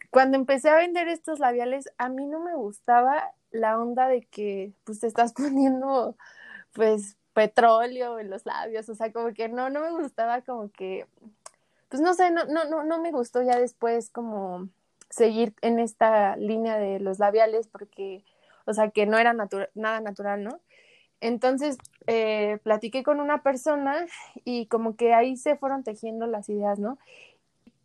Cuando 0.10 0.38
empecé 0.38 0.69
a 0.69 0.78
vender 0.78 1.08
estos 1.08 1.39
labiales, 1.39 1.91
a 1.97 2.10
mí 2.10 2.26
no 2.26 2.39
me 2.39 2.56
gustaba 2.56 3.32
la 3.52 3.80
onda 3.80 4.08
de 4.08 4.21
que, 4.21 4.73
pues, 4.84 4.99
te 4.99 5.08
estás 5.08 5.34
poniendo, 5.34 6.15
pues, 6.73 7.17
petróleo 7.34 8.19
en 8.19 8.30
los 8.30 8.45
labios, 8.45 8.88
o 8.89 8.95
sea, 8.95 9.12
como 9.12 9.34
que 9.34 9.49
no, 9.49 9.69
no 9.69 9.82
me 9.82 9.91
gustaba 9.91 10.41
como 10.41 10.71
que, 10.71 11.08
pues 11.89 12.02
no 12.02 12.13
sé, 12.13 12.32
no, 12.32 12.45
no, 12.45 12.65
no, 12.65 12.84
no 12.84 13.02
me 13.02 13.12
gustó 13.12 13.41
ya 13.41 13.60
después 13.60 14.10
como 14.10 14.69
seguir 15.10 15.54
en 15.62 15.80
esta 15.80 16.36
línea 16.38 16.78
de 16.78 16.99
los 16.99 17.19
labiales 17.19 17.67
porque, 17.67 18.23
o 18.65 18.73
sea, 18.73 18.89
que 18.89 19.06
no 19.06 19.17
era 19.17 19.36
nada 19.76 19.99
natural, 19.99 20.43
¿no? 20.43 20.60
Entonces, 21.21 21.78
eh, 22.08 22.60
platiqué 22.63 23.04
con 23.04 23.19
una 23.19 23.43
persona 23.43 24.08
y 24.43 24.65
como 24.65 24.95
que 24.95 25.13
ahí 25.13 25.38
se 25.38 25.56
fueron 25.56 25.84
tejiendo 25.84 26.28
las 26.28 26.49
ideas, 26.49 26.80
¿no? 26.80 26.97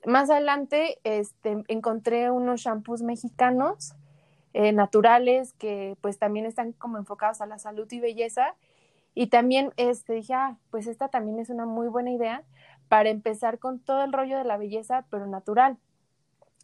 Más 0.09 0.31
adelante, 0.31 0.99
este, 1.05 1.65
encontré 1.69 2.31
unos 2.31 2.63
shampoos 2.63 3.03
mexicanos 3.03 3.95
eh, 4.55 4.73
naturales 4.73 5.53
que 5.53 5.99
pues 6.01 6.19
también 6.19 6.47
están 6.47 6.73
como 6.73 6.97
enfocados 6.97 7.43
a 7.43 7.47
la 7.47 7.59
salud 7.59 7.87
y 7.93 8.01
belleza 8.01 8.55
y 9.15 9.27
también 9.27 9.71
este, 9.77 10.15
dije, 10.15 10.33
ah, 10.33 10.57
pues 10.71 10.87
esta 10.87 11.09
también 11.09 11.39
es 11.39 11.51
una 11.51 11.67
muy 11.67 11.89
buena 11.89 12.11
idea 12.11 12.43
para 12.89 13.11
empezar 13.11 13.59
con 13.59 13.81
todo 13.81 14.03
el 14.03 14.15
rollo 14.15 14.39
de 14.39 14.45
la 14.45 14.57
belleza, 14.57 15.05
pero 15.11 15.27
natural. 15.27 15.77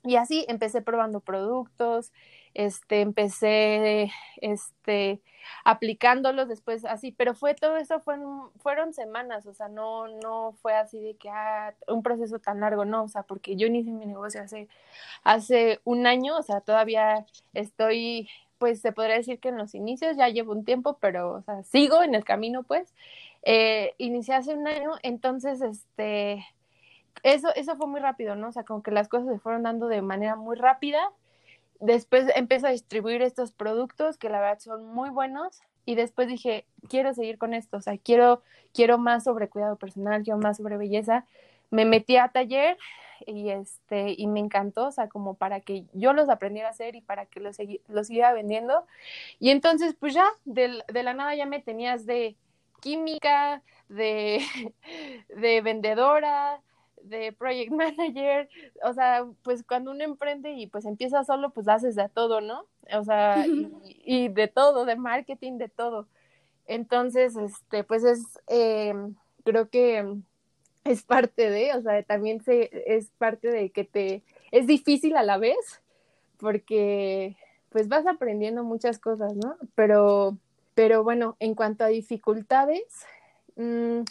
Y 0.04 0.16
así 0.16 0.44
empecé 0.48 0.82
probando 0.82 1.20
productos, 1.20 2.12
este, 2.52 3.00
empecé, 3.00 4.12
este, 4.36 5.22
aplicándolos 5.64 6.48
después 6.48 6.84
así, 6.84 7.10
pero 7.12 7.34
fue 7.34 7.54
todo 7.54 7.78
eso, 7.78 8.00
fueron, 8.00 8.92
semanas, 8.92 9.46
o 9.46 9.54
sea, 9.54 9.68
no, 9.68 10.08
no 10.08 10.52
fue 10.60 10.74
así 10.74 11.00
de 11.00 11.16
que, 11.16 11.30
ah, 11.30 11.74
un 11.88 12.02
proceso 12.02 12.38
tan 12.38 12.60
largo, 12.60 12.84
no, 12.84 13.04
o 13.04 13.08
sea, 13.08 13.22
porque 13.22 13.56
yo 13.56 13.66
inicié 13.66 13.92
mi 13.92 14.06
negocio 14.06 14.42
hace, 14.42 14.68
hace 15.24 15.80
un 15.84 16.06
año, 16.06 16.36
o 16.38 16.42
sea, 16.42 16.60
todavía 16.60 17.26
estoy 17.54 18.28
pues 18.58 18.80
se 18.80 18.92
podría 18.92 19.16
decir 19.16 19.40
que 19.40 19.48
en 19.50 19.58
los 19.58 19.74
inicios 19.74 20.16
ya 20.16 20.28
llevo 20.28 20.52
un 20.52 20.64
tiempo, 20.64 20.96
pero 21.00 21.34
o 21.34 21.42
sea, 21.42 21.62
sigo 21.64 22.02
en 22.02 22.14
el 22.14 22.24
camino, 22.24 22.62
pues. 22.62 22.94
Eh, 23.42 23.92
inicié 23.98 24.34
hace 24.34 24.54
un 24.54 24.66
año, 24.66 24.92
entonces, 25.02 25.60
este, 25.60 26.46
eso, 27.22 27.55
eso 27.55 27.77
fue 27.77 27.87
muy 27.87 28.00
rápido, 28.00 28.35
¿no? 28.35 28.48
O 28.48 28.53
sea, 28.53 28.64
como 28.64 28.83
que 28.83 28.90
las 28.90 29.09
cosas 29.09 29.29
se 29.29 29.38
fueron 29.38 29.62
dando 29.62 29.88
de 29.88 30.03
manera 30.03 30.37
muy 30.37 30.57
rápida. 30.57 31.00
Después 31.81 32.27
empecé 32.35 32.66
a 32.66 32.70
distribuir 32.70 33.22
estos 33.22 33.53
productos 33.53 34.18
que 34.18 34.29
la 34.29 34.40
verdad 34.40 34.59
son 34.59 34.87
muy 34.87 35.11
buenos 35.11 35.61
y 35.87 35.94
después 35.96 36.29
dije, 36.29 36.66
quiero 36.88 37.12
seguir 37.14 37.38
con 37.38 37.53
esto, 37.53 37.77
o 37.77 37.81
sea, 37.81 37.98
quiero, 37.98 38.42
quiero 38.72 38.98
más 38.98 39.24
sobre 39.24 39.48
cuidado 39.48 39.77
personal, 39.77 40.22
quiero 40.22 40.38
más 40.38 40.57
sobre 40.57 40.77
belleza. 40.77 41.27
Me 41.70 41.85
metí 41.85 42.16
a 42.16 42.29
taller 42.29 42.79
y 43.27 43.50
este 43.50 44.14
y 44.16 44.27
me 44.27 44.40
encantó, 44.40 44.87
o 44.87 44.92
sea, 44.92 45.09
como 45.09 45.35
para 45.35 45.61
que 45.61 45.85
yo 45.92 46.12
los 46.12 46.29
aprendiera 46.29 46.68
a 46.68 46.72
hacer 46.72 46.94
y 46.94 47.00
para 47.00 47.27
que 47.27 47.40
los, 47.40 47.57
los 47.88 48.07
siguiera 48.07 48.33
vendiendo. 48.33 48.87
Y 49.38 49.50
entonces, 49.50 49.94
pues 49.98 50.14
ya, 50.14 50.27
de, 50.44 50.83
de 50.88 51.03
la 51.03 51.14
nada 51.14 51.35
ya 51.35 51.46
me 51.46 51.61
tenías 51.61 52.07
de 52.07 52.37
química, 52.81 53.62
de, 53.88 54.40
de 55.29 55.61
vendedora, 55.61 56.61
de 57.04 57.32
project 57.32 57.70
manager, 57.72 58.48
o 58.82 58.92
sea, 58.92 59.26
pues 59.42 59.62
cuando 59.62 59.92
uno 59.92 60.04
emprende 60.04 60.52
y 60.52 60.66
pues 60.66 60.84
empieza 60.84 61.24
solo, 61.24 61.50
pues 61.50 61.68
haces 61.68 61.94
de 61.94 62.08
todo, 62.08 62.40
¿no? 62.40 62.66
O 62.92 63.04
sea, 63.04 63.44
y, 64.04 64.28
de 64.28 64.48
todo, 64.48 64.84
de 64.84 64.96
marketing, 64.96 65.58
de 65.58 65.68
todo. 65.68 66.06
Entonces, 66.66 67.36
este, 67.36 67.84
pues 67.84 68.04
es, 68.04 68.40
eh, 68.48 68.94
creo 69.44 69.68
que 69.68 70.16
es 70.84 71.02
parte 71.02 71.50
de, 71.50 71.74
o 71.74 71.82
sea, 71.82 72.02
también 72.02 72.42
se, 72.42 72.70
es 72.86 73.10
parte 73.18 73.48
de 73.48 73.70
que 73.70 73.84
te, 73.84 74.22
es 74.50 74.66
difícil 74.66 75.16
a 75.16 75.22
la 75.22 75.38
vez, 75.38 75.82
porque 76.38 77.36
pues 77.70 77.88
vas 77.88 78.06
aprendiendo 78.06 78.62
muchas 78.64 78.98
cosas, 78.98 79.34
¿no? 79.34 79.56
Pero, 79.74 80.38
pero 80.74 81.02
bueno, 81.02 81.36
en 81.40 81.54
cuanto 81.54 81.84
a 81.84 81.88
dificultades, 81.88 82.84
mm, 83.56 84.02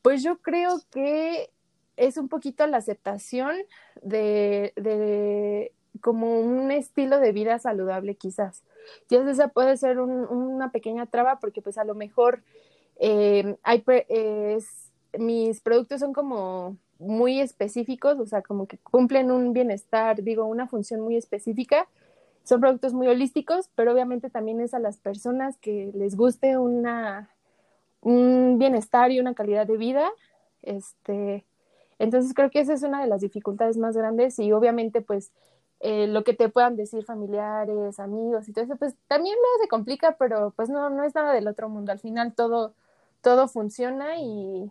pues 0.00 0.22
yo 0.22 0.38
creo 0.38 0.80
que 0.90 1.50
es 2.02 2.16
un 2.16 2.28
poquito 2.28 2.66
la 2.66 2.78
aceptación 2.78 3.54
de, 4.02 4.72
de 4.74 5.72
como 6.00 6.40
un 6.40 6.72
estilo 6.72 7.20
de 7.20 7.30
vida 7.30 7.58
saludable 7.60 8.16
quizás. 8.16 8.64
Y 9.08 9.14
esa 9.14 9.48
puede 9.48 9.76
ser 9.76 10.00
una 10.00 10.72
pequeña 10.72 11.06
traba 11.06 11.38
porque 11.38 11.62
pues 11.62 11.78
a 11.78 11.84
lo 11.84 11.94
mejor 11.94 12.42
eh, 12.98 13.56
hay, 13.62 13.84
es, 14.08 14.90
mis 15.16 15.60
productos 15.60 16.00
son 16.00 16.12
como 16.12 16.76
muy 16.98 17.40
específicos, 17.40 18.18
o 18.18 18.26
sea, 18.26 18.42
como 18.42 18.66
que 18.66 18.78
cumplen 18.78 19.30
un 19.30 19.52
bienestar, 19.52 20.22
digo, 20.22 20.44
una 20.46 20.66
función 20.66 21.00
muy 21.00 21.16
específica. 21.16 21.88
Son 22.42 22.60
productos 22.60 22.92
muy 22.92 23.06
holísticos, 23.06 23.70
pero 23.76 23.92
obviamente 23.92 24.28
también 24.28 24.60
es 24.60 24.74
a 24.74 24.80
las 24.80 24.98
personas 24.98 25.56
que 25.58 25.92
les 25.94 26.16
guste 26.16 26.58
una, 26.58 27.30
un 28.00 28.58
bienestar 28.58 29.12
y 29.12 29.20
una 29.20 29.34
calidad 29.34 29.68
de 29.68 29.76
vida. 29.76 30.10
Este, 30.62 31.44
entonces 32.02 32.34
creo 32.34 32.50
que 32.50 32.58
esa 32.58 32.72
es 32.72 32.82
una 32.82 33.00
de 33.00 33.06
las 33.06 33.20
dificultades 33.20 33.76
más 33.76 33.96
grandes 33.96 34.38
y 34.40 34.50
obviamente 34.50 35.02
pues 35.02 35.30
eh, 35.78 36.08
lo 36.08 36.24
que 36.24 36.34
te 36.34 36.48
puedan 36.48 36.74
decir 36.74 37.04
familiares, 37.04 38.00
amigos 38.00 38.48
y 38.48 38.52
todo 38.52 38.64
eso, 38.64 38.76
pues 38.76 38.94
también 39.06 39.36
no 39.36 39.62
se 39.62 39.68
complica, 39.68 40.16
pero 40.18 40.52
pues 40.56 40.68
no, 40.68 40.90
no 40.90 41.04
es 41.04 41.14
nada 41.14 41.32
del 41.32 41.46
otro 41.46 41.68
mundo. 41.68 41.92
Al 41.92 42.00
final 42.00 42.34
todo, 42.34 42.74
todo 43.20 43.46
funciona 43.46 44.16
y, 44.16 44.68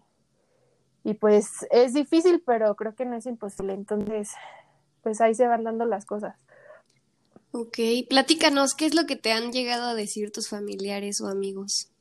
y 1.06 1.14
pues 1.14 1.66
es 1.72 1.94
difícil, 1.94 2.44
pero 2.46 2.76
creo 2.76 2.96
que 2.96 3.06
no 3.06 3.16
es 3.16 3.26
imposible. 3.26 3.74
Entonces, 3.74 4.32
pues 5.02 5.22
ahí 5.22 5.34
se 5.34 5.48
van 5.48 5.64
dando 5.64 5.86
las 5.86 6.06
cosas. 6.06 6.36
Ok, 7.54 7.78
platícanos, 8.10 8.74
¿qué 8.74 8.88
es 8.88 8.94
lo 8.94 9.06
que 9.06 9.16
te 9.16 9.32
han 9.32 9.54
llegado 9.54 9.86
a 9.86 9.96
decir 9.96 10.34
tus 10.34 10.50
familiares 10.50 11.22
o 11.22 11.28
amigos? 11.28 11.92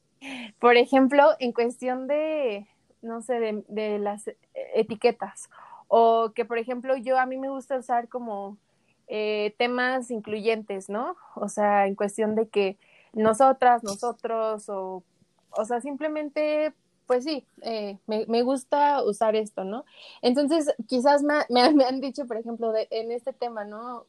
Por 0.59 0.77
ejemplo, 0.77 1.31
en 1.39 1.53
cuestión 1.53 2.09
de, 2.09 2.67
no 3.03 3.23
sé, 3.23 3.63
de, 3.69 3.99
las 3.99 4.31
etiquetas, 4.75 5.51
o 5.89 6.33
que, 6.35 6.45
por 6.45 6.59
ejemplo, 6.59 6.97
yo 6.97 7.19
a 7.19 7.27
mí 7.27 7.37
me 7.37 7.49
gusta 7.49 7.77
usar 7.77 8.09
como 8.09 8.57
eh, 9.09 9.55
temas 9.59 10.11
incluyentes, 10.11 10.89
¿no? 10.89 11.17
O 11.35 11.49
sea, 11.49 11.87
en 11.87 11.95
cuestión 11.95 12.35
de 12.35 12.49
que 12.49 12.79
nosotras, 13.13 13.83
nosotros, 13.83 14.69
o, 14.69 15.03
o 15.51 15.65
sea, 15.65 15.81
simplemente 15.81 16.73
pues 17.11 17.25
sí, 17.25 17.45
eh, 17.63 17.99
me, 18.07 18.25
me, 18.29 18.43
gusta 18.43 19.03
usar 19.03 19.35
esto, 19.35 19.65
¿no? 19.65 19.85
Entonces, 20.23 20.73
quizás 20.87 21.25
me, 21.25 21.35
me, 21.49 21.85
han 21.85 22.01
dicho, 22.01 22.25
por 22.25 22.37
ejemplo, 22.37 22.71
de, 22.71 22.87
en 22.93 23.11
este 23.11 23.33
tema, 23.33 23.65
¿no? 23.65 24.07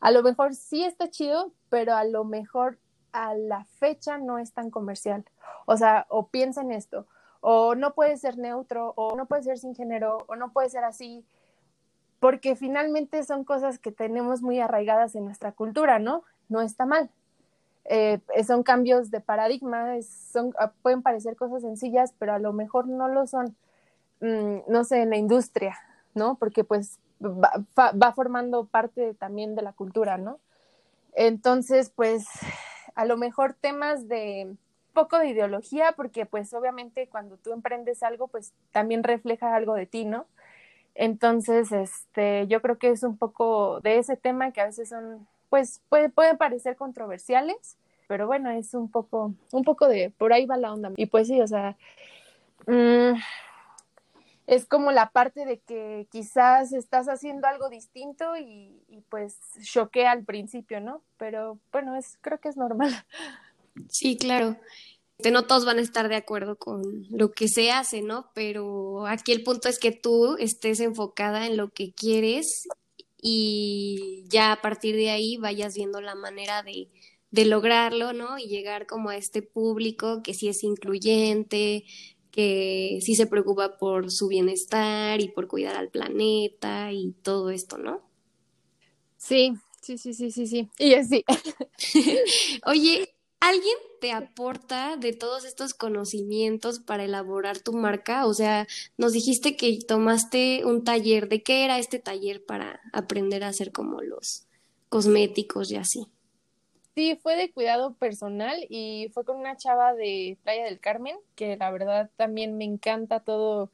A 0.00 0.10
lo 0.12 0.22
mejor 0.22 0.54
sí 0.54 0.82
está 0.82 1.10
chido, 1.10 1.52
pero 1.68 1.94
a 1.94 2.04
lo 2.04 2.24
mejor 2.24 2.78
a 3.12 3.34
la 3.34 3.66
fecha 3.78 4.16
no 4.16 4.38
es 4.38 4.54
tan 4.54 4.70
comercial. 4.70 5.26
O 5.66 5.76
sea, 5.76 6.06
o 6.08 6.28
piensa 6.28 6.62
en 6.62 6.72
esto, 6.72 7.06
o 7.40 7.74
no 7.74 7.94
puede 7.94 8.16
ser 8.16 8.38
neutro, 8.38 8.92
o 8.96 9.16
no 9.16 9.26
puede 9.26 9.42
ser 9.42 9.58
sin 9.58 9.74
género, 9.74 10.18
o 10.26 10.36
no 10.36 10.52
puede 10.52 10.70
ser 10.70 10.84
así, 10.84 11.24
porque 12.20 12.56
finalmente 12.56 13.22
son 13.24 13.44
cosas 13.44 13.78
que 13.78 13.92
tenemos 13.92 14.42
muy 14.42 14.60
arraigadas 14.60 15.14
en 15.14 15.24
nuestra 15.24 15.52
cultura, 15.52 15.98
¿no? 15.98 16.24
No 16.48 16.62
está 16.62 16.84
mal. 16.84 17.10
Eh, 17.84 18.20
son 18.46 18.62
cambios 18.62 19.10
de 19.10 19.20
paradigma, 19.20 19.94
son, 20.02 20.52
ah, 20.58 20.72
pueden 20.82 21.02
parecer 21.02 21.36
cosas 21.36 21.62
sencillas, 21.62 22.12
pero 22.18 22.34
a 22.34 22.38
lo 22.38 22.52
mejor 22.52 22.86
no 22.86 23.08
lo 23.08 23.26
son, 23.26 23.56
mm, 24.20 24.58
no 24.68 24.84
sé, 24.84 25.02
en 25.02 25.10
la 25.10 25.16
industria, 25.16 25.78
¿no? 26.14 26.34
Porque 26.34 26.64
pues 26.64 26.98
va, 27.22 27.64
va, 27.78 28.12
formando 28.12 28.66
parte 28.66 29.14
también 29.14 29.54
de 29.54 29.62
la 29.62 29.72
cultura, 29.72 30.18
¿no? 30.18 30.38
Entonces, 31.14 31.90
pues 31.90 32.26
a 32.94 33.04
lo 33.04 33.16
mejor 33.16 33.54
temas 33.54 34.08
de 34.08 34.54
poco 34.98 35.18
de 35.18 35.28
ideología, 35.28 35.92
porque 35.92 36.26
pues 36.26 36.52
obviamente 36.54 37.06
cuando 37.06 37.36
tú 37.36 37.52
emprendes 37.52 38.02
algo, 38.02 38.26
pues 38.26 38.52
también 38.72 39.04
refleja 39.04 39.54
algo 39.54 39.74
de 39.74 39.86
ti, 39.86 40.04
¿no? 40.04 40.26
Entonces, 40.96 41.70
este, 41.70 42.48
yo 42.48 42.60
creo 42.60 42.78
que 42.78 42.90
es 42.90 43.04
un 43.04 43.16
poco 43.16 43.80
de 43.80 43.98
ese 43.98 44.16
tema 44.16 44.50
que 44.50 44.60
a 44.60 44.66
veces 44.66 44.88
son 44.88 45.28
pues 45.50 45.80
puede, 45.88 46.08
pueden 46.08 46.36
parecer 46.36 46.74
controversiales, 46.74 47.76
pero 48.08 48.26
bueno, 48.26 48.50
es 48.50 48.74
un 48.74 48.90
poco, 48.90 49.34
un 49.52 49.62
poco 49.62 49.86
de, 49.86 50.10
por 50.10 50.32
ahí 50.32 50.46
va 50.46 50.56
la 50.56 50.72
onda. 50.72 50.90
Y 50.96 51.06
pues 51.06 51.28
sí, 51.28 51.40
o 51.40 51.46
sea, 51.46 51.76
mm, 52.66 53.12
es 54.48 54.66
como 54.66 54.90
la 54.90 55.10
parte 55.10 55.46
de 55.46 55.58
que 55.58 56.08
quizás 56.10 56.72
estás 56.72 57.08
haciendo 57.08 57.46
algo 57.46 57.68
distinto 57.68 58.36
y, 58.36 58.82
y 58.88 59.00
pues 59.08 59.38
choquea 59.62 60.10
al 60.10 60.24
principio, 60.24 60.80
¿no? 60.80 61.02
Pero 61.18 61.58
bueno, 61.70 61.94
es, 61.94 62.18
creo 62.20 62.40
que 62.40 62.48
es 62.48 62.56
normal. 62.56 62.90
Sí, 63.88 64.16
claro. 64.16 64.56
no 65.30 65.46
todos 65.46 65.64
van 65.64 65.78
a 65.78 65.82
estar 65.82 66.08
de 66.08 66.16
acuerdo 66.16 66.56
con 66.58 67.06
lo 67.10 67.32
que 67.32 67.48
se 67.48 67.70
hace, 67.70 68.02
¿no? 68.02 68.30
Pero 68.34 69.06
aquí 69.06 69.32
el 69.32 69.42
punto 69.42 69.68
es 69.68 69.78
que 69.78 69.92
tú 69.92 70.36
estés 70.38 70.80
enfocada 70.80 71.46
en 71.46 71.56
lo 71.56 71.70
que 71.70 71.92
quieres 71.92 72.68
y 73.20 74.24
ya 74.28 74.52
a 74.52 74.60
partir 74.62 74.96
de 74.96 75.10
ahí 75.10 75.36
vayas 75.36 75.74
viendo 75.74 76.00
la 76.00 76.14
manera 76.14 76.62
de, 76.62 76.88
de 77.30 77.44
lograrlo, 77.46 78.12
¿no? 78.12 78.38
Y 78.38 78.46
llegar 78.48 78.86
como 78.86 79.10
a 79.10 79.16
este 79.16 79.42
público 79.42 80.22
que 80.22 80.34
sí 80.34 80.48
es 80.48 80.62
incluyente, 80.64 81.84
que 82.30 82.98
sí 83.02 83.14
se 83.16 83.26
preocupa 83.26 83.78
por 83.78 84.10
su 84.12 84.28
bienestar 84.28 85.20
y 85.20 85.28
por 85.28 85.48
cuidar 85.48 85.76
al 85.76 85.90
planeta 85.90 86.92
y 86.92 87.12
todo 87.22 87.50
esto, 87.50 87.78
¿no? 87.78 88.02
Sí, 89.16 89.52
sí, 89.82 89.98
sí, 89.98 90.14
sí, 90.14 90.30
sí, 90.30 90.46
sí. 90.46 90.68
Y 90.78 90.94
así. 90.94 91.24
Oye, 92.66 93.14
¿alguien 93.40 93.76
te 94.00 94.12
aporta 94.12 94.96
de 94.96 95.12
todos 95.12 95.44
estos 95.44 95.74
conocimientos 95.74 96.80
para 96.80 97.04
elaborar 97.04 97.58
tu 97.58 97.72
marca? 97.72 98.26
O 98.26 98.34
sea, 98.34 98.66
nos 98.96 99.12
dijiste 99.12 99.56
que 99.56 99.78
tomaste 99.86 100.64
un 100.64 100.84
taller. 100.84 101.28
¿De 101.28 101.42
qué 101.42 101.64
era 101.64 101.78
este 101.78 101.98
taller 101.98 102.44
para 102.44 102.80
aprender 102.92 103.44
a 103.44 103.48
hacer 103.48 103.72
como 103.72 104.02
los 104.02 104.46
cosméticos 104.88 105.70
y 105.70 105.76
así? 105.76 106.06
Sí, 106.94 107.16
fue 107.22 107.36
de 107.36 107.52
cuidado 107.52 107.94
personal 107.94 108.66
y 108.68 109.08
fue 109.14 109.24
con 109.24 109.36
una 109.36 109.56
chava 109.56 109.94
de 109.94 110.36
Playa 110.42 110.64
del 110.64 110.80
Carmen, 110.80 111.16
que 111.36 111.56
la 111.56 111.70
verdad 111.70 112.10
también 112.16 112.58
me 112.58 112.64
encanta 112.64 113.20
todo 113.20 113.70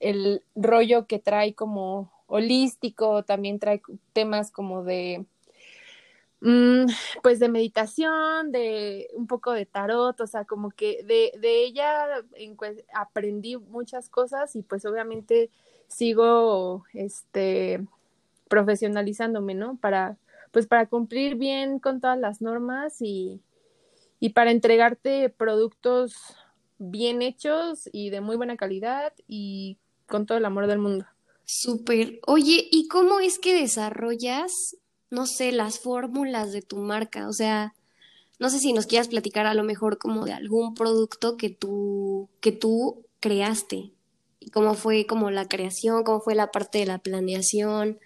el 0.00 0.42
rollo 0.56 1.06
que 1.06 1.20
trae 1.20 1.54
como 1.54 2.12
holístico, 2.26 3.22
también 3.22 3.60
trae 3.60 3.80
temas 4.12 4.50
como 4.50 4.82
de 4.82 5.24
pues 7.22 7.38
de 7.38 7.48
meditación, 7.48 8.52
de 8.52 9.08
un 9.14 9.26
poco 9.26 9.52
de 9.52 9.66
tarot, 9.66 10.20
o 10.20 10.26
sea, 10.26 10.44
como 10.44 10.70
que 10.70 11.02
de, 11.04 11.32
de 11.40 11.64
ella 11.64 12.22
aprendí 12.94 13.56
muchas 13.56 14.08
cosas 14.10 14.54
y 14.54 14.62
pues 14.62 14.84
obviamente 14.84 15.50
sigo 15.88 16.84
este 16.92 17.84
profesionalizándome, 18.48 19.54
¿no? 19.54 19.76
Para 19.76 20.18
pues 20.54 20.68
para 20.68 20.86
cumplir 20.86 21.34
bien 21.34 21.80
con 21.80 22.00
todas 22.00 22.18
las 22.18 22.40
normas 22.40 23.02
y, 23.02 23.40
y 24.20 24.30
para 24.30 24.52
entregarte 24.52 25.28
productos 25.28 26.14
bien 26.78 27.22
hechos 27.22 27.88
y 27.92 28.10
de 28.10 28.20
muy 28.20 28.36
buena 28.36 28.56
calidad 28.56 29.12
y 29.26 29.78
con 30.06 30.26
todo 30.26 30.38
el 30.38 30.44
amor 30.44 30.68
del 30.68 30.78
mundo. 30.78 31.06
Súper. 31.44 32.20
Oye, 32.26 32.68
¿y 32.70 32.86
cómo 32.86 33.18
es 33.18 33.40
que 33.40 33.52
desarrollas 33.52 34.76
no 35.14 35.26
sé, 35.26 35.52
las 35.52 35.78
fórmulas 35.78 36.52
de 36.52 36.60
tu 36.60 36.76
marca? 36.76 37.28
O 37.28 37.32
sea, 37.32 37.74
no 38.38 38.50
sé 38.50 38.58
si 38.58 38.72
nos 38.72 38.86
quieras 38.86 39.08
platicar 39.08 39.46
a 39.46 39.54
lo 39.54 39.62
mejor 39.62 39.98
como 39.98 40.24
de 40.24 40.32
algún 40.32 40.74
producto 40.74 41.36
que 41.36 41.50
tú, 41.50 42.28
que 42.40 42.52
tú 42.52 43.06
creaste. 43.20 43.92
Y 44.40 44.50
cómo 44.50 44.74
fue 44.74 45.06
como 45.06 45.30
la 45.30 45.48
creación, 45.48 46.04
cómo 46.04 46.20
fue 46.20 46.34
la 46.34 46.50
parte 46.50 46.78
de 46.78 46.86
la 46.86 46.98
planeación. 46.98 47.98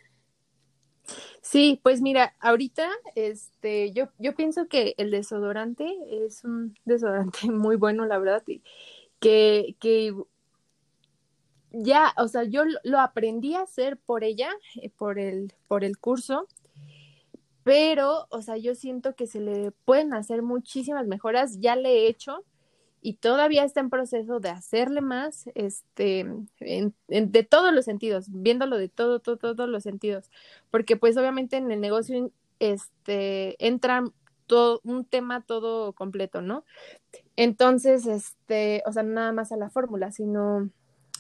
Sí, 1.41 1.81
pues 1.83 2.03
mira, 2.03 2.35
ahorita 2.41 2.89
este, 3.15 3.93
yo, 3.93 4.11
yo 4.19 4.35
pienso 4.35 4.69
que 4.69 4.95
el 4.99 5.11
desodorante 5.11 5.97
es 6.11 6.45
un 6.45 6.77
desodorante 6.85 7.39
muy 7.51 7.77
bueno, 7.77 8.05
la 8.05 8.19
verdad, 8.19 8.43
que, 9.19 9.75
que 9.81 10.15
ya, 11.71 12.13
o 12.17 12.29
sea, 12.29 12.45
yo 12.45 12.65
lo 12.85 13.01
aprendí 13.01 13.55
a 13.55 13.63
hacer 13.63 13.97
por 13.97 14.25
ella, 14.25 14.51
eh, 14.81 14.91
por 14.91 15.19
el, 15.19 15.55
por 15.69 15.85
el 15.85 15.99
curso, 15.99 16.47
pero, 17.69 18.27
o 18.31 18.41
sea, 18.41 18.57
yo 18.57 18.75
siento 18.75 19.15
que 19.15 19.27
se 19.27 19.41
le 19.41 19.73
pueden 19.85 20.15
hacer 20.15 20.41
muchísimas 20.41 21.07
mejoras, 21.07 21.61
ya 21.61 21.77
le 21.77 21.91
he 21.91 22.09
hecho 22.09 22.43
y 23.03 23.17
todavía 23.17 23.63
está 23.63 23.81
en 23.81 23.91
proceso 23.91 24.41
de 24.41 24.49
hacerle 24.49 25.03
más, 25.03 25.51
este, 25.55 26.25
de 27.09 27.43
todos 27.43 27.75
los 27.75 27.85
sentidos, 27.85 28.29
viéndolo 28.31 28.79
de 28.79 28.89
todo, 28.89 29.21
todo, 29.21 29.37
todos 29.37 29.69
los 29.69 29.83
sentidos, 29.83 30.31
porque 30.71 30.97
pues 30.97 31.19
obviamente 31.19 31.59
en 31.59 31.71
el 31.71 31.83
negocio, 31.83 32.31
este, 32.59 33.63
entra 33.63 34.03
todo, 34.47 34.81
un 34.83 35.05
tema 35.05 35.43
todo 35.43 35.93
completo, 35.93 36.41
¿no? 36.41 36.65
Entonces, 37.37 38.07
este, 38.07 38.83
o 38.87 38.95
sea, 38.95 39.03
nada 39.03 39.33
más 39.33 39.53
a 39.53 39.59
la 39.59 39.69
fórmula, 39.69 40.11
sino 40.11 40.71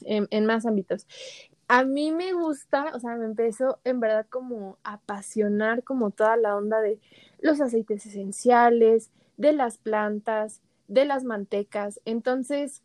en 0.06 0.46
más 0.46 0.64
ámbitos 0.64 1.06
a 1.68 1.84
mí 1.84 2.12
me 2.12 2.32
gusta, 2.32 2.92
o 2.94 3.00
sea, 3.00 3.14
me 3.16 3.26
empezó 3.26 3.78
en 3.84 4.00
verdad 4.00 4.26
como 4.28 4.78
a 4.82 4.94
apasionar 4.94 5.84
como 5.84 6.10
toda 6.10 6.36
la 6.38 6.56
onda 6.56 6.80
de 6.80 6.98
los 7.40 7.60
aceites 7.60 8.06
esenciales, 8.06 9.10
de 9.36 9.52
las 9.52 9.76
plantas, 9.76 10.62
de 10.88 11.04
las 11.04 11.24
mantecas. 11.24 12.00
Entonces, 12.06 12.82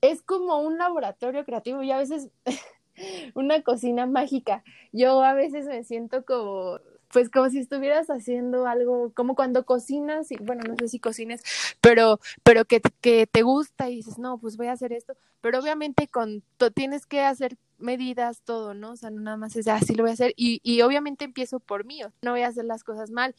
es 0.00 0.22
como 0.22 0.60
un 0.60 0.78
laboratorio 0.78 1.44
creativo 1.44 1.82
y 1.82 1.92
a 1.92 1.98
veces 1.98 2.30
una 3.34 3.62
cocina 3.62 4.06
mágica. 4.06 4.64
Yo 4.92 5.22
a 5.22 5.32
veces 5.34 5.66
me 5.66 5.84
siento 5.84 6.24
como 6.24 6.80
pues 7.12 7.30
como 7.30 7.48
si 7.50 7.58
estuvieras 7.58 8.08
haciendo 8.08 8.66
algo, 8.66 9.12
como 9.14 9.34
cuando 9.34 9.64
cocinas, 9.64 10.30
y 10.32 10.36
bueno, 10.36 10.62
no 10.66 10.76
sé 10.76 10.88
si 10.88 10.98
cocines, 10.98 11.42
pero, 11.80 12.20
pero 12.42 12.64
que, 12.64 12.80
que 13.00 13.26
te 13.26 13.42
gusta 13.42 13.88
y 13.88 13.96
dices, 13.96 14.18
no, 14.18 14.38
pues 14.38 14.56
voy 14.56 14.68
a 14.68 14.72
hacer 14.72 14.92
esto, 14.92 15.16
pero 15.40 15.58
obviamente 15.58 16.08
con, 16.08 16.42
tienes 16.74 17.06
que 17.06 17.20
hacer 17.20 17.56
medidas, 17.78 18.42
todo, 18.42 18.74
¿no? 18.74 18.92
O 18.92 18.96
sea, 18.96 19.10
no 19.10 19.20
nada 19.20 19.36
más 19.36 19.54
es 19.56 19.68
así 19.68 19.94
lo 19.94 20.02
voy 20.02 20.10
a 20.10 20.14
hacer 20.14 20.34
y, 20.36 20.60
y 20.62 20.82
obviamente 20.82 21.24
empiezo 21.24 21.60
por 21.60 21.84
mí, 21.84 22.00
no 22.22 22.32
voy 22.32 22.42
a 22.42 22.48
hacer 22.48 22.64
las 22.64 22.84
cosas 22.84 23.10
mal. 23.10 23.34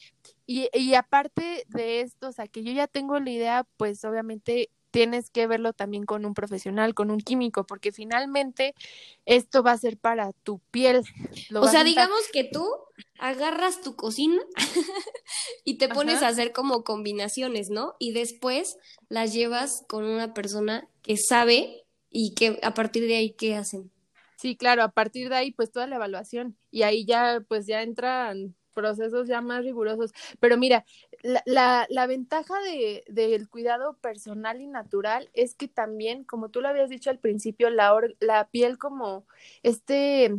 Y, 0.45 0.69
y 0.73 0.95
aparte 0.95 1.65
de 1.67 2.01
esto, 2.01 2.29
o 2.29 2.31
sea, 2.31 2.47
que 2.47 2.63
yo 2.63 2.71
ya 2.71 2.87
tengo 2.87 3.19
la 3.19 3.29
idea, 3.29 3.67
pues 3.77 4.03
obviamente 4.05 4.69
tienes 4.91 5.29
que 5.29 5.47
verlo 5.47 5.73
también 5.73 6.05
con 6.05 6.25
un 6.25 6.33
profesional, 6.33 6.93
con 6.93 7.11
un 7.11 7.19
químico, 7.19 7.65
porque 7.65 7.91
finalmente 7.91 8.73
esto 9.25 9.63
va 9.63 9.71
a 9.71 9.77
ser 9.77 9.97
para 9.97 10.31
tu 10.43 10.59
piel. 10.71 11.03
o 11.55 11.67
sea, 11.67 11.83
digamos 11.83 12.21
que 12.31 12.43
tú 12.43 12.65
agarras 13.19 13.81
tu 13.81 13.95
cocina 13.95 14.41
y 15.65 15.77
te 15.77 15.89
pones 15.89 16.21
a 16.23 16.27
hacer 16.27 16.51
como 16.51 16.83
combinaciones, 16.83 17.69
¿no? 17.69 17.95
Y 17.99 18.13
después 18.13 18.77
las 19.09 19.33
llevas 19.33 19.83
con 19.87 20.05
una 20.05 20.33
persona 20.33 20.87
que 21.01 21.17
sabe 21.17 21.85
y 22.09 22.33
que 22.33 22.59
a 22.63 22.73
partir 22.73 23.07
de 23.07 23.17
ahí, 23.17 23.31
¿qué 23.31 23.55
hacen? 23.55 23.91
Sí, 24.37 24.55
claro, 24.55 24.83
a 24.83 24.91
partir 24.91 25.29
de 25.29 25.35
ahí, 25.35 25.51
pues 25.51 25.71
toda 25.71 25.85
la 25.85 25.97
evaluación 25.97 26.57
y 26.71 26.83
ahí 26.83 27.05
ya, 27.05 27.43
pues 27.47 27.67
ya 27.67 27.81
entran 27.81 28.55
procesos 28.73 29.27
ya 29.27 29.41
más 29.41 29.63
rigurosos. 29.63 30.11
Pero 30.39 30.57
mira, 30.57 30.85
la, 31.21 31.85
la, 31.89 32.07
ventaja 32.07 32.53
de, 32.61 33.03
del 33.07 33.49
cuidado 33.49 33.93
personal 33.95 34.61
y 34.61 34.67
natural 34.67 35.29
es 35.33 35.55
que 35.55 35.67
también, 35.67 36.23
como 36.23 36.49
tú 36.49 36.61
lo 36.61 36.67
habías 36.67 36.89
dicho 36.89 37.09
al 37.09 37.19
principio, 37.19 37.69
la, 37.69 37.93
la 38.19 38.47
piel 38.47 38.77
como 38.77 39.25
este 39.63 40.35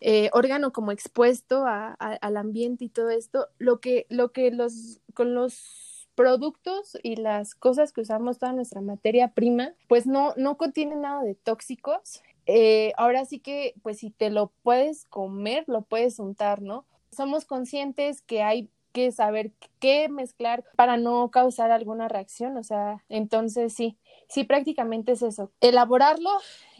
eh, 0.00 0.30
órgano 0.32 0.72
como 0.72 0.92
expuesto 0.92 1.66
a, 1.66 1.92
al 1.92 2.36
ambiente 2.36 2.84
y 2.84 2.88
todo 2.88 3.10
esto, 3.10 3.48
lo 3.58 3.80
que, 3.80 4.06
lo 4.08 4.32
que 4.32 4.50
los, 4.50 5.00
con 5.14 5.34
los 5.34 6.08
productos 6.14 6.96
y 7.02 7.16
las 7.16 7.54
cosas 7.54 7.92
que 7.92 8.00
usamos, 8.00 8.38
toda 8.38 8.52
nuestra 8.52 8.80
materia 8.80 9.32
prima, 9.32 9.74
pues 9.88 10.06
no, 10.06 10.34
no 10.36 10.56
contiene 10.56 10.96
nada 10.96 11.22
de 11.22 11.34
tóxicos 11.34 12.22
eh, 12.46 12.92
ahora 12.96 13.24
sí 13.24 13.38
que, 13.38 13.74
pues 13.82 13.98
si 13.98 14.10
te 14.10 14.30
lo 14.30 14.52
puedes 14.62 15.04
comer, 15.06 15.64
lo 15.66 15.82
puedes 15.82 16.18
untar, 16.18 16.60
¿no? 16.60 16.84
Somos 17.10 17.44
conscientes 17.44 18.20
que 18.20 18.42
hay 18.42 18.68
que 18.94 19.10
saber 19.10 19.50
qué 19.80 20.08
mezclar 20.08 20.64
para 20.76 20.96
no 20.96 21.28
causar 21.32 21.72
alguna 21.72 22.06
reacción, 22.06 22.56
o 22.56 22.62
sea, 22.62 23.04
entonces 23.08 23.74
sí, 23.74 23.98
sí 24.28 24.44
prácticamente 24.44 25.12
es 25.12 25.22
eso, 25.22 25.50
elaborarlo, 25.60 26.30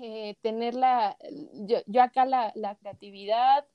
eh, 0.00 0.37
tener 0.40 0.77
la, 0.77 1.18
yo, 1.55 1.79
yo 1.87 2.03
acá 2.03 2.24
la, 2.24 2.53
la, 2.55 2.77
creatividad, 2.77 3.66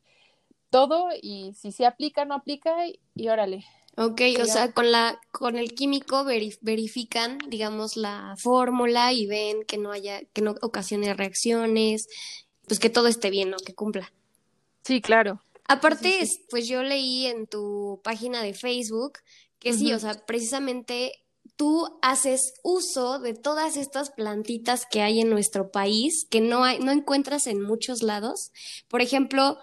todo, 0.69 1.09
y 1.21 1.53
si 1.53 1.73
se 1.73 1.85
aplica, 1.85 2.23
no 2.23 2.33
aplica, 2.33 2.87
y, 2.87 3.01
y 3.13 3.27
órale, 3.27 3.65
Ok, 3.97 4.21
o 4.41 4.45
sea, 4.45 4.71
con 4.71 4.93
la 4.93 5.19
con 5.31 5.57
el 5.57 5.73
químico 5.73 6.23
verifican, 6.23 7.37
digamos, 7.49 7.97
la 7.97 8.35
fórmula 8.37 9.11
y 9.11 9.27
ven 9.27 9.65
que 9.67 9.77
no 9.77 9.91
haya 9.91 10.21
que 10.31 10.41
no 10.41 10.55
ocasione 10.61 11.13
reacciones, 11.13 12.07
pues 12.65 12.79
que 12.79 12.89
todo 12.89 13.07
esté 13.07 13.29
bien, 13.29 13.49
¿no? 13.49 13.57
Que 13.57 13.75
cumpla. 13.75 14.13
Sí, 14.85 15.01
claro. 15.01 15.41
Aparte, 15.69 16.27
pues 16.49 16.67
yo 16.67 16.81
leí 16.81 17.27
en 17.27 17.45
tu 17.47 18.01
página 18.03 18.41
de 18.41 18.53
Facebook 18.53 19.19
que 19.59 19.73
sí, 19.73 19.93
o 19.93 19.99
sea, 19.99 20.25
precisamente 20.25 21.11
tú 21.57 21.99
haces 22.01 22.53
uso 22.63 23.19
de 23.19 23.33
todas 23.33 23.77
estas 23.77 24.11
plantitas 24.11 24.85
que 24.89 25.01
hay 25.01 25.19
en 25.19 25.29
nuestro 25.29 25.71
país 25.71 26.25
que 26.29 26.41
no 26.41 26.63
hay 26.63 26.79
no 26.79 26.91
encuentras 26.91 27.45
en 27.47 27.61
muchos 27.61 28.01
lados. 28.01 28.51
Por 28.87 29.01
ejemplo, 29.01 29.59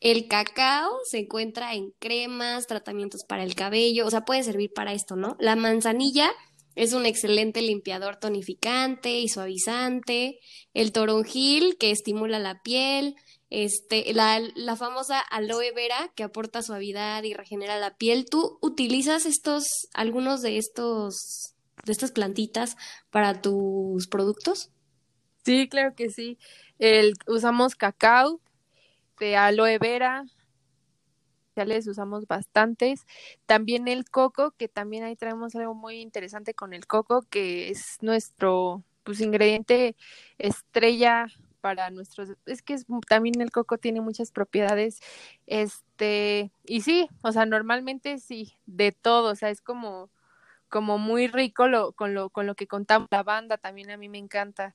el 0.00 0.28
cacao 0.28 0.90
se 1.04 1.18
encuentra 1.18 1.74
en 1.74 1.92
cremas, 1.98 2.66
tratamientos 2.66 3.24
para 3.28 3.42
el 3.42 3.54
cabello, 3.54 4.06
o 4.06 4.10
sea, 4.10 4.24
puede 4.24 4.42
servir 4.42 4.72
para 4.74 4.94
esto, 4.94 5.14
¿no? 5.14 5.36
La 5.40 5.56
manzanilla 5.56 6.30
es 6.74 6.94
un 6.94 7.04
excelente 7.04 7.60
limpiador 7.60 8.16
tonificante 8.16 9.18
y 9.18 9.28
suavizante. 9.28 10.38
El 10.72 10.92
toronjil, 10.92 11.76
que 11.78 11.90
estimula 11.90 12.38
la 12.38 12.62
piel. 12.62 13.16
Este, 13.50 14.14
la, 14.14 14.40
la 14.54 14.76
famosa 14.76 15.20
aloe 15.20 15.72
vera, 15.72 16.10
que 16.14 16.22
aporta 16.22 16.62
suavidad 16.62 17.22
y 17.24 17.34
regenera 17.34 17.78
la 17.78 17.96
piel. 17.96 18.26
¿Tú 18.30 18.58
utilizas 18.62 19.26
estos, 19.26 19.88
algunos 19.92 20.40
de 20.40 20.56
estos 20.56 21.54
de 21.84 21.92
estas 21.92 22.12
plantitas 22.12 22.76
para 23.10 23.40
tus 23.40 24.06
productos? 24.06 24.70
Sí, 25.44 25.68
claro 25.68 25.94
que 25.94 26.10
sí. 26.10 26.38
Usamos 27.26 27.74
cacao, 27.74 28.40
de 29.18 29.36
aloe 29.36 29.78
vera, 29.78 30.24
ya 31.56 31.64
les 31.64 31.86
usamos 31.86 32.26
bastantes. 32.26 33.06
También 33.46 33.88
el 33.88 34.08
coco, 34.08 34.52
que 34.52 34.68
también 34.68 35.04
ahí 35.04 35.16
traemos 35.16 35.54
algo 35.54 35.74
muy 35.74 36.00
interesante 36.00 36.54
con 36.54 36.72
el 36.72 36.86
coco, 36.86 37.22
que 37.28 37.70
es 37.70 37.98
nuestro 38.00 38.82
pues 39.02 39.20
ingrediente 39.20 39.96
estrella 40.38 41.26
para 41.60 41.90
nuestros 41.90 42.30
es 42.46 42.62
que 42.62 42.74
es, 42.74 42.86
también 43.08 43.40
el 43.40 43.50
coco 43.50 43.78
tiene 43.78 44.00
muchas 44.00 44.32
propiedades 44.32 45.00
este 45.46 46.52
y 46.66 46.82
sí 46.82 47.08
o 47.22 47.32
sea 47.32 47.46
normalmente 47.46 48.18
sí 48.18 48.54
de 48.66 48.92
todo 48.92 49.32
o 49.32 49.34
sea 49.34 49.50
es 49.50 49.60
como 49.60 50.10
como 50.68 50.98
muy 50.98 51.26
rico 51.28 51.68
lo, 51.68 51.92
con 51.92 52.14
lo 52.14 52.30
con 52.30 52.46
lo 52.46 52.54
que 52.54 52.66
contamos 52.66 53.08
la 53.10 53.22
banda 53.22 53.58
también 53.58 53.90
a 53.90 53.96
mí 53.96 54.08
me 54.08 54.18
encanta 54.18 54.74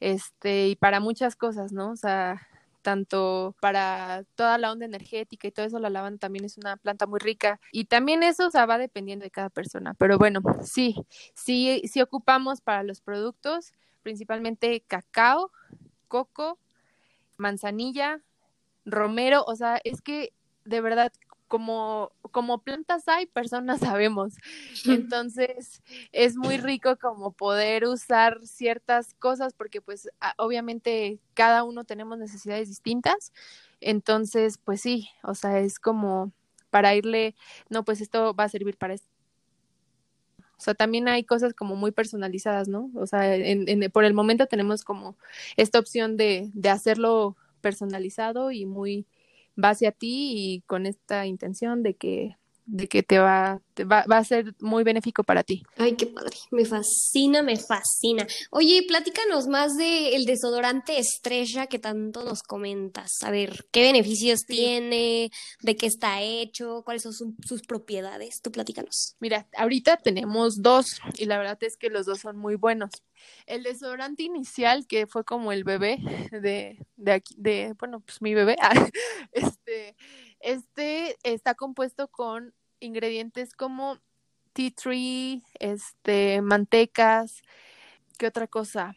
este 0.00 0.68
y 0.68 0.76
para 0.76 1.00
muchas 1.00 1.36
cosas 1.36 1.72
no 1.72 1.90
o 1.92 1.96
sea 1.96 2.48
tanto 2.84 3.56
para 3.60 4.24
toda 4.36 4.58
la 4.58 4.70
onda 4.70 4.84
energética 4.84 5.48
y 5.48 5.50
todo 5.50 5.66
eso, 5.66 5.78
la 5.78 5.88
lavanda 5.88 6.18
también 6.18 6.44
es 6.44 6.58
una 6.58 6.76
planta 6.76 7.06
muy 7.06 7.18
rica 7.18 7.58
y 7.72 7.86
también 7.86 8.22
eso, 8.22 8.46
o 8.46 8.50
sea, 8.50 8.66
va 8.66 8.76
dependiendo 8.78 9.24
de 9.24 9.30
cada 9.30 9.48
persona, 9.48 9.94
pero 9.94 10.18
bueno, 10.18 10.40
sí, 10.62 10.94
sí, 11.34 11.82
sí 11.90 12.02
ocupamos 12.02 12.60
para 12.60 12.82
los 12.82 13.00
productos 13.00 13.72
principalmente 14.02 14.84
cacao, 14.86 15.50
coco, 16.14 16.60
manzanilla, 17.38 18.20
romero, 18.84 19.42
o 19.48 19.56
sea, 19.56 19.80
es 19.82 20.00
que 20.00 20.32
de 20.64 20.80
verdad 20.80 21.12
como, 21.48 22.12
como 22.30 22.58
plantas 22.62 23.08
hay, 23.08 23.26
personas 23.26 23.80
sabemos. 23.96 24.34
Entonces, 24.86 25.82
es 26.12 26.36
muy 26.36 26.56
rico 26.56 26.96
como 26.96 27.32
poder 27.32 27.84
usar 27.86 28.38
ciertas 28.46 29.14
cosas 29.14 29.54
porque 29.54 29.80
pues 29.80 30.08
obviamente 30.38 31.18
cada 31.34 31.64
uno 31.64 31.82
tenemos 31.82 32.16
necesidades 32.18 32.68
distintas. 32.68 33.32
Entonces, 33.80 34.58
pues 34.58 34.80
sí, 34.80 35.08
o 35.24 35.34
sea, 35.34 35.58
es 35.58 35.80
como 35.80 36.30
para 36.70 36.94
irle, 36.94 37.34
no, 37.68 37.84
pues 37.84 38.00
esto 38.00 38.34
va 38.34 38.44
a 38.44 38.48
servir 38.48 38.76
para 38.76 38.94
esto. 38.94 39.13
O 40.58 40.60
sea, 40.60 40.74
también 40.74 41.08
hay 41.08 41.24
cosas 41.24 41.54
como 41.54 41.76
muy 41.76 41.90
personalizadas, 41.92 42.68
¿no? 42.68 42.90
O 42.94 43.06
sea, 43.06 43.34
en, 43.36 43.90
por 43.90 44.04
el 44.04 44.14
momento 44.14 44.46
tenemos 44.46 44.84
como 44.84 45.16
esta 45.56 45.78
opción 45.78 46.16
de, 46.16 46.50
de 46.54 46.68
hacerlo 46.70 47.36
personalizado 47.60 48.50
y 48.50 48.66
muy 48.66 49.06
base 49.56 49.86
a 49.86 49.92
ti 49.92 50.32
y 50.36 50.60
con 50.66 50.86
esta 50.86 51.26
intención 51.26 51.82
de 51.82 51.94
que 51.94 52.36
de 52.66 52.88
que 52.88 53.02
te 53.02 53.18
va, 53.18 53.60
te 53.74 53.84
va, 53.84 54.04
va 54.10 54.18
a 54.18 54.24
ser 54.24 54.54
muy 54.60 54.84
benéfico 54.84 55.22
para 55.22 55.42
ti. 55.42 55.62
Ay, 55.76 55.96
qué 55.96 56.06
padre, 56.06 56.36
me 56.50 56.64
fascina, 56.64 57.42
me 57.42 57.56
fascina. 57.56 58.26
Oye, 58.50 58.84
platícanos 58.88 59.48
más 59.48 59.76
del 59.76 60.14
el 60.14 60.24
desodorante 60.24 60.98
estrella 60.98 61.66
que 61.66 61.78
tanto 61.78 62.24
nos 62.24 62.42
comentas. 62.42 63.22
A 63.22 63.30
ver, 63.30 63.66
¿qué 63.70 63.82
beneficios 63.82 64.46
tiene? 64.46 65.30
¿De 65.60 65.76
qué 65.76 65.86
está 65.86 66.22
hecho? 66.22 66.82
¿Cuáles 66.84 67.02
son 67.02 67.12
sus 67.12 67.62
propiedades? 67.62 68.40
Tú 68.42 68.50
platícanos. 68.50 69.16
Mira, 69.20 69.46
ahorita 69.56 69.98
tenemos 69.98 70.62
dos 70.62 71.00
y 71.18 71.26
la 71.26 71.38
verdad 71.38 71.58
es 71.62 71.76
que 71.76 71.90
los 71.90 72.06
dos 72.06 72.20
son 72.20 72.36
muy 72.36 72.56
buenos. 72.56 72.90
El 73.46 73.62
desodorante 73.62 74.22
inicial, 74.22 74.86
que 74.86 75.06
fue 75.06 75.24
como 75.24 75.52
el 75.52 75.64
bebé 75.64 75.98
de, 76.30 76.78
de 76.96 77.12
aquí, 77.12 77.34
de, 77.38 77.74
bueno, 77.78 78.00
pues 78.00 78.20
mi 78.20 78.34
bebé, 78.34 78.56
este, 79.32 79.96
este 80.44 81.16
está 81.22 81.54
compuesto 81.54 82.08
con 82.08 82.54
ingredientes 82.78 83.54
como 83.54 83.98
tea 84.52 84.70
tree, 84.70 85.42
este, 85.58 86.42
mantecas, 86.42 87.42
¿qué 88.18 88.26
otra 88.26 88.46
cosa? 88.46 88.94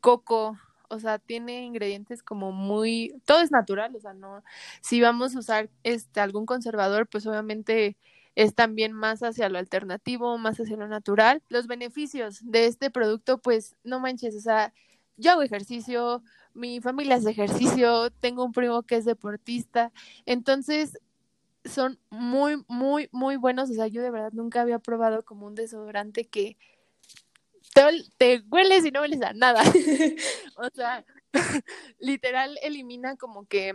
Coco, 0.00 0.58
o 0.88 0.98
sea, 1.00 1.18
tiene 1.18 1.64
ingredientes 1.64 2.22
como 2.22 2.52
muy, 2.52 3.14
todo 3.24 3.40
es 3.40 3.50
natural, 3.50 3.94
o 3.96 4.00
sea, 4.00 4.12
no, 4.12 4.42
si 4.82 5.00
vamos 5.00 5.34
a 5.34 5.38
usar 5.38 5.70
este 5.84 6.20
algún 6.20 6.46
conservador, 6.46 7.06
pues 7.06 7.26
obviamente 7.26 7.96
es 8.34 8.54
también 8.54 8.92
más 8.92 9.22
hacia 9.22 9.48
lo 9.48 9.58
alternativo, 9.58 10.36
más 10.38 10.58
hacia 10.58 10.76
lo 10.76 10.88
natural. 10.88 11.42
Los 11.48 11.66
beneficios 11.66 12.40
de 12.42 12.66
este 12.66 12.90
producto, 12.90 13.38
pues 13.38 13.76
no 13.84 14.00
manches, 14.00 14.34
o 14.36 14.40
sea, 14.40 14.72
yo 15.16 15.32
hago 15.32 15.42
ejercicio, 15.42 16.22
mi 16.54 16.80
familia 16.80 17.16
hace 17.16 17.30
ejercicio, 17.30 18.10
tengo 18.10 18.44
un 18.44 18.52
primo 18.52 18.82
que 18.82 18.96
es 18.96 19.04
deportista, 19.04 19.92
entonces 20.26 20.98
son 21.64 21.98
muy, 22.10 22.62
muy, 22.68 23.08
muy 23.12 23.36
buenos, 23.36 23.70
o 23.70 23.74
sea, 23.74 23.86
yo 23.86 24.02
de 24.02 24.10
verdad 24.10 24.32
nunca 24.32 24.62
había 24.62 24.78
probado 24.78 25.22
como 25.22 25.46
un 25.46 25.54
desodorante 25.54 26.26
que 26.26 26.56
te, 27.74 27.82
te 28.18 28.44
hueles 28.50 28.84
y 28.84 28.90
no 28.90 29.00
hueles 29.00 29.22
a 29.22 29.32
nada, 29.32 29.62
o 30.56 30.68
sea, 30.74 31.04
literal 31.98 32.58
elimina 32.62 33.16
como 33.16 33.46
que 33.46 33.74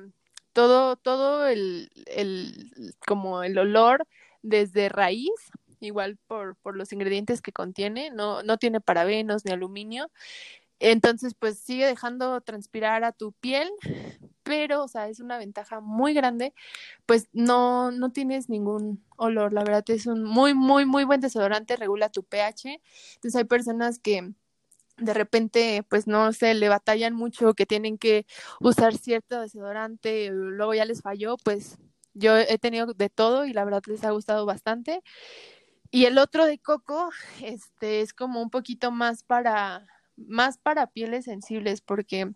todo, 0.54 0.96
todo 0.96 1.48
el, 1.48 1.92
el, 2.08 2.96
como 3.06 3.44
el 3.44 3.58
olor 3.58 4.08
desde 4.42 4.90
raíz, 4.90 5.32
igual 5.80 6.18
por, 6.28 6.56
por 6.56 6.76
los 6.76 6.92
ingredientes 6.94 7.42
que 7.42 7.52
contiene, 7.52 8.10
no, 8.12 8.44
no 8.44 8.58
tiene 8.58 8.82
parabenos 8.82 9.46
ni 9.46 9.52
aluminio. 9.52 10.10
Entonces, 10.80 11.34
pues 11.34 11.58
sigue 11.60 11.86
dejando 11.88 12.40
transpirar 12.42 13.04
a 13.04 13.12
tu 13.12 13.32
piel, 13.34 13.70
pero, 14.44 14.84
o 14.84 14.88
sea, 14.88 15.10
es 15.10 15.20
una 15.20 15.38
ventaja 15.38 15.80
muy 15.82 16.14
grande, 16.14 16.54
pues 17.06 17.28
no, 17.34 17.92
no 17.92 18.12
tienes 18.12 18.50
ningún 18.50 19.04
olor, 19.18 19.54
la 19.54 19.64
verdad 19.64 19.84
es 19.90 20.08
un 20.08 20.24
muy, 20.24 20.54
muy, 20.54 20.86
muy 20.86 21.04
buen 21.06 21.22
desodorante, 21.22 21.76
regula 21.78 22.10
tu 22.10 22.24
pH. 22.24 22.82
Entonces 23.16 23.36
hay 23.36 23.46
personas 23.46 24.00
que 24.00 24.34
de 24.98 25.14
repente, 25.14 25.84
pues 25.90 26.08
no 26.08 26.34
sé, 26.34 26.54
le 26.56 26.70
batallan 26.70 27.14
mucho, 27.16 27.54
que 27.54 27.66
tienen 27.66 27.98
que 27.98 28.26
usar 28.60 28.96
cierto 28.98 29.42
desodorante, 29.42 30.30
luego 30.32 30.74
ya 30.74 30.86
les 30.86 31.02
falló, 31.02 31.38
pues 31.38 31.78
yo 32.14 32.36
he 32.38 32.58
tenido 32.58 32.88
de 32.94 33.10
todo 33.10 33.46
y 33.46 33.54
la 33.54 33.64
verdad 33.66 33.84
les 33.88 34.04
ha 34.04 34.12
gustado 34.12 34.46
bastante. 34.46 35.04
Y 35.92 36.06
el 36.06 36.18
otro 36.18 36.46
de 36.46 36.60
coco, 36.60 37.12
este, 37.42 38.02
es 38.02 38.14
como 38.14 38.42
un 38.42 38.50
poquito 38.50 38.92
más 38.92 39.24
para, 39.24 39.88
más 40.18 40.58
para 40.58 40.88
pieles 40.88 41.26
sensibles 41.26 41.82
porque 41.82 42.32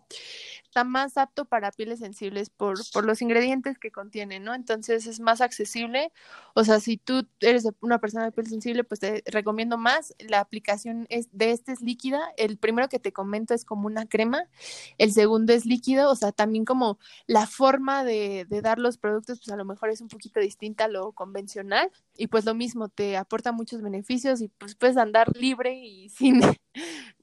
está 0.72 0.84
más 0.84 1.18
apto 1.18 1.44
para 1.44 1.70
pieles 1.70 1.98
sensibles 1.98 2.48
por, 2.48 2.78
por 2.94 3.04
los 3.04 3.20
ingredientes 3.20 3.78
que 3.78 3.90
contiene, 3.90 4.40
¿no? 4.40 4.54
Entonces 4.54 5.06
es 5.06 5.20
más 5.20 5.42
accesible. 5.42 6.10
O 6.54 6.64
sea, 6.64 6.80
si 6.80 6.96
tú 6.96 7.26
eres 7.40 7.68
una 7.82 7.98
persona 7.98 8.24
de 8.24 8.32
piel 8.32 8.46
sensible, 8.46 8.82
pues 8.82 8.98
te 8.98 9.22
recomiendo 9.26 9.76
más. 9.76 10.14
La 10.18 10.40
aplicación 10.40 11.04
es, 11.10 11.28
de 11.30 11.50
este 11.50 11.72
es 11.72 11.82
líquida. 11.82 12.22
El 12.38 12.56
primero 12.56 12.88
que 12.88 12.98
te 12.98 13.12
comento 13.12 13.52
es 13.52 13.66
como 13.66 13.86
una 13.86 14.06
crema. 14.06 14.48
El 14.96 15.12
segundo 15.12 15.52
es 15.52 15.66
líquido. 15.66 16.10
O 16.10 16.16
sea, 16.16 16.32
también 16.32 16.64
como 16.64 16.98
la 17.26 17.46
forma 17.46 18.02
de, 18.02 18.46
de 18.48 18.62
dar 18.62 18.78
los 18.78 18.96
productos, 18.96 19.40
pues 19.40 19.50
a 19.52 19.56
lo 19.56 19.66
mejor 19.66 19.90
es 19.90 20.00
un 20.00 20.08
poquito 20.08 20.40
distinta 20.40 20.84
a 20.86 20.88
lo 20.88 21.12
convencional. 21.12 21.90
Y 22.16 22.28
pues 22.28 22.46
lo 22.46 22.54
mismo, 22.54 22.88
te 22.88 23.18
aporta 23.18 23.52
muchos 23.52 23.82
beneficios 23.82 24.40
y 24.40 24.48
pues 24.48 24.74
puedes 24.74 24.96
andar 24.96 25.36
libre 25.36 25.74
y 25.74 26.08
sin, 26.08 26.40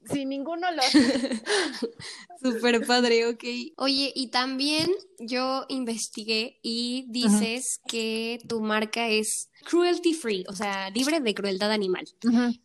sin 0.06 0.30
ningún 0.30 0.64
olor. 0.64 0.84
Súper 2.44 2.86
padre, 2.86 3.26
ok. 3.28 3.39
Oye, 3.78 4.12
y 4.16 4.28
también 4.28 4.90
yo 5.20 5.66
investigué 5.70 6.60
y 6.62 7.06
dices 7.10 7.80
que 7.88 8.40
tu 8.48 8.62
marca 8.62 9.10
es 9.10 9.50
cruelty 9.66 10.14
free, 10.14 10.46
o 10.48 10.56
sea, 10.56 10.90
libre 10.90 11.20
de 11.20 11.34
crueldad 11.34 11.72
animal. 11.72 12.06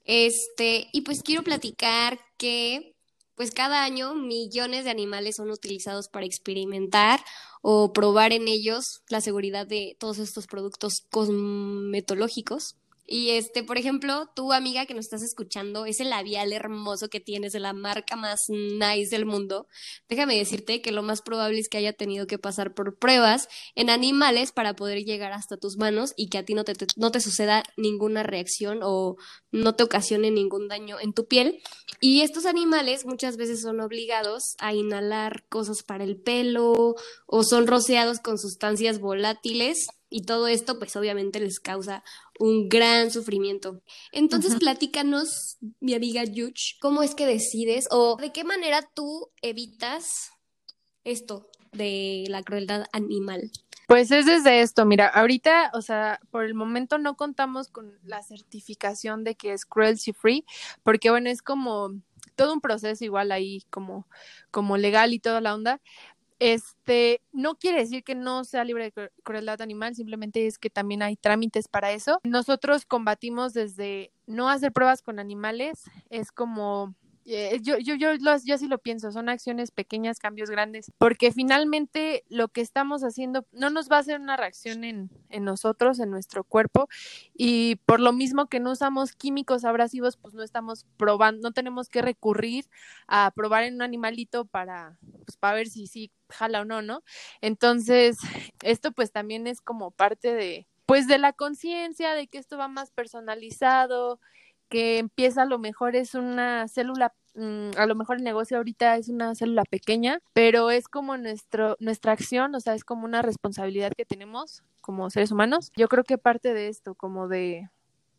Este, 0.04 0.88
y 0.92 1.02
pues 1.02 1.22
quiero 1.22 1.42
platicar 1.42 2.18
que 2.36 2.94
pues 3.34 3.50
cada 3.50 3.82
año 3.82 4.14
millones 4.14 4.84
de 4.84 4.90
animales 4.90 5.36
son 5.36 5.50
utilizados 5.50 6.08
para 6.08 6.26
experimentar 6.26 7.20
o 7.62 7.92
probar 7.92 8.32
en 8.32 8.46
ellos 8.46 9.02
la 9.08 9.20
seguridad 9.20 9.66
de 9.66 9.96
todos 9.98 10.18
estos 10.18 10.46
productos 10.46 11.04
cosmetológicos. 11.10 12.76
Y 13.06 13.30
este, 13.30 13.62
por 13.62 13.76
ejemplo, 13.76 14.30
tu 14.34 14.52
amiga 14.52 14.86
que 14.86 14.94
nos 14.94 15.04
estás 15.04 15.22
escuchando, 15.22 15.84
ese 15.84 16.04
labial 16.04 16.52
hermoso 16.52 17.08
que 17.08 17.20
tienes 17.20 17.52
de 17.52 17.60
la 17.60 17.74
marca 17.74 18.16
más 18.16 18.40
nice 18.48 19.10
del 19.10 19.26
mundo, 19.26 19.66
déjame 20.08 20.36
decirte 20.36 20.80
que 20.80 20.90
lo 20.90 21.02
más 21.02 21.20
probable 21.20 21.58
es 21.58 21.68
que 21.68 21.76
haya 21.76 21.92
tenido 21.92 22.26
que 22.26 22.38
pasar 22.38 22.72
por 22.72 22.98
pruebas 22.98 23.48
en 23.74 23.90
animales 23.90 24.52
para 24.52 24.74
poder 24.74 25.04
llegar 25.04 25.32
hasta 25.32 25.58
tus 25.58 25.76
manos 25.76 26.14
y 26.16 26.28
que 26.28 26.38
a 26.38 26.44
ti 26.44 26.54
no 26.54 26.64
te, 26.64 26.72
no 26.96 27.10
te 27.10 27.20
suceda 27.20 27.62
ninguna 27.76 28.22
reacción 28.22 28.80
o 28.82 29.16
no 29.52 29.74
te 29.74 29.84
ocasione 29.84 30.30
ningún 30.30 30.68
daño 30.68 30.98
en 30.98 31.12
tu 31.12 31.26
piel. 31.26 31.60
Y 32.00 32.22
estos 32.22 32.46
animales 32.46 33.04
muchas 33.04 33.36
veces 33.36 33.60
son 33.60 33.80
obligados 33.80 34.54
a 34.58 34.72
inhalar 34.72 35.44
cosas 35.48 35.82
para 35.82 36.04
el 36.04 36.16
pelo 36.16 36.94
o 37.26 37.44
son 37.44 37.66
rociados 37.66 38.20
con 38.20 38.38
sustancias 38.38 38.98
volátiles 38.98 39.86
y 40.14 40.22
todo 40.22 40.46
esto 40.46 40.78
pues 40.78 40.94
obviamente 40.94 41.40
les 41.40 41.58
causa 41.58 42.04
un 42.38 42.68
gran 42.68 43.10
sufrimiento. 43.10 43.82
Entonces 44.12 44.54
platícanos, 44.54 45.58
mi 45.80 45.92
amiga 45.92 46.22
Yuch, 46.22 46.78
¿cómo 46.80 47.02
es 47.02 47.16
que 47.16 47.26
decides 47.26 47.88
o 47.90 48.16
de 48.16 48.30
qué 48.30 48.44
manera 48.44 48.88
tú 48.94 49.32
evitas 49.42 50.30
esto 51.02 51.48
de 51.72 52.26
la 52.28 52.44
crueldad 52.44 52.86
animal? 52.92 53.50
Pues 53.88 54.12
es 54.12 54.24
desde 54.26 54.60
esto, 54.60 54.86
mira, 54.86 55.08
ahorita, 55.08 55.72
o 55.74 55.82
sea, 55.82 56.20
por 56.30 56.44
el 56.44 56.54
momento 56.54 56.96
no 56.98 57.16
contamos 57.16 57.66
con 57.66 57.98
la 58.04 58.22
certificación 58.22 59.24
de 59.24 59.34
que 59.34 59.52
es 59.52 59.66
cruelty 59.66 60.12
free, 60.12 60.44
porque 60.84 61.10
bueno, 61.10 61.28
es 61.28 61.42
como 61.42 61.90
todo 62.36 62.52
un 62.52 62.60
proceso 62.60 63.04
igual 63.04 63.32
ahí 63.32 63.64
como, 63.68 64.06
como 64.52 64.76
legal 64.76 65.12
y 65.12 65.18
toda 65.18 65.40
la 65.40 65.54
onda, 65.54 65.80
este, 66.44 67.22
no 67.32 67.54
quiere 67.54 67.78
decir 67.78 68.04
que 68.04 68.14
no 68.14 68.44
sea 68.44 68.64
libre 68.64 68.92
de 68.94 69.10
crueldad 69.22 69.62
animal, 69.62 69.94
simplemente 69.94 70.46
es 70.46 70.58
que 70.58 70.68
también 70.68 71.02
hay 71.02 71.16
trámites 71.16 71.68
para 71.68 71.92
eso. 71.92 72.20
Nosotros 72.22 72.84
combatimos 72.84 73.54
desde 73.54 74.12
no 74.26 74.50
hacer 74.50 74.70
pruebas 74.70 75.00
con 75.00 75.18
animales, 75.18 75.84
es 76.10 76.32
como 76.32 76.94
eh, 77.26 77.58
yo, 77.62 77.78
yo, 77.78 77.94
yo, 77.94 78.12
yo 78.14 78.58
sí 78.58 78.66
lo 78.68 78.78
pienso, 78.78 79.10
son 79.10 79.28
acciones 79.28 79.70
pequeñas, 79.70 80.18
cambios 80.18 80.50
grandes, 80.50 80.92
porque 80.98 81.32
finalmente 81.32 82.24
lo 82.28 82.48
que 82.48 82.60
estamos 82.60 83.02
haciendo 83.02 83.46
no 83.52 83.70
nos 83.70 83.90
va 83.90 83.96
a 83.96 84.00
hacer 84.00 84.20
una 84.20 84.36
reacción 84.36 84.84
en, 84.84 85.10
en 85.30 85.44
nosotros, 85.44 86.00
en 86.00 86.10
nuestro 86.10 86.44
cuerpo, 86.44 86.88
y 87.34 87.76
por 87.86 88.00
lo 88.00 88.12
mismo 88.12 88.46
que 88.46 88.60
no 88.60 88.72
usamos 88.72 89.12
químicos 89.12 89.64
abrasivos, 89.64 90.16
pues 90.16 90.34
no 90.34 90.42
estamos 90.42 90.86
probando, 90.96 91.48
no 91.48 91.52
tenemos 91.52 91.88
que 91.88 92.02
recurrir 92.02 92.66
a 93.08 93.30
probar 93.34 93.64
en 93.64 93.74
un 93.74 93.82
animalito 93.82 94.44
para, 94.44 94.98
pues, 95.24 95.36
para 95.36 95.54
ver 95.54 95.68
si 95.68 95.86
sí 95.86 96.10
jala 96.28 96.60
o 96.60 96.64
no, 96.64 96.82
¿no? 96.82 97.02
Entonces, 97.40 98.18
esto 98.62 98.92
pues 98.92 99.12
también 99.12 99.46
es 99.46 99.60
como 99.60 99.90
parte 99.90 100.34
de, 100.34 100.66
pues 100.86 101.06
de 101.06 101.18
la 101.18 101.32
conciencia 101.32 102.14
de 102.14 102.26
que 102.26 102.38
esto 102.38 102.58
va 102.58 102.68
más 102.68 102.90
personalizado, 102.90 104.20
que 104.74 104.98
empieza 104.98 105.42
a 105.42 105.46
lo 105.46 105.60
mejor 105.60 105.94
es 105.94 106.16
una 106.16 106.66
célula, 106.66 107.14
mm, 107.34 107.76
a 107.76 107.86
lo 107.86 107.94
mejor 107.94 108.16
el 108.16 108.24
negocio 108.24 108.56
ahorita 108.56 108.96
es 108.96 109.08
una 109.08 109.36
célula 109.36 109.62
pequeña, 109.62 110.18
pero 110.32 110.72
es 110.72 110.88
como 110.88 111.16
nuestro, 111.16 111.76
nuestra 111.78 112.10
acción, 112.10 112.52
o 112.56 112.58
sea, 112.58 112.74
es 112.74 112.82
como 112.82 113.04
una 113.04 113.22
responsabilidad 113.22 113.92
que 113.96 114.04
tenemos 114.04 114.64
como 114.80 115.10
seres 115.10 115.30
humanos. 115.30 115.70
Yo 115.76 115.86
creo 115.86 116.02
que 116.02 116.18
parte 116.18 116.54
de 116.54 116.66
esto, 116.66 116.96
como 116.96 117.28
de, 117.28 117.70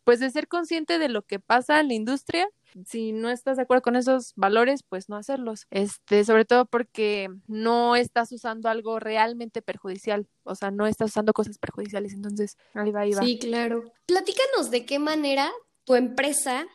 pues 0.04 0.18
de 0.18 0.30
ser 0.30 0.48
consciente 0.48 0.98
de 0.98 1.10
lo 1.10 1.20
que 1.20 1.38
pasa 1.38 1.78
en 1.78 1.88
la 1.88 1.94
industria. 1.94 2.48
Si 2.86 3.12
no 3.12 3.28
estás 3.28 3.58
de 3.58 3.64
acuerdo 3.64 3.82
con 3.82 3.96
esos 3.96 4.32
valores, 4.34 4.82
pues 4.82 5.10
no 5.10 5.16
hacerlos. 5.16 5.66
Este, 5.70 6.24
sobre 6.24 6.46
todo 6.46 6.64
porque 6.64 7.28
no 7.48 7.96
estás 7.96 8.32
usando 8.32 8.70
algo 8.70 8.98
realmente 8.98 9.60
perjudicial, 9.60 10.26
o 10.42 10.54
sea, 10.54 10.70
no 10.70 10.86
estás 10.86 11.10
usando 11.10 11.34
cosas 11.34 11.58
perjudiciales, 11.58 12.14
entonces 12.14 12.56
ahí 12.72 12.92
va, 12.92 13.00
ahí 13.00 13.12
va. 13.12 13.22
Sí, 13.22 13.38
claro. 13.38 13.92
Platícanos 14.06 14.70
de 14.70 14.86
qué 14.86 14.98
manera 14.98 15.50
tu 15.86 15.94
empresa 15.94 16.66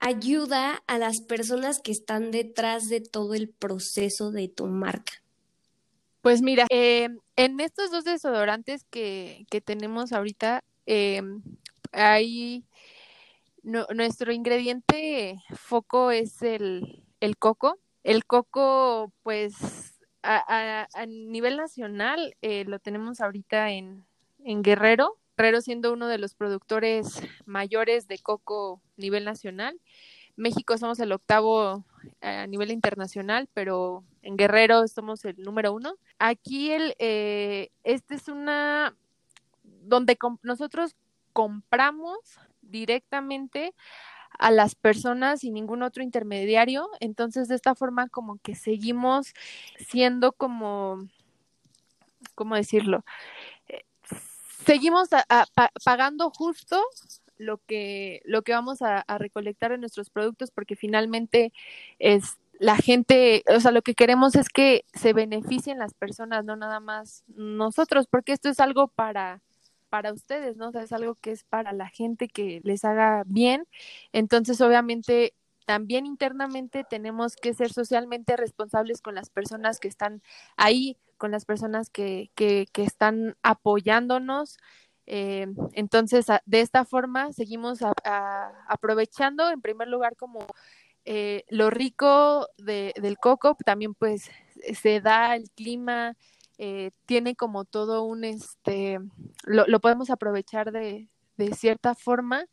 ayuda 0.00 0.82
a 0.86 0.98
las 0.98 1.20
personas 1.20 1.80
que 1.80 1.92
están 1.92 2.30
detrás 2.30 2.88
de 2.88 3.00
todo 3.00 3.34
el 3.34 3.48
proceso 3.48 4.32
de 4.32 4.48
tu 4.48 4.66
marca? 4.66 5.12
Pues 6.22 6.42
mira, 6.42 6.66
eh, 6.70 7.10
en 7.36 7.60
estos 7.60 7.90
dos 7.90 8.04
desodorantes 8.04 8.84
que, 8.90 9.46
que 9.50 9.60
tenemos 9.60 10.12
ahorita, 10.12 10.64
eh, 10.86 11.22
hay 11.92 12.64
nuestro 13.62 14.32
ingrediente 14.32 15.36
foco 15.54 16.10
es 16.10 16.42
el, 16.42 17.02
el 17.20 17.36
coco. 17.36 17.78
El 18.04 18.24
coco, 18.24 19.12
pues 19.22 19.54
a, 20.22 20.86
a, 20.94 21.06
nivel 21.06 21.56
nacional, 21.56 22.34
eh, 22.40 22.64
lo 22.64 22.78
tenemos 22.78 23.20
ahorita 23.20 23.70
en, 23.70 24.06
en 24.44 24.62
Guerrero, 24.62 25.18
Guerrero 25.38 25.60
siendo 25.60 25.92
uno 25.92 26.08
de 26.08 26.18
los 26.18 26.34
productores 26.34 27.22
mayores 27.46 28.08
de 28.08 28.18
coco 28.18 28.82
a 28.98 29.00
nivel 29.00 29.24
nacional. 29.24 29.80
México 30.34 30.76
somos 30.76 30.98
el 30.98 31.12
octavo 31.12 31.84
a 32.20 32.46
nivel 32.48 32.72
internacional, 32.72 33.48
pero 33.54 34.02
en 34.22 34.36
Guerrero 34.36 34.88
somos 34.88 35.24
el 35.24 35.36
número 35.40 35.72
uno. 35.72 35.94
Aquí 36.18 36.72
el, 36.72 36.96
eh, 36.98 37.70
este 37.84 38.16
es 38.16 38.26
una 38.26 38.96
donde 39.62 40.18
nosotros 40.42 40.96
compramos 41.32 42.18
directamente 42.60 43.74
a 44.40 44.50
las 44.50 44.74
personas 44.74 45.40
sin 45.40 45.54
ningún 45.54 45.84
otro 45.84 46.02
intermediario. 46.02 46.88
Entonces, 46.98 47.46
de 47.46 47.54
esta 47.54 47.76
forma, 47.76 48.08
como 48.08 48.38
que 48.38 48.56
seguimos 48.56 49.34
siendo 49.78 50.32
como, 50.32 51.06
¿cómo 52.34 52.56
decirlo? 52.56 53.04
Seguimos 54.64 55.08
pagando 55.84 56.30
justo 56.30 56.82
lo 57.38 57.58
que, 57.58 58.20
lo 58.24 58.42
que 58.42 58.52
vamos 58.52 58.82
a, 58.82 59.04
recolectar 59.18 59.72
en 59.72 59.80
nuestros 59.80 60.10
productos 60.10 60.50
porque 60.50 60.76
finalmente 60.76 61.52
es 61.98 62.38
la 62.60 62.76
gente, 62.76 63.44
o 63.54 63.60
sea, 63.60 63.70
lo 63.70 63.82
que 63.82 63.94
queremos 63.94 64.34
es 64.34 64.48
que 64.48 64.84
se 64.92 65.12
beneficien 65.12 65.78
las 65.78 65.94
personas, 65.94 66.44
no 66.44 66.56
nada 66.56 66.80
más 66.80 67.22
nosotros, 67.28 68.08
porque 68.08 68.32
esto 68.32 68.48
es 68.48 68.58
algo 68.58 68.88
para, 68.88 69.40
para 69.88 70.12
ustedes, 70.12 70.56
¿no? 70.56 70.68
O 70.68 70.72
sea, 70.72 70.82
es 70.82 70.92
algo 70.92 71.14
que 71.14 71.30
es 71.30 71.44
para 71.44 71.72
la 71.72 71.88
gente 71.88 72.26
que 72.26 72.60
les 72.64 72.84
haga 72.84 73.22
bien. 73.26 73.68
Entonces, 74.12 74.60
obviamente, 74.60 75.34
también 75.66 76.04
internamente 76.04 76.82
tenemos 76.82 77.36
que 77.36 77.54
ser 77.54 77.72
socialmente 77.72 78.36
responsables 78.36 79.02
con 79.02 79.14
las 79.14 79.30
personas 79.30 79.78
que 79.78 79.86
están 79.86 80.20
ahí 80.56 80.96
con 81.18 81.30
las 81.30 81.44
personas 81.44 81.90
que, 81.90 82.30
que, 82.34 82.66
están 82.74 83.36
apoyándonos. 83.42 84.56
Eh, 85.06 85.46
entonces, 85.72 86.26
de 86.46 86.60
esta 86.60 86.84
forma, 86.84 87.32
seguimos 87.32 87.80
aprovechando, 88.68 89.50
en 89.50 89.60
primer 89.60 89.88
lugar, 89.88 90.16
como 90.16 90.46
eh, 91.04 91.44
lo 91.48 91.70
rico 91.70 92.48
de, 92.58 92.94
del 93.00 93.18
coco, 93.18 93.56
también 93.64 93.94
pues 93.94 94.30
se 94.80 95.00
da 95.00 95.36
el 95.36 95.50
clima, 95.50 96.16
eh, 96.58 96.90
tiene 97.06 97.36
como 97.36 97.64
todo 97.64 98.04
un, 98.04 98.24
este, 98.24 98.98
lo, 99.44 99.66
lo 99.66 99.80
podemos 99.80 100.10
aprovechar 100.10 100.72
de, 100.72 101.08
de 101.36 101.54
cierta 101.54 101.94
forma 101.94 102.44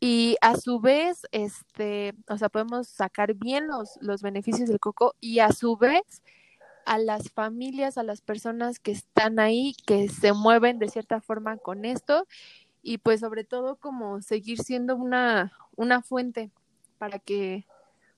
y 0.00 0.36
a 0.40 0.56
su 0.56 0.80
vez, 0.80 1.26
este, 1.32 2.14
o 2.28 2.36
sea, 2.36 2.48
podemos 2.48 2.88
sacar 2.88 3.34
bien 3.34 3.66
los, 3.66 3.98
los 4.00 4.22
beneficios 4.22 4.68
del 4.68 4.80
coco 4.80 5.14
y 5.20 5.38
a 5.38 5.52
su 5.52 5.76
vez 5.76 6.22
a 6.86 6.98
las 6.98 7.30
familias, 7.30 7.98
a 7.98 8.02
las 8.02 8.20
personas 8.20 8.78
que 8.78 8.92
están 8.92 9.38
ahí, 9.38 9.74
que 9.86 10.08
se 10.08 10.32
mueven 10.32 10.78
de 10.78 10.88
cierta 10.88 11.20
forma 11.20 11.58
con 11.58 11.84
esto 11.84 12.26
y 12.82 12.98
pues 12.98 13.20
sobre 13.20 13.44
todo 13.44 13.76
como 13.76 14.22
seguir 14.22 14.60
siendo 14.62 14.96
una, 14.96 15.52
una 15.74 16.02
fuente 16.02 16.50
para 16.98 17.18
que 17.18 17.66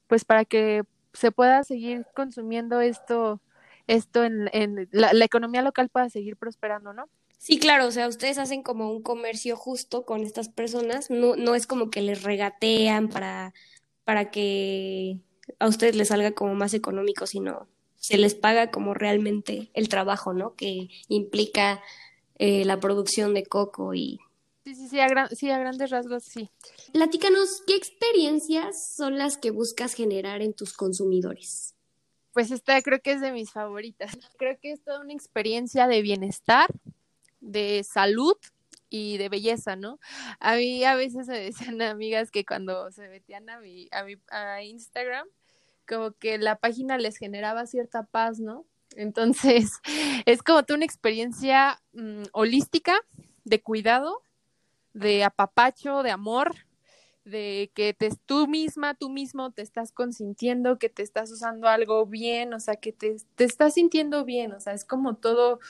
pues 0.07 0.25
para 0.25 0.45
que 0.45 0.85
se 1.13 1.33
pueda 1.33 1.65
seguir 1.65 2.07
consumiendo 2.15 2.81
esto 2.81 3.41
esto 3.87 4.23
en, 4.23 4.51
en 4.53 4.89
la, 4.93 5.13
la 5.15 5.25
economía 5.25 5.63
local 5.63 5.89
pueda 5.89 6.11
seguir 6.11 6.37
prosperando, 6.37 6.93
¿no? 6.93 7.09
Sí, 7.39 7.59
claro, 7.59 7.87
o 7.87 7.91
sea, 7.91 8.09
ustedes 8.09 8.37
hacen 8.37 8.63
como 8.63 8.91
un 8.91 9.01
comercio 9.01 9.57
justo 9.57 10.05
con 10.05 10.23
estas 10.23 10.49
personas, 10.49 11.09
no, 11.09 11.37
no 11.37 11.55
es 11.55 11.67
como 11.67 11.89
que 11.89 12.03
les 12.03 12.23
regatean 12.23 13.09
para, 13.09 13.55
para 14.05 14.31
que 14.31 15.21
a 15.59 15.69
ustedes 15.69 15.97
les 15.97 16.09
salga 16.09 16.33
como 16.33 16.55
más 16.55 16.75
económico, 16.75 17.27
sino 17.27 17.69
se 17.99 18.17
les 18.17 18.35
paga 18.35 18.71
como 18.71 18.95
realmente 18.95 19.71
el 19.75 19.89
trabajo, 19.89 20.33
¿no? 20.33 20.55
Que 20.55 20.89
implica 21.09 21.83
eh, 22.39 22.65
la 22.65 22.81
producción 22.81 23.35
de 23.35 23.45
coco 23.45 23.95
y... 23.95 24.21
Sí, 24.65 24.75
sí, 24.75 24.89
sí 24.89 25.01
a, 25.01 25.29
sí, 25.29 25.51
a 25.51 25.59
grandes 25.59 25.91
rasgos, 25.91 26.25
sí. 26.25 26.51
Platícanos, 26.93 27.63
¿qué 27.67 27.75
experiencias 27.75 28.95
son 28.95 29.19
las 29.19 29.39
que 29.39 29.51
buscas 29.51 29.95
generar 29.95 30.43
en 30.43 30.53
tus 30.53 30.75
consumidores? 30.75 31.75
Pues 32.33 32.51
esta 32.51 32.81
creo 32.83 33.01
que 33.01 33.13
es 33.13 33.21
de 33.21 33.33
mis 33.33 33.51
favoritas. 33.51 34.17
Creo 34.39 34.59
que 34.61 34.73
es 34.73 34.83
toda 34.85 35.01
una 35.01 35.13
experiencia 35.13 35.89
de 35.89 36.03
bienestar, 36.03 36.69
de 37.41 37.83
salud 37.83 38.37
y 38.91 39.19
de 39.19 39.29
belleza, 39.29 39.77
¿no? 39.77 39.99
A 40.39 40.57
mí 40.57 40.85
a 40.85 40.95
veces 40.95 41.27
me 41.27 41.39
decían 41.39 41.81
amigas 41.83 42.31
que 42.31 42.45
cuando 42.45 42.91
se 42.93 43.09
metían 43.09 43.49
a 43.51 43.59
mi, 43.59 43.89
a 43.91 44.05
mi 44.05 44.17
a 44.31 44.63
Instagram, 44.63 45.27
como 45.89 46.13
que 46.13 46.39
la 46.39 46.57
página 46.57 46.99
les 46.99 47.17
generaba 47.17 47.67
cierta 47.67 48.05
paz, 48.05 48.39
¿no? 48.39 48.67
Entonces, 48.97 49.73
es 50.27 50.43
como 50.43 50.63
toda 50.63 50.77
una 50.77 50.85
experiencia 50.85 51.81
mm, 51.93 52.25
holística 52.33 52.95
de 53.45 53.63
cuidado, 53.63 54.23
de 54.93 55.25
apapacho, 55.25 56.03
de 56.03 56.11
amor, 56.11 56.55
de 57.25 57.71
que 57.75 57.95
te, 57.95 58.11
tú 58.27 58.47
misma, 58.47 58.95
tú 58.95 59.11
mismo 59.11 59.51
te 59.51 59.63
estás 59.63 59.93
consintiendo, 59.93 60.79
que 60.79 60.89
te 60.89 61.03
estás 61.03 61.31
usando 61.31 61.69
algo 61.69 62.07
bien, 62.07 62.55
o 62.55 62.61
sea, 62.61 62.77
que 62.77 62.93
te, 62.93 63.17
te 63.35 63.45
estás 63.45 63.75
sintiendo 63.75 64.25
bien, 64.25 64.53
o 64.53 64.61
sea, 64.61 64.73
es 64.73 64.85
como 64.85 65.17
todo 65.17 65.61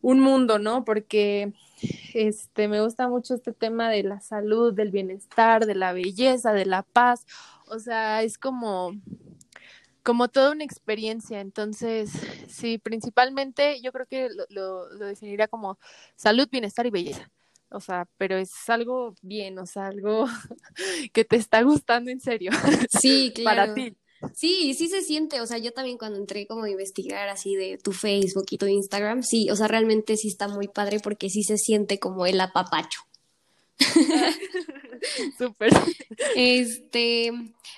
un 0.00 0.20
mundo, 0.20 0.58
¿no? 0.58 0.84
Porque 0.84 1.52
este 2.12 2.68
me 2.68 2.82
gusta 2.82 3.08
mucho 3.08 3.34
este 3.34 3.52
tema 3.52 3.88
de 3.88 4.02
la 4.02 4.20
salud, 4.20 4.74
del 4.74 4.90
bienestar, 4.90 5.64
de 5.66 5.74
la 5.74 5.92
belleza, 5.92 6.52
de 6.52 6.66
la 6.66 6.82
paz. 6.82 7.26
O 7.66 7.78
sea, 7.78 8.22
es 8.22 8.36
como 8.36 8.92
como 10.02 10.28
toda 10.28 10.52
una 10.52 10.64
experiencia. 10.64 11.40
Entonces, 11.40 12.10
sí, 12.48 12.78
principalmente 12.78 13.80
yo 13.80 13.92
creo 13.92 14.06
que 14.06 14.28
lo, 14.48 14.88
lo, 14.90 15.06
definiría 15.06 15.48
como 15.48 15.78
salud, 16.16 16.48
bienestar 16.50 16.86
y 16.86 16.90
belleza. 16.90 17.30
O 17.70 17.80
sea, 17.80 18.06
pero 18.18 18.36
es 18.36 18.50
algo 18.68 19.14
bien, 19.22 19.58
o 19.58 19.66
sea, 19.66 19.86
algo 19.86 20.26
que 21.12 21.24
te 21.24 21.36
está 21.36 21.62
gustando 21.62 22.10
en 22.10 22.20
serio. 22.20 22.50
Sí, 23.00 23.32
claro. 23.34 23.72
Para 23.72 23.74
ti. 23.74 23.96
Sí, 24.34 24.74
sí 24.74 24.88
se 24.88 25.02
siente, 25.02 25.40
o 25.40 25.46
sea, 25.46 25.58
yo 25.58 25.72
también 25.72 25.98
cuando 25.98 26.18
entré 26.18 26.46
como 26.46 26.62
a 26.64 26.70
investigar 26.70 27.28
así 27.28 27.56
de 27.56 27.76
tu 27.76 27.90
Facebook 27.92 28.46
y 28.50 28.58
tu 28.58 28.66
Instagram, 28.66 29.24
sí, 29.24 29.50
o 29.50 29.56
sea, 29.56 29.66
realmente 29.66 30.16
sí 30.16 30.28
está 30.28 30.46
muy 30.46 30.68
padre 30.68 31.00
porque 31.00 31.28
sí 31.28 31.42
se 31.42 31.58
siente 31.58 31.98
como 31.98 32.24
el 32.26 32.40
apapacho. 32.40 33.00
Súper. 35.38 35.72
Este, 36.36 37.32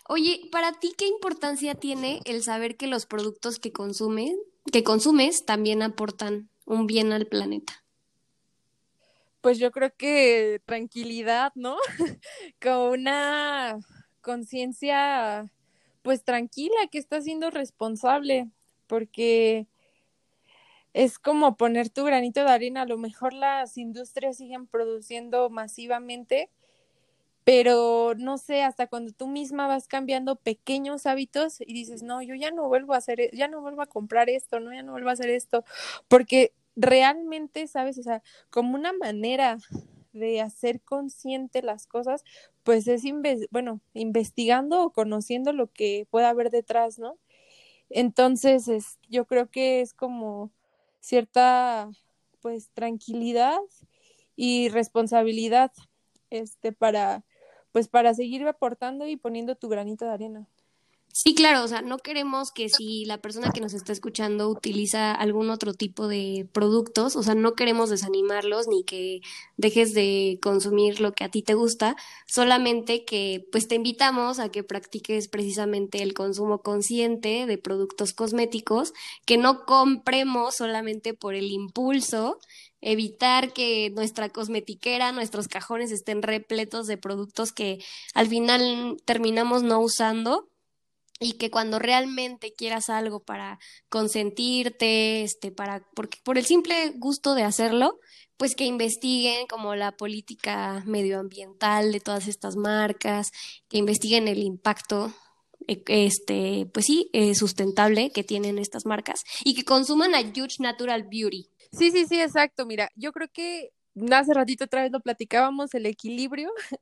oye, 0.08 0.48
para 0.50 0.72
ti, 0.72 0.94
¿qué 0.96 1.06
importancia 1.06 1.74
tiene 1.74 2.20
el 2.24 2.42
saber 2.42 2.76
que 2.76 2.86
los 2.86 3.06
productos 3.06 3.58
que 3.58 3.72
consumen, 3.72 4.36
que 4.72 4.84
consumes, 4.84 5.44
también 5.44 5.82
aportan 5.82 6.48
un 6.66 6.86
bien 6.86 7.12
al 7.12 7.26
planeta? 7.26 7.84
Pues 9.40 9.58
yo 9.58 9.70
creo 9.72 9.94
que 9.94 10.62
tranquilidad, 10.64 11.52
¿no? 11.54 11.76
Como 12.62 12.90
una 12.90 13.78
conciencia, 14.22 15.50
pues 16.02 16.24
tranquila, 16.24 16.86
que 16.90 16.98
está 16.98 17.20
siendo 17.20 17.50
responsable, 17.50 18.48
porque 18.86 19.66
es 20.94 21.18
como 21.18 21.56
poner 21.56 21.90
tu 21.90 22.04
granito 22.04 22.42
de 22.42 22.50
arena. 22.50 22.82
A 22.82 22.86
lo 22.86 22.96
mejor 22.96 23.34
las 23.34 23.76
industrias 23.76 24.38
siguen 24.38 24.66
produciendo 24.66 25.50
masivamente, 25.50 26.48
pero 27.44 28.14
no 28.16 28.38
sé, 28.38 28.62
hasta 28.62 28.86
cuando 28.86 29.12
tú 29.12 29.28
misma 29.28 29.66
vas 29.66 29.86
cambiando 29.86 30.36
pequeños 30.36 31.06
hábitos 31.06 31.60
y 31.60 31.74
dices, 31.74 32.02
no, 32.02 32.22
yo 32.22 32.34
ya 32.34 32.50
no 32.50 32.68
vuelvo 32.68 32.94
a 32.94 32.98
hacer, 32.98 33.20
e-, 33.20 33.30
ya 33.34 33.48
no 33.48 33.60
vuelvo 33.60 33.82
a 33.82 33.86
comprar 33.86 34.30
esto, 34.30 34.60
no, 34.60 34.72
ya 34.72 34.82
no 34.82 34.92
vuelvo 34.92 35.10
a 35.10 35.12
hacer 35.12 35.30
esto, 35.30 35.64
porque 36.08 36.52
realmente, 36.76 37.66
¿sabes? 37.68 37.98
O 37.98 38.02
sea, 38.02 38.22
como 38.50 38.74
una 38.74 38.92
manera 38.92 39.58
de 40.12 40.40
hacer 40.40 40.80
consciente 40.80 41.62
las 41.62 41.86
cosas, 41.86 42.24
pues 42.62 42.86
es, 42.88 43.02
bueno, 43.50 43.80
investigando 43.92 44.82
o 44.84 44.92
conociendo 44.92 45.52
lo 45.52 45.66
que 45.72 46.06
pueda 46.10 46.30
haber 46.30 46.50
detrás, 46.50 46.98
¿no? 46.98 47.18
Entonces, 47.90 48.68
es, 48.68 48.98
yo 49.08 49.26
creo 49.26 49.50
que 49.50 49.80
es 49.80 49.94
como 49.94 50.50
cierta, 51.00 51.90
pues, 52.40 52.70
tranquilidad 52.70 53.60
y 54.36 54.68
responsabilidad, 54.70 55.72
este, 56.30 56.72
para, 56.72 57.24
pues, 57.74 57.88
para 57.88 58.14
seguir 58.14 58.46
aportando 58.46 59.06
y 59.08 59.16
poniendo 59.16 59.56
tu 59.56 59.68
granito 59.68 60.04
de 60.06 60.12
arena. 60.12 60.46
Sí, 61.16 61.32
claro, 61.36 61.62
o 61.62 61.68
sea, 61.68 61.80
no 61.80 61.98
queremos 61.98 62.50
que 62.50 62.68
si 62.68 63.04
la 63.04 63.18
persona 63.18 63.52
que 63.52 63.60
nos 63.60 63.72
está 63.72 63.92
escuchando 63.92 64.48
utiliza 64.48 65.12
algún 65.12 65.48
otro 65.48 65.72
tipo 65.72 66.08
de 66.08 66.48
productos, 66.52 67.14
o 67.14 67.22
sea, 67.22 67.36
no 67.36 67.54
queremos 67.54 67.88
desanimarlos 67.88 68.66
ni 68.66 68.82
que 68.82 69.20
dejes 69.56 69.94
de 69.94 70.40
consumir 70.42 71.00
lo 71.00 71.12
que 71.12 71.22
a 71.22 71.28
ti 71.28 71.42
te 71.42 71.54
gusta, 71.54 71.94
solamente 72.26 73.04
que 73.04 73.46
pues 73.52 73.68
te 73.68 73.76
invitamos 73.76 74.40
a 74.40 74.48
que 74.48 74.64
practiques 74.64 75.28
precisamente 75.28 76.02
el 76.02 76.14
consumo 76.14 76.62
consciente 76.62 77.46
de 77.46 77.58
productos 77.58 78.12
cosméticos, 78.12 78.92
que 79.24 79.38
no 79.38 79.66
compremos 79.66 80.56
solamente 80.56 81.14
por 81.14 81.36
el 81.36 81.52
impulso, 81.52 82.40
evitar 82.80 83.52
que 83.52 83.90
nuestra 83.90 84.30
cosmetiquera, 84.30 85.12
nuestros 85.12 85.46
cajones 85.46 85.92
estén 85.92 86.22
repletos 86.22 86.88
de 86.88 86.98
productos 86.98 87.52
que 87.52 87.78
al 88.14 88.26
final 88.26 88.96
terminamos 89.06 89.62
no 89.62 89.78
usando 89.78 90.48
y 91.20 91.34
que 91.34 91.50
cuando 91.50 91.78
realmente 91.78 92.52
quieras 92.52 92.88
algo 92.88 93.20
para 93.20 93.58
consentirte, 93.88 95.22
este, 95.22 95.52
para, 95.52 95.86
porque 95.94 96.18
por 96.24 96.38
el 96.38 96.44
simple 96.44 96.92
gusto 96.96 97.34
de 97.34 97.44
hacerlo, 97.44 98.00
pues 98.36 98.54
que 98.56 98.64
investiguen 98.64 99.46
como 99.46 99.74
la 99.74 99.92
política 99.92 100.82
medioambiental 100.86 101.92
de 101.92 102.00
todas 102.00 102.26
estas 102.26 102.56
marcas, 102.56 103.30
que 103.68 103.78
investiguen 103.78 104.28
el 104.28 104.38
impacto 104.38 105.14
e, 105.66 105.82
este, 105.86 106.66
pues 106.72 106.86
sí, 106.86 107.10
eh, 107.12 107.34
sustentable 107.34 108.10
que 108.10 108.24
tienen 108.24 108.58
estas 108.58 108.84
marcas 108.86 109.22
y 109.44 109.54
que 109.54 109.64
consuman 109.64 110.14
a 110.14 110.20
Huge 110.20 110.56
Natural 110.58 111.04
Beauty. 111.04 111.48
Sí, 111.72 111.90
sí, 111.90 112.06
sí, 112.08 112.20
exacto. 112.20 112.66
Mira, 112.66 112.88
yo 112.96 113.12
creo 113.12 113.28
que 113.32 113.70
hace 114.10 114.34
ratito 114.34 114.64
otra 114.64 114.82
vez 114.82 114.92
lo 114.92 115.00
platicábamos, 115.00 115.74
el 115.74 115.86
equilibrio, 115.86 116.50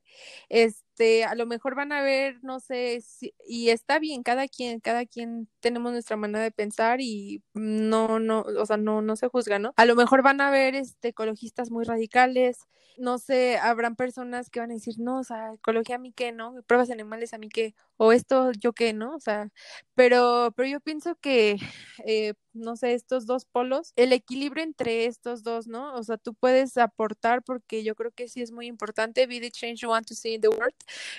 este, 0.49 0.83
a 1.27 1.35
lo 1.35 1.45
mejor 1.45 1.75
van 1.75 1.91
a 1.91 2.01
ver, 2.01 2.39
no 2.43 2.59
sé, 2.59 3.01
y 3.47 3.69
está 3.69 3.99
bien, 3.99 4.23
cada 4.23 4.47
quien, 4.47 4.79
cada 4.79 5.05
quien 5.05 5.47
tenemos 5.59 5.91
nuestra 5.91 6.17
manera 6.17 6.43
de 6.43 6.51
pensar 6.51 7.01
y 7.01 7.43
no, 7.53 8.19
no, 8.19 8.41
o 8.41 8.65
sea, 8.65 8.77
no, 8.77 9.01
no 9.01 9.15
se 9.15 9.27
juzga, 9.27 9.59
¿no? 9.59 9.73
A 9.75 9.85
lo 9.85 9.95
mejor 9.95 10.21
van 10.21 10.41
a 10.41 10.51
ver, 10.51 10.75
este, 10.75 11.09
ecologistas 11.09 11.71
muy 11.71 11.85
radicales, 11.85 12.59
no 12.97 13.17
sé, 13.17 13.57
habrán 13.57 13.95
personas 13.95 14.49
que 14.49 14.59
van 14.59 14.71
a 14.71 14.75
decir, 14.75 14.95
no, 14.99 15.19
o 15.19 15.23
sea, 15.23 15.53
ecología 15.53 15.95
a 15.95 15.99
mí 15.99 16.11
qué, 16.13 16.31
¿no? 16.31 16.55
Pruebas 16.67 16.89
animales 16.91 17.33
a 17.33 17.37
mí 17.37 17.49
qué, 17.49 17.75
o 17.97 18.11
esto 18.11 18.51
yo 18.51 18.73
qué, 18.73 18.93
¿no? 18.93 19.15
O 19.15 19.19
sea, 19.19 19.49
pero, 19.95 20.53
pero 20.55 20.69
yo 20.69 20.79
pienso 20.79 21.15
que, 21.15 21.57
eh, 22.05 22.33
no 22.53 22.75
sé, 22.75 22.93
estos 22.93 23.25
dos 23.25 23.45
polos, 23.45 23.93
el 23.95 24.13
equilibrio 24.13 24.63
entre 24.63 25.05
estos 25.05 25.43
dos, 25.43 25.67
¿no? 25.67 25.95
O 25.95 26.03
sea, 26.03 26.17
tú 26.17 26.33
puedes 26.33 26.77
aportar 26.77 27.43
porque 27.43 27.83
yo 27.83 27.95
creo 27.95 28.11
que 28.11 28.27
sí 28.27 28.41
es 28.41 28.51
muy 28.51 28.67
importante, 28.67 29.27
be 29.27 29.39
the 29.39 29.51
change 29.51 29.81
you 29.81 29.89
want 29.89 30.07
to 30.07 30.13
see 30.15 30.35
in 30.35 30.41
the 30.41 30.49
world. 30.49 30.73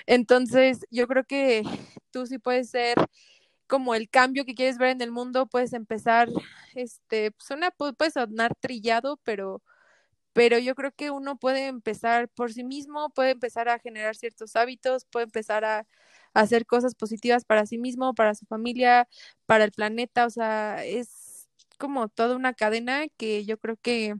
Entonces, 0.05 0.85
yo 0.91 1.07
creo 1.07 1.25
que 1.25 1.63
tú 2.11 2.25
sí 2.27 2.39
puedes 2.39 2.69
ser 2.69 2.95
como 3.67 3.95
el 3.95 4.09
cambio 4.09 4.45
que 4.45 4.55
quieres 4.55 4.77
ver 4.77 4.89
en 4.89 5.01
el 5.01 5.11
mundo, 5.11 5.47
puedes 5.47 5.73
empezar, 5.73 6.29
este, 6.75 7.33
suena, 7.39 7.71
puede 7.71 8.11
sonar 8.11 8.53
trillado, 8.59 9.19
pero 9.23 9.61
pero 10.33 10.59
yo 10.59 10.75
creo 10.75 10.91
que 10.91 11.11
uno 11.11 11.37
puede 11.37 11.67
empezar 11.67 12.27
por 12.29 12.51
sí 12.53 12.65
mismo, 12.65 13.09
puede 13.11 13.31
empezar 13.31 13.69
a 13.69 13.79
generar 13.79 14.17
ciertos 14.17 14.57
hábitos, 14.57 15.05
puede 15.05 15.25
empezar 15.25 15.63
a, 15.65 15.87
hacer 16.33 16.65
cosas 16.65 16.95
positivas 16.95 17.45
para 17.45 17.65
sí 17.65 17.77
mismo, 17.77 18.13
para 18.13 18.35
su 18.35 18.45
familia, 18.45 19.07
para 19.45 19.63
el 19.63 19.71
planeta, 19.71 20.25
o 20.25 20.29
sea, 20.29 20.83
es 20.85 21.47
como 21.77 22.09
toda 22.09 22.35
una 22.35 22.53
cadena 22.53 23.05
que 23.17 23.45
yo 23.45 23.57
creo 23.57 23.77
que 23.77 24.15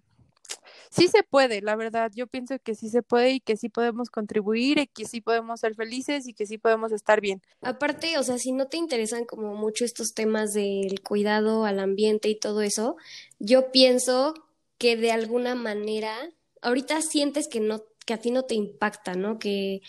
sí 0.89 1.07
se 1.07 1.23
puede, 1.23 1.61
la 1.61 1.75
verdad, 1.75 2.11
yo 2.13 2.27
pienso 2.27 2.57
que 2.59 2.75
sí 2.75 2.89
se 2.89 3.01
puede 3.01 3.31
y 3.31 3.39
que 3.39 3.57
sí 3.57 3.69
podemos 3.69 4.09
contribuir 4.09 4.77
y 4.77 4.87
que 4.87 5.05
sí 5.05 5.21
podemos 5.21 5.59
ser 5.59 5.75
felices 5.75 6.27
y 6.27 6.33
que 6.33 6.45
sí 6.45 6.57
podemos 6.57 6.91
estar 6.91 7.21
bien. 7.21 7.41
Aparte, 7.61 8.17
o 8.17 8.23
sea, 8.23 8.37
si 8.37 8.51
no 8.51 8.67
te 8.67 8.77
interesan 8.77 9.25
como 9.25 9.55
mucho 9.55 9.85
estos 9.85 10.13
temas 10.13 10.53
del 10.53 11.01
cuidado 11.01 11.65
al 11.65 11.79
ambiente 11.79 12.29
y 12.29 12.39
todo 12.39 12.61
eso, 12.61 12.97
yo 13.39 13.71
pienso 13.71 14.33
que 14.77 14.95
de 14.95 15.11
alguna 15.11 15.55
manera, 15.55 16.15
ahorita 16.61 17.01
sientes 17.01 17.47
que 17.47 17.59
no, 17.59 17.83
que 18.05 18.13
a 18.13 18.19
ti 18.19 18.31
no 18.31 18.43
te 18.43 18.55
impacta, 18.55 19.15
¿no? 19.15 19.39
Que, 19.39 19.81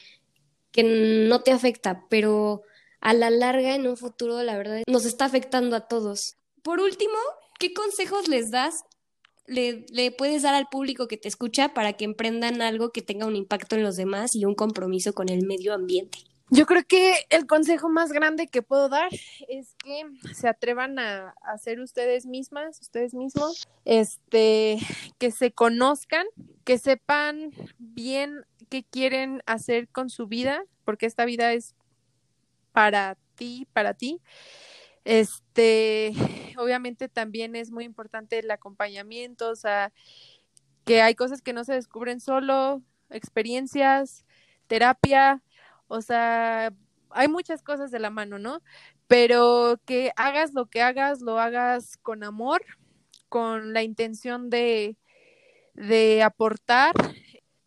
que 0.73 0.83
no 1.29 1.43
te 1.43 1.53
afecta, 1.53 2.05
pero 2.09 2.63
a 3.01 3.15
la 3.15 3.31
larga, 3.31 3.75
en 3.75 3.87
un 3.87 3.97
futuro, 3.97 4.43
la 4.43 4.57
verdad, 4.57 4.83
nos 4.89 5.05
está 5.05 5.27
afectando 5.27 5.77
a 5.77 5.89
todos. 5.89 6.37
Por 6.63 6.81
último, 6.81 7.19
¿qué 7.59 7.73
consejos 7.73 8.29
les 8.29 8.51
das? 8.51 8.85
Le, 9.47 9.87
le 9.91 10.11
puedes 10.11 10.43
dar 10.43 10.55
al 10.55 10.69
público 10.69 11.09
que 11.09 11.17
te 11.17 11.29
escucha 11.29 11.75
para 11.75 11.93
que 11.95 12.05
emprendan 12.05 12.63
algo 12.63 12.91
que 12.91 13.03
tenga 13.03 13.27
un 13.27 13.37
impacto 13.37 13.77
en 13.77 13.83
los 13.83 13.97
demás 13.97 14.35
y 14.35 14.45
un 14.45 14.55
compromiso 14.55 15.15
con 15.15 15.29
el 15.29 15.47
medio 15.47 15.75
ambiente? 15.75 16.19
Yo 16.49 16.65
creo 16.65 16.85
que 16.87 17.27
el 17.31 17.47
consejo 17.47 17.89
más 17.89 18.13
grande 18.13 18.47
que 18.47 18.63
puedo 18.63 18.89
dar 18.89 19.09
es 19.49 19.75
que 19.83 20.05
se 20.33 20.47
atrevan 20.47 20.99
a, 21.01 21.35
ser 21.59 21.81
ustedes 21.81 22.25
mismas, 22.25 22.81
ustedes 22.81 23.15
mismos, 23.15 23.67
este, 23.85 24.79
que 25.19 25.33
se 25.33 25.51
conozcan, 25.51 26.25
que 26.65 26.79
sepan 26.79 27.51
bien 27.79 28.45
qué 28.69 28.85
quieren 28.85 29.43
hacer 29.47 29.89
con 29.89 30.09
su 30.09 30.29
vida, 30.29 30.63
porque 30.85 31.07
esta 31.07 31.25
vida 31.25 31.53
es 31.53 31.75
para 32.71 33.17
ti, 33.35 33.67
para 33.73 33.95
ti. 33.95 34.21
Este, 35.07 36.13
obviamente 36.59 37.09
también 37.09 37.55
es 37.55 37.71
muy 37.71 37.85
importante 37.85 38.41
el 38.41 38.51
acompañamiento, 38.51 39.49
o 39.51 39.55
sea, 39.55 39.93
que 40.85 41.01
hay 41.01 41.15
cosas 41.15 41.43
que 41.43 41.53
no 41.53 41.63
se 41.63 41.75
descubren 41.75 42.19
solo, 42.19 42.83
experiencias, 43.11 44.25
terapia, 44.67 45.45
o 45.87 46.01
sea, 46.03 46.73
hay 47.11 47.29
muchas 47.29 47.63
cosas 47.63 47.93
de 47.93 48.01
la 48.01 48.11
mano, 48.11 48.41
¿no? 48.41 48.63
Pero 49.07 49.81
que 49.87 50.11
hagas 50.17 50.55
lo 50.55 50.67
que 50.67 50.83
hagas, 50.83 51.21
lo 51.21 51.39
hagas 51.39 51.99
con 51.99 52.25
amor, 52.25 52.65
con 53.29 53.73
la 53.75 53.85
intención 53.85 54.51
de, 54.51 54.97
de 55.75 56.25
aportar, 56.25 56.95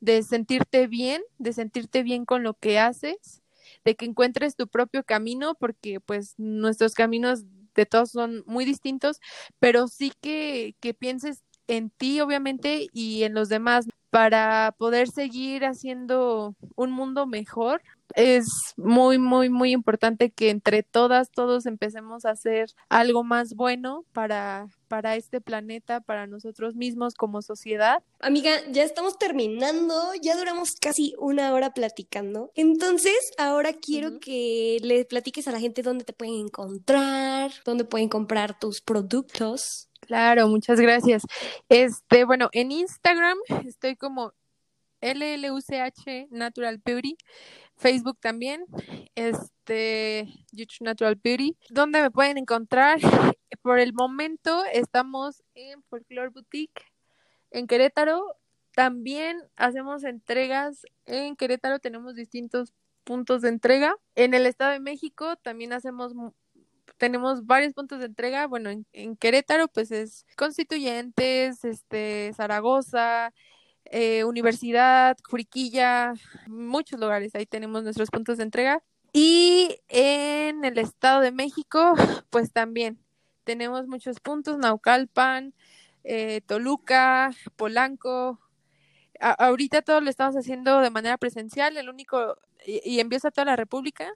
de 0.01 0.23
sentirte 0.23 0.87
bien, 0.87 1.23
de 1.37 1.53
sentirte 1.53 2.03
bien 2.03 2.25
con 2.25 2.43
lo 2.43 2.55
que 2.55 2.79
haces, 2.79 3.38
de 3.85 3.95
que 3.95 4.05
encuentres 4.05 4.55
tu 4.55 4.67
propio 4.67 5.03
camino, 5.03 5.55
porque 5.59 5.99
pues 6.01 6.35
nuestros 6.37 6.93
caminos 6.93 7.43
de 7.75 7.85
todos 7.85 8.11
son 8.11 8.43
muy 8.47 8.65
distintos, 8.65 9.19
pero 9.59 9.87
sí 9.87 10.11
que, 10.21 10.75
que 10.81 10.93
pienses 10.93 11.43
en 11.69 11.89
ti, 11.89 12.19
obviamente, 12.19 12.87
y 12.93 13.23
en 13.23 13.33
los 13.33 13.47
demás 13.47 13.87
para 14.09 14.73
poder 14.77 15.07
seguir 15.09 15.65
haciendo 15.65 16.55
un 16.75 16.91
mundo 16.91 17.27
mejor. 17.27 17.81
Es 18.15 18.73
muy, 18.75 19.19
muy, 19.19 19.49
muy 19.49 19.71
importante 19.71 20.31
que 20.31 20.49
entre 20.49 20.81
todas, 20.81 21.29
todos 21.29 21.67
empecemos 21.67 22.25
a 22.25 22.31
hacer 22.31 22.71
algo 22.89 23.23
más 23.23 23.53
bueno 23.53 24.03
para, 24.13 24.67
para 24.87 25.15
este 25.15 25.41
planeta, 25.41 26.01
para 26.01 26.25
nosotros 26.25 26.75
mismos 26.75 27.13
como 27.13 27.43
sociedad. 27.43 28.01
Amiga, 28.19 28.51
ya 28.71 28.83
estamos 28.83 29.19
terminando, 29.19 30.11
ya 30.23 30.35
duramos 30.35 30.71
casi 30.71 31.13
una 31.19 31.53
hora 31.53 31.71
platicando. 31.75 32.51
Entonces, 32.55 33.31
ahora 33.37 33.73
quiero 33.73 34.19
que 34.19 34.79
le 34.81 35.05
platiques 35.05 35.47
a 35.47 35.51
la 35.51 35.59
gente 35.59 35.83
dónde 35.83 36.03
te 36.03 36.13
pueden 36.13 36.33
encontrar, 36.33 37.51
dónde 37.63 37.85
pueden 37.85 38.09
comprar 38.09 38.57
tus 38.57 38.81
productos. 38.81 39.88
Claro, 40.09 40.47
muchas 40.47 40.79
gracias. 40.81 41.21
Este, 41.69 42.23
bueno, 42.25 42.49
en 42.51 42.71
Instagram 42.71 43.37
estoy 43.67 43.95
como 43.95 44.33
LLUCH 45.01 46.29
Natural 46.31 46.81
Beauty, 46.83 47.15
Facebook 47.75 48.17
también, 48.19 48.65
este, 49.13 50.27
YouTube 50.51 50.85
Natural 50.85 51.13
Beauty, 51.13 51.55
donde 51.69 52.01
me 52.01 52.09
pueden 52.09 52.39
encontrar. 52.39 52.97
Por 53.61 53.77
el 53.77 53.93
momento 53.93 54.63
estamos 54.73 55.43
en 55.53 55.83
Folklore 55.83 56.29
Boutique 56.29 56.81
en 57.51 57.67
Querétaro. 57.67 58.35
También 58.73 59.37
hacemos 59.57 60.03
entregas 60.03 60.87
en 61.05 61.35
Querétaro, 61.35 61.77
tenemos 61.77 62.15
distintos 62.15 62.73
puntos 63.03 63.43
de 63.43 63.49
entrega. 63.49 63.95
En 64.15 64.33
el 64.33 64.47
Estado 64.47 64.71
de 64.71 64.79
México 64.79 65.35
también 65.35 65.71
hacemos 65.71 66.15
tenemos 66.99 67.47
varios 67.47 67.73
puntos 67.73 67.99
de 67.99 68.05
entrega. 68.05 68.45
Bueno, 68.45 68.69
en, 68.69 69.15
Querétaro, 69.17 69.67
pues 69.69 69.91
es 69.91 70.25
Constituyentes, 70.37 71.63
este, 71.65 72.31
Zaragoza, 72.35 73.33
eh, 73.85 74.25
Universidad, 74.25 75.17
Juriquilla, 75.23 76.13
muchos 76.47 76.99
lugares. 76.99 77.33
Ahí 77.33 77.45
tenemos 77.47 77.83
nuestros 77.83 78.11
puntos 78.11 78.37
de 78.37 78.43
entrega. 78.43 78.83
Y 79.13 79.79
en 79.87 80.65
el 80.65 80.77
Estado 80.77 81.21
de 81.21 81.31
México, 81.31 81.95
pues 82.29 82.51
también 82.51 82.99
tenemos 83.45 83.87
muchos 83.87 84.19
puntos, 84.19 84.57
Naucalpan, 84.59 85.55
eh, 86.03 86.41
Toluca, 86.45 87.31
Polanco. 87.55 88.39
ahorita 89.19 89.81
todo 89.81 90.01
lo 90.01 90.09
estamos 90.09 90.35
haciendo 90.35 90.81
de 90.81 90.91
manera 90.91 91.17
presencial, 91.17 91.77
el 91.77 91.89
único, 91.89 92.37
y, 92.65 92.81
y 92.83 92.99
empieza 92.99 93.31
toda 93.31 93.45
la 93.45 93.55
República 93.55 94.13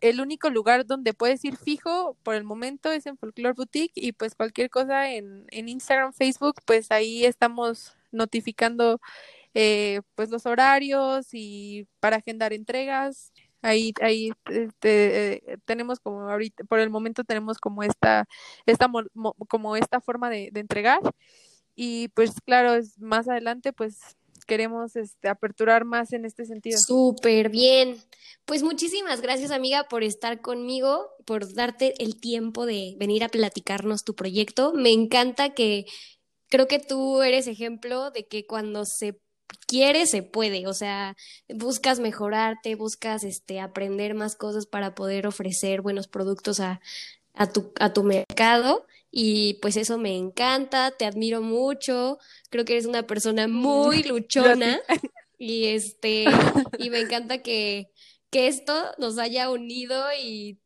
el 0.00 0.20
único 0.20 0.50
lugar 0.50 0.86
donde 0.86 1.14
puedes 1.14 1.44
ir 1.44 1.56
fijo 1.56 2.16
por 2.22 2.34
el 2.34 2.44
momento 2.44 2.90
es 2.92 3.06
en 3.06 3.16
Folklore 3.18 3.54
Boutique 3.54 3.92
y 3.94 4.12
pues 4.12 4.34
cualquier 4.34 4.70
cosa 4.70 5.12
en, 5.12 5.46
en 5.50 5.68
Instagram, 5.68 6.12
Facebook, 6.12 6.56
pues 6.64 6.90
ahí 6.90 7.24
estamos 7.24 7.96
notificando 8.10 9.00
eh, 9.54 10.00
pues 10.14 10.30
los 10.30 10.46
horarios 10.46 11.28
y 11.32 11.86
para 12.00 12.16
agendar 12.16 12.52
entregas. 12.52 13.32
Ahí, 13.62 13.94
ahí 14.02 14.32
este, 14.46 15.58
tenemos 15.64 16.00
como 16.00 16.28
ahorita, 16.28 16.64
por 16.64 16.80
el 16.80 16.90
momento 16.90 17.24
tenemos 17.24 17.58
como 17.58 17.82
esta, 17.82 18.26
esta 18.66 18.90
como 19.48 19.76
esta 19.76 20.00
forma 20.00 20.28
de, 20.30 20.50
de 20.52 20.60
entregar. 20.60 21.00
Y 21.76 22.08
pues 22.08 22.40
claro, 22.42 22.80
más 22.98 23.28
adelante 23.28 23.72
pues 23.72 24.16
queremos 24.46 24.96
este, 24.96 25.28
aperturar 25.28 25.84
más 25.84 26.12
en 26.12 26.24
este 26.24 26.44
sentido. 26.44 26.78
Súper 26.78 27.50
bien. 27.50 27.96
Pues 28.44 28.62
muchísimas 28.62 29.20
gracias 29.20 29.50
amiga 29.50 29.86
por 29.88 30.02
estar 30.02 30.40
conmigo, 30.40 31.08
por 31.24 31.52
darte 31.54 31.94
el 32.02 32.20
tiempo 32.20 32.66
de 32.66 32.94
venir 32.98 33.24
a 33.24 33.28
platicarnos 33.28 34.04
tu 34.04 34.14
proyecto. 34.14 34.72
Me 34.74 34.90
encanta 34.90 35.54
que 35.54 35.86
creo 36.48 36.68
que 36.68 36.78
tú 36.78 37.22
eres 37.22 37.46
ejemplo 37.46 38.10
de 38.10 38.26
que 38.26 38.46
cuando 38.46 38.84
se 38.84 39.20
quiere 39.66 40.06
se 40.06 40.22
puede, 40.22 40.66
o 40.66 40.72
sea, 40.72 41.16
buscas 41.48 42.00
mejorarte, 42.00 42.74
buscas 42.74 43.24
este 43.24 43.60
aprender 43.60 44.14
más 44.14 44.36
cosas 44.36 44.66
para 44.66 44.94
poder 44.94 45.26
ofrecer 45.26 45.80
buenos 45.80 46.08
productos 46.08 46.60
a, 46.60 46.80
a 47.34 47.52
tu, 47.52 47.72
a 47.78 47.92
tu 47.92 48.02
mercado 48.02 48.86
y 49.10 49.54
pues 49.54 49.76
eso 49.76 49.98
me 49.98 50.16
encanta, 50.16 50.90
te 50.90 51.04
admiro 51.04 51.40
mucho, 51.40 52.18
creo 52.50 52.64
que 52.64 52.72
eres 52.72 52.86
una 52.86 53.06
persona 53.06 53.46
muy 53.46 54.02
luchona 54.02 54.80
y 55.38 55.66
este 55.66 56.24
y 56.78 56.90
me 56.90 57.00
encanta 57.00 57.38
que, 57.38 57.90
que 58.30 58.48
esto 58.48 58.74
nos 58.98 59.18
haya 59.18 59.50
unido 59.50 60.02
y 60.20 60.58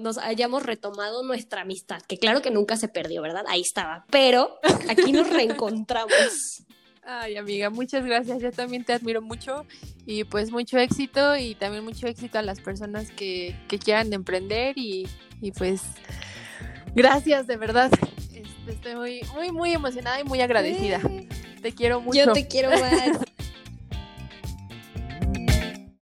nos 0.00 0.18
hayamos 0.18 0.64
retomado 0.64 1.22
nuestra 1.22 1.62
amistad, 1.62 2.02
que 2.02 2.18
claro 2.18 2.42
que 2.42 2.50
nunca 2.50 2.76
se 2.76 2.88
perdió, 2.88 3.22
¿verdad? 3.22 3.44
Ahí 3.48 3.60
estaba, 3.60 4.04
pero 4.10 4.58
aquí 4.88 5.12
nos 5.12 5.30
reencontramos. 5.30 6.64
Ay, 7.10 7.36
amiga, 7.38 7.70
muchas 7.70 8.04
gracias. 8.04 8.42
Yo 8.42 8.52
también 8.52 8.84
te 8.84 8.92
admiro 8.92 9.22
mucho 9.22 9.64
y 10.04 10.24
pues 10.24 10.50
mucho 10.50 10.78
éxito 10.78 11.36
y 11.36 11.54
también 11.54 11.82
mucho 11.82 12.06
éxito 12.06 12.38
a 12.38 12.42
las 12.42 12.60
personas 12.60 13.10
que, 13.10 13.56
que 13.66 13.78
quieran 13.78 14.12
emprender 14.12 14.76
y, 14.76 15.08
y 15.40 15.52
pues 15.52 15.82
Gracias, 16.94 17.46
de 17.46 17.56
verdad. 17.56 17.90
Este, 18.34 18.42
estoy 18.72 18.94
muy, 18.96 19.20
muy, 19.34 19.52
muy 19.52 19.72
emocionada 19.72 20.20
y 20.20 20.24
muy 20.24 20.40
agradecida. 20.40 21.00
Te 21.62 21.72
quiero 21.72 22.00
mucho. 22.00 22.18
Yo 22.18 22.32
te 22.32 22.46
quiero 22.46 22.70
más. 22.70 23.18